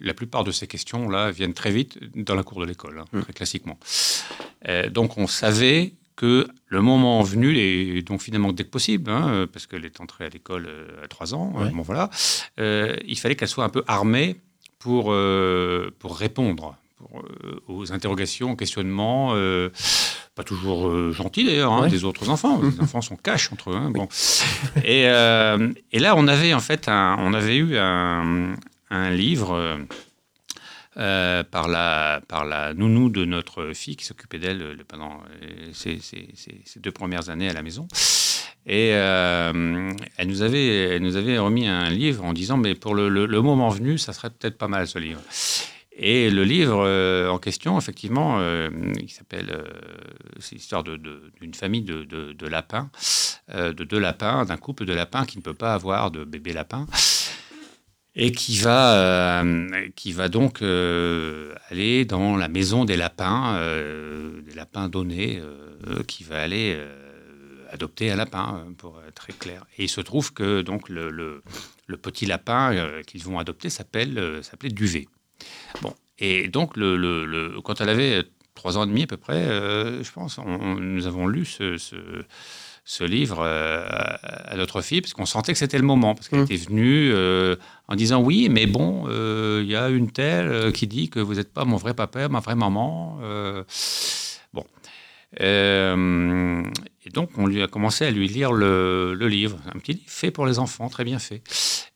la 0.00 0.14
plupart 0.14 0.44
de 0.44 0.52
ces 0.52 0.66
questions-là 0.68 1.32
viennent 1.32 1.54
très 1.54 1.72
vite 1.72 1.98
dans 2.14 2.34
la 2.34 2.44
cour 2.44 2.60
de 2.60 2.66
l'école, 2.66 3.00
hein, 3.00 3.04
mmh. 3.12 3.22
très 3.22 3.32
classiquement. 3.32 3.78
donc, 4.90 5.18
on 5.18 5.26
savait 5.26 5.94
que 6.16 6.48
le 6.66 6.80
moment 6.80 7.22
venu, 7.22 7.56
et 7.56 8.02
donc 8.02 8.22
finalement 8.22 8.52
dès 8.52 8.64
que 8.64 8.70
possible, 8.70 9.10
hein, 9.10 9.46
parce 9.52 9.66
qu'elle 9.66 9.84
est 9.84 10.00
entrée 10.00 10.24
à 10.24 10.28
l'école 10.30 10.66
euh, 10.66 11.04
à 11.04 11.08
3 11.08 11.34
ans, 11.34 11.52
bon, 11.72 11.82
voilà, 11.82 12.10
euh, 12.58 12.96
il 13.06 13.18
fallait 13.18 13.36
qu'elle 13.36 13.48
soit 13.48 13.64
un 13.64 13.68
peu 13.68 13.84
armée 13.86 14.36
pour, 14.78 15.12
euh, 15.12 15.94
pour 15.98 16.16
répondre 16.16 16.74
aux 17.68 17.92
interrogations, 17.92 18.52
aux 18.52 18.56
questionnements, 18.56 19.34
pas 20.34 20.44
toujours 20.44 21.12
gentils 21.12 21.44
d'ailleurs, 21.44 21.72
hein, 21.72 21.88
des 21.88 22.04
autres 22.04 22.30
enfants. 22.30 22.60
Les 22.62 22.80
enfants 22.82 23.02
sont 23.02 23.16
cash 23.16 23.52
entre 23.52 23.70
eux. 23.70 23.76
Hein, 23.76 23.90
bon. 23.90 24.08
et, 24.82 25.02
et, 25.02 25.98
là, 25.98 26.14
on 26.16 26.26
avait 26.26 26.54
en 26.54 26.60
fait 26.60 26.88
un, 26.88 27.16
on 27.20 27.34
avait 27.34 27.56
eu 27.56 27.76
un, 27.76 28.54
un 28.90 29.10
livre 29.10 29.78
euh, 30.98 31.42
par, 31.44 31.68
la, 31.68 32.22
par 32.26 32.46
la 32.46 32.72
nounou 32.72 33.10
de 33.10 33.26
notre 33.26 33.74
fille 33.74 33.96
qui 33.96 34.06
s'occupait 34.06 34.38
d'elle 34.38 34.62
euh, 34.62 34.76
pendant 34.88 35.20
ces, 35.74 35.98
deux 36.76 36.90
premières 36.90 37.28
années 37.28 37.50
à 37.50 37.52
la 37.52 37.60
maison. 37.60 37.86
Et 38.64 38.92
euh, 38.94 39.92
elle, 40.16 40.26
nous 40.26 40.40
avait, 40.40 40.66
elle 40.66 41.02
nous 41.02 41.16
avait 41.16 41.36
remis 41.36 41.68
un 41.68 41.90
livre 41.90 42.24
en 42.24 42.32
disant, 42.32 42.56
mais 42.56 42.74
pour 42.74 42.94
le, 42.94 43.10
le, 43.10 43.42
moment 43.42 43.68
venu, 43.68 43.98
ça 43.98 44.14
serait 44.14 44.30
peut-être 44.30 44.56
pas 44.56 44.68
mal 44.68 44.86
ce 44.86 44.98
livre. 44.98 45.20
Et 45.98 46.30
le 46.30 46.44
livre 46.44 47.28
en 47.30 47.38
question, 47.38 47.78
effectivement, 47.78 48.40
il 48.98 49.10
s'appelle, 49.10 49.64
c'est 50.40 50.54
l'histoire 50.54 50.82
d'une 50.82 50.98
de, 50.98 51.56
famille 51.56 51.82
de, 51.82 52.04
de, 52.04 52.46
lapins, 52.46 52.90
de 53.54 53.84
deux 53.84 53.98
lapins, 53.98 54.46
d'un 54.46 54.56
couple 54.56 54.86
de 54.86 54.94
lapins 54.94 55.26
qui 55.26 55.36
ne 55.38 55.42
peut 55.42 55.54
pas 55.54 55.74
avoir 55.74 56.10
de 56.10 56.24
bébé 56.24 56.52
lapin 56.54 56.86
et 58.16 58.32
qui 58.32 58.58
va, 58.58 58.94
euh, 58.94 59.88
qui 59.94 60.12
va 60.12 60.28
donc 60.28 60.62
euh, 60.62 61.54
aller 61.70 62.06
dans 62.06 62.36
la 62.36 62.48
maison 62.48 62.86
des 62.86 62.96
lapins, 62.96 63.56
euh, 63.56 64.40
des 64.40 64.54
lapins 64.54 64.88
donnés, 64.88 65.40
qui 66.08 66.24
va 66.24 66.42
aller 66.42 66.76
adopter 67.70 68.10
un 68.10 68.16
lapin, 68.16 68.64
pour 68.78 69.00
être 69.06 69.14
très 69.14 69.32
clair. 69.34 69.64
Et 69.76 69.84
il 69.84 69.88
se 69.88 70.00
trouve 70.00 70.32
que 70.32 70.62
donc 70.62 70.88
le, 70.88 71.10
le, 71.10 71.42
petit 71.96 72.26
lapin 72.26 73.02
qu'ils 73.06 73.22
vont 73.22 73.38
adopter 73.38 73.68
s'appelle 73.68 74.40
s'appelait 74.42 74.70
Duvet. 74.70 75.06
Bon, 75.82 75.94
et 76.18 76.48
donc 76.48 76.76
le, 76.76 76.96
le, 76.96 77.60
quand 77.60 77.80
elle 77.80 77.90
avait 77.90 78.24
trois 78.54 78.78
ans 78.78 78.84
et 78.84 78.88
demi 78.88 79.02
à 79.02 79.06
peu 79.06 79.18
près, 79.18 79.44
je 79.44 80.10
pense, 80.10 80.38
nous 80.38 81.06
avons 81.06 81.26
lu 81.28 81.44
ce, 81.44 81.76
ce 81.76 81.96
ce 82.88 83.02
livre 83.02 83.40
euh, 83.40 83.84
à 83.88 84.54
notre 84.56 84.80
fille, 84.80 85.00
parce 85.00 85.12
qu'on 85.12 85.26
sentait 85.26 85.52
que 85.52 85.58
c'était 85.58 85.76
le 85.76 85.84
moment, 85.84 86.14
parce 86.14 86.28
qu'elle 86.28 86.38
mmh. 86.38 86.44
était 86.44 86.56
venue 86.56 87.10
euh, 87.12 87.56
en 87.88 87.96
disant 87.96 88.22
oui, 88.22 88.48
mais 88.48 88.66
bon, 88.66 89.06
euh, 89.08 89.60
il 89.64 89.68
y 89.68 89.74
a 89.74 89.88
une 89.88 90.12
telle 90.12 90.72
qui 90.72 90.86
dit 90.86 91.10
que 91.10 91.18
vous 91.18 91.34
n'êtes 91.34 91.52
pas 91.52 91.64
mon 91.64 91.78
vrai 91.78 91.94
papa, 91.94 92.28
ma 92.28 92.38
vraie 92.38 92.54
maman. 92.54 93.18
bon. 94.54 94.64
et 95.40 97.10
donc, 97.12 97.30
on 97.36 97.46
lui 97.46 97.60
a 97.60 97.66
commencé 97.66 98.06
à 98.06 98.12
lui 98.12 98.28
lire 98.28 98.52
le, 98.52 99.16
livre, 99.20 99.58
un 99.74 99.80
petit 99.80 99.94
livre 99.94 100.04
fait 100.06 100.30
pour 100.30 100.46
les 100.46 100.60
enfants, 100.60 100.88
très 100.88 101.02
bien 101.02 101.18
fait. 101.18 101.42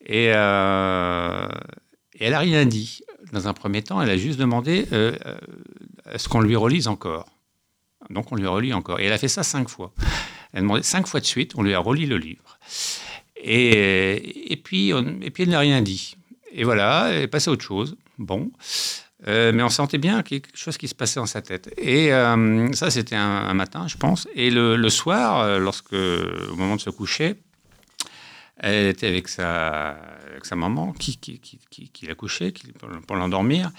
Et, 0.05 0.25
et 0.25 0.33
elle 0.33 2.33
n'a 2.33 2.41
rien 2.41 2.67
dit. 2.67 3.03
Dans 3.33 3.47
un 3.47 3.53
premier 3.53 3.83
temps, 3.83 4.03
elle 4.03 4.11
a 4.11 4.17
juste 4.17 4.41
demandé 4.41 4.89
est-ce 6.13 6.29
qu'on 6.29 6.41
lui 6.41 6.57
relise 6.57 6.89
encore? 6.89 7.27
Donc, 8.09 8.33
on 8.33 8.35
lui 8.35 8.49
relit 8.49 8.73
encore. 8.73 8.99
Et 8.99 9.05
elle 9.05 9.13
a 9.13 9.19
fait 9.19 9.29
ça 9.29 9.45
cinq 9.45 9.69
fois. 9.69 9.93
Elle 10.53 10.59
a 10.59 10.63
demandé 10.63 10.83
cinq 10.83 11.07
fois 11.07 11.21
de 11.21 11.27
suite, 11.27 11.53
on 11.57 11.63
lui 11.63 11.75
a 11.75 11.79
relu 11.79 12.07
le 12.07 12.17
livre. 12.17 12.59
Et, 13.37 14.53
et, 14.53 14.57
puis, 14.57 14.91
et 14.91 15.31
puis, 15.31 15.45
elle 15.45 15.51
n'a 15.51 15.61
rien 15.61 15.81
dit. 15.83 16.17
Et 16.53 16.65
voilà, 16.65 17.09
elle 17.11 17.23
est 17.23 17.29
passée 17.29 17.49
à 17.51 17.53
autre 17.53 17.65
chose. 17.65 17.97
Bon. 18.19 18.51
Euh, 19.29 19.53
mais 19.53 19.63
on 19.63 19.69
sentait 19.69 19.99
bien 19.99 20.23
quelque 20.23 20.49
chose 20.55 20.79
qui 20.79 20.89
se 20.89 20.95
passait 20.95 21.21
dans 21.21 21.27
sa 21.27 21.43
tête. 21.43 21.73
Et 21.77 22.13
euh, 22.13 22.73
ça, 22.73 22.91
c'était 22.91 23.17
un, 23.17 23.53
matin, 23.55 23.87
je 23.87 23.97
pense. 23.97 24.27
Et 24.35 24.51
le, 24.51 24.89
soir, 24.89 25.41
euh, 25.41 25.59
lorsque, 25.59 25.93
au 25.93 26.57
moment 26.57 26.77
de 26.77 26.81
se 26.81 26.91
coucher, 26.91 27.37
elle 28.57 28.87
était 28.87 29.07
avec 29.07 29.29
sa, 29.29 29.91
avec 30.31 30.45
sa 30.45 30.57
maman 30.57 30.93
qui, 30.93 31.17
qui, 31.17 31.39
qui, 31.39 31.89
qui 31.89 32.07
l'a 32.07 32.15
couchée 32.15 32.53
pour 33.07 33.17
l'endormir. 33.17 33.71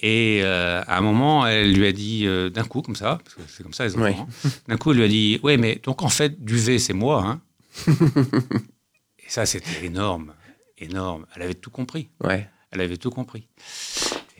Et 0.00 0.40
euh, 0.42 0.82
à 0.86 0.98
un 0.98 1.00
moment, 1.00 1.46
elle 1.46 1.72
lui 1.72 1.86
a 1.86 1.92
dit 1.92 2.26
euh, 2.26 2.50
d'un 2.50 2.64
coup, 2.64 2.82
comme 2.82 2.94
ça, 2.94 3.18
parce 3.24 3.34
que 3.34 3.42
c'est 3.48 3.62
comme 3.62 3.72
ça 3.72 3.84
les 3.84 3.96
enfants, 3.96 4.28
hein. 4.44 4.50
d'un 4.68 4.76
coup, 4.76 4.92
elle 4.92 4.98
lui 4.98 5.04
a 5.04 5.08
dit 5.08 5.40
Ouais, 5.42 5.56
mais 5.56 5.80
donc 5.82 6.02
en 6.02 6.08
fait, 6.08 6.44
Duvet, 6.44 6.78
c'est 6.78 6.92
moi. 6.92 7.24
Hein. 7.24 7.40
et 7.88 9.28
ça, 9.28 9.44
c'était 9.44 9.84
énorme, 9.84 10.34
énorme. 10.78 11.26
Elle 11.34 11.42
avait 11.42 11.54
tout 11.54 11.70
compris. 11.70 12.08
Ouais. 12.22 12.48
Elle 12.70 12.80
avait 12.80 12.96
tout 12.96 13.10
compris. 13.10 13.48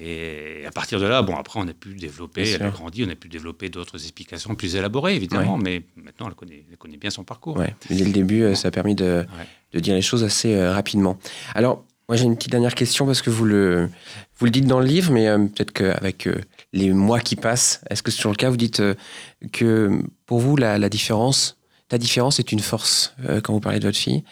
Et 0.00 0.64
à 0.64 0.70
partir 0.70 1.00
de 1.00 1.06
là, 1.06 1.22
bon, 1.22 1.34
après, 1.34 1.58
on 1.58 1.66
a 1.66 1.72
pu 1.72 1.94
développer, 1.94 2.48
elle 2.48 2.62
a 2.62 2.70
grandi, 2.70 3.04
on 3.04 3.10
a 3.10 3.16
pu 3.16 3.28
développer 3.28 3.68
d'autres 3.68 3.96
explications 3.96 4.54
plus 4.54 4.76
élaborées, 4.76 5.16
évidemment, 5.16 5.58
mais 5.58 5.82
maintenant, 5.96 6.28
elle 6.28 6.34
connaît, 6.36 6.64
elle 6.70 6.76
connaît, 6.76 6.98
bien 6.98 7.10
son 7.10 7.24
parcours. 7.24 7.56
Ouais. 7.56 7.74
Dès 7.90 8.04
le 8.04 8.12
début, 8.12 8.42
euh, 8.42 8.54
ça 8.54 8.68
a 8.68 8.70
permis 8.70 8.94
de, 8.94 9.26
de 9.72 9.80
dire 9.80 9.96
les 9.96 10.02
choses 10.02 10.22
assez 10.22 10.56
rapidement. 10.68 11.18
Alors, 11.56 11.84
moi, 12.08 12.16
j'ai 12.16 12.24
une 12.24 12.36
petite 12.36 12.50
dernière 12.50 12.74
question 12.74 13.04
parce 13.04 13.20
que 13.20 13.28
vous 13.28 13.44
le, 13.44 13.90
vous 14.38 14.46
le 14.46 14.50
dites 14.50 14.66
dans 14.66 14.80
le 14.80 14.86
livre, 14.86 15.12
mais 15.12 15.28
euh, 15.28 15.38
peut-être 15.38 15.72
qu'avec 15.72 16.26
euh, 16.26 16.40
les 16.72 16.90
mois 16.90 17.20
qui 17.20 17.36
passent, 17.36 17.82
est-ce 17.90 18.02
que 18.02 18.10
sur 18.10 18.30
le 18.30 18.36
cas, 18.36 18.48
vous 18.48 18.56
dites 18.56 18.80
euh, 18.80 18.94
que 19.52 19.90
pour 20.24 20.40
vous, 20.40 20.56
la, 20.56 20.88
différence, 20.88 21.58
ta 21.88 21.98
différence 21.98 22.38
est 22.38 22.50
une 22.50 22.60
force 22.60 23.14
quand 23.44 23.52
vous 23.52 23.60
parlez 23.60 23.78
de 23.78 23.86
votre 23.86 23.98
fille. 23.98 24.24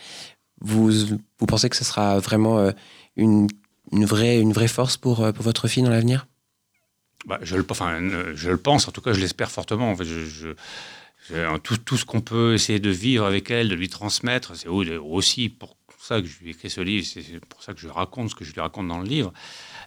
Vous, 0.60 0.90
vous 0.90 1.46
pensez 1.46 1.68
que 1.68 1.76
ce 1.76 1.84
sera 1.84 2.18
vraiment 2.18 2.72
une, 3.16 3.46
une, 3.92 4.06
vraie, 4.06 4.40
une 4.40 4.52
vraie 4.52 4.68
force 4.68 4.96
pour, 4.96 5.16
pour 5.32 5.44
votre 5.44 5.68
fille 5.68 5.82
dans 5.82 5.90
l'avenir? 5.90 6.26
Bah, 7.26 7.38
je, 7.42 7.56
le, 7.56 7.66
enfin, 7.68 7.98
je 8.34 8.50
le 8.50 8.56
pense, 8.56 8.88
en 8.88 8.92
tout 8.92 9.00
cas, 9.02 9.12
je 9.12 9.20
l'espère 9.20 9.50
fortement. 9.50 9.90
En 9.90 9.96
fait, 9.96 10.04
je, 10.04 10.54
tout, 11.62 11.76
tout, 11.76 11.96
ce 11.96 12.04
qu'on 12.04 12.20
peut 12.20 12.54
essayer 12.54 12.78
de 12.78 12.90
vivre 12.90 13.24
avec 13.26 13.50
elle, 13.50 13.68
de 13.68 13.74
lui 13.74 13.88
transmettre, 13.88 14.56
c'est 14.56 14.68
aussi 14.68 15.48
pour 15.48 15.76
ça 16.06 16.20
que 16.20 16.26
je 16.26 16.38
lui 16.40 16.48
ai 16.48 16.50
écrit 16.50 16.70
ce 16.70 16.80
livre, 16.80 17.06
c'est 17.06 17.44
pour 17.46 17.62
ça 17.62 17.74
que 17.74 17.80
je 17.80 17.88
raconte 17.88 18.30
ce 18.30 18.34
que 18.34 18.44
je 18.44 18.52
lui 18.52 18.60
raconte 18.60 18.88
dans 18.88 18.98
le 18.98 19.06
livre. 19.06 19.32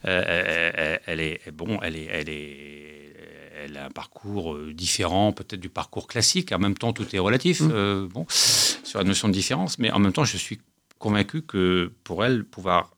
Euh, 0.05 0.97
elle, 1.05 1.19
est 1.19 1.51
bon, 1.51 1.79
elle 1.81 1.95
est, 1.95 2.07
elle 2.11 2.29
est, 2.29 3.13
elle 3.63 3.77
a 3.77 3.85
un 3.85 3.89
parcours 3.89 4.53
euh, 4.53 4.73
différent, 4.73 5.31
peut-être 5.31 5.59
du 5.59 5.69
parcours 5.69 6.07
classique. 6.07 6.51
En 6.51 6.59
même 6.59 6.77
temps, 6.77 6.93
tout 6.93 7.15
est 7.15 7.19
relatif. 7.19 7.61
Mmh. 7.61 7.71
Euh, 7.71 8.07
bon, 8.07 8.25
sur 8.29 8.99
la 8.99 9.05
notion 9.05 9.27
de 9.27 9.33
différence, 9.33 9.79
mais 9.79 9.91
en 9.91 9.99
même 9.99 10.13
temps, 10.13 10.25
je 10.25 10.37
suis 10.37 10.59
convaincu 10.97 11.41
que 11.41 11.91
pour 12.03 12.25
elle, 12.25 12.43
pouvoir 12.43 12.91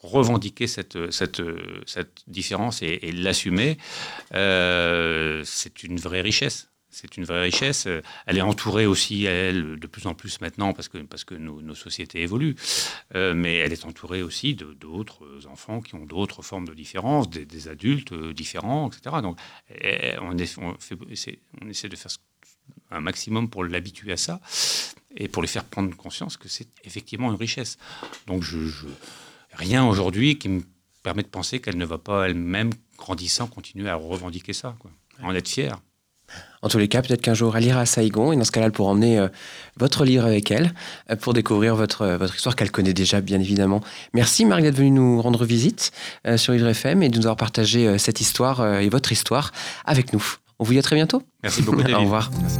revendiquer 0.00 0.66
cette, 0.66 1.10
cette, 1.10 1.42
cette 1.86 2.22
différence 2.26 2.82
et, 2.82 2.98
et 3.02 3.12
l'assumer, 3.12 3.78
c'est 4.30 5.82
une 5.82 5.96
vraie 5.96 6.20
richesse 6.20 6.68
c'est 6.94 7.16
une 7.16 7.24
vraie 7.24 7.42
richesse. 7.42 7.88
Elle 8.26 8.38
est 8.38 8.42
entourée 8.42 8.86
aussi, 8.86 9.24
elle, 9.24 9.78
de 9.78 9.86
plus 9.86 10.06
en 10.06 10.14
plus 10.14 10.40
maintenant, 10.40 10.72
parce 10.72 10.88
que, 10.88 10.98
parce 10.98 11.24
que 11.24 11.34
nos, 11.34 11.74
sociétés 11.74 12.22
évoluent, 12.22 12.54
euh, 13.14 13.34
mais 13.34 13.56
elle 13.56 13.72
est 13.72 13.84
entourée 13.84 14.22
aussi 14.22 14.54
d'autres 14.54 15.46
enfants 15.50 15.80
qui 15.80 15.96
ont 15.96 16.06
d'autres 16.06 16.42
formes 16.42 16.68
de 16.68 16.74
différence, 16.74 17.28
des, 17.28 17.68
adultes 17.68 18.12
euh, 18.12 18.32
différents, 18.32 18.88
etc. 18.88 19.16
Donc, 19.22 19.38
on, 20.20 20.36
on, 20.62 21.08
essaie 21.10 21.88
de 21.88 21.96
faire 21.96 22.10
un 22.90 23.00
maximum 23.00 23.50
pour 23.50 23.64
l'habituer 23.64 24.12
à 24.12 24.16
ça 24.16 24.40
et 25.16 25.26
pour 25.28 25.42
lui 25.42 25.48
faire 25.48 25.64
prendre 25.64 25.94
conscience 25.96 26.36
que 26.36 26.48
c'est 26.48 26.68
effectivement 26.84 27.30
une 27.30 27.38
richesse. 27.38 27.76
Donc, 28.26 28.42
je, 28.42 28.58
rien 29.52 29.84
aujourd'hui 29.84 30.38
qui 30.38 30.48
me 30.48 30.62
permet 31.02 31.22
de 31.22 31.28
penser 31.28 31.60
qu'elle 31.60 31.76
ne 31.76 31.84
va 31.84 31.98
pas 31.98 32.28
elle-même, 32.28 32.70
grandissant, 32.96 33.48
continuer 33.48 33.88
à 33.88 33.96
revendiquer 33.96 34.52
ça, 34.52 34.76
quoi. 34.78 34.90
en 35.22 35.34
être 35.34 35.48
fière. 35.48 35.80
En 36.64 36.68
tous 36.68 36.78
les 36.78 36.88
cas, 36.88 37.02
peut-être 37.02 37.20
qu'un 37.20 37.34
jour 37.34 37.54
elle 37.58 37.64
ira 37.64 37.80
à 37.80 37.86
Saigon 37.86 38.32
et 38.32 38.36
dans 38.36 38.44
ce 38.44 38.50
cas-là, 38.50 38.66
elle 38.66 38.72
pourra 38.72 38.92
emmener 38.92 39.18
euh, 39.18 39.28
votre 39.76 40.06
livre 40.06 40.24
avec 40.24 40.50
elle 40.50 40.72
euh, 41.10 41.16
pour 41.16 41.34
découvrir 41.34 41.76
votre, 41.76 42.02
euh, 42.02 42.16
votre 42.16 42.34
histoire 42.34 42.56
qu'elle 42.56 42.70
connaît 42.70 42.94
déjà, 42.94 43.20
bien 43.20 43.38
évidemment. 43.38 43.82
Merci 44.14 44.46
Marie 44.46 44.62
d'être 44.62 44.76
venue 44.76 44.90
nous 44.90 45.20
rendre 45.20 45.44
visite 45.44 45.92
sur 46.36 46.54
Vivre 46.54 46.68
FM 46.68 47.02
et 47.02 47.10
de 47.10 47.18
nous 47.18 47.26
avoir 47.26 47.36
partagé 47.36 47.98
cette 47.98 48.20
histoire 48.20 48.78
et 48.78 48.88
votre 48.88 49.12
histoire 49.12 49.52
avec 49.84 50.12
nous. 50.12 50.24
On 50.58 50.64
vous 50.64 50.72
dit 50.72 50.78
à 50.78 50.82
très 50.82 50.96
bientôt. 50.96 51.22
Merci 51.42 51.62
beaucoup. 51.62 51.78
David. 51.82 51.96
Au 51.96 52.00
revoir. 52.00 52.30
Merci. 52.40 52.58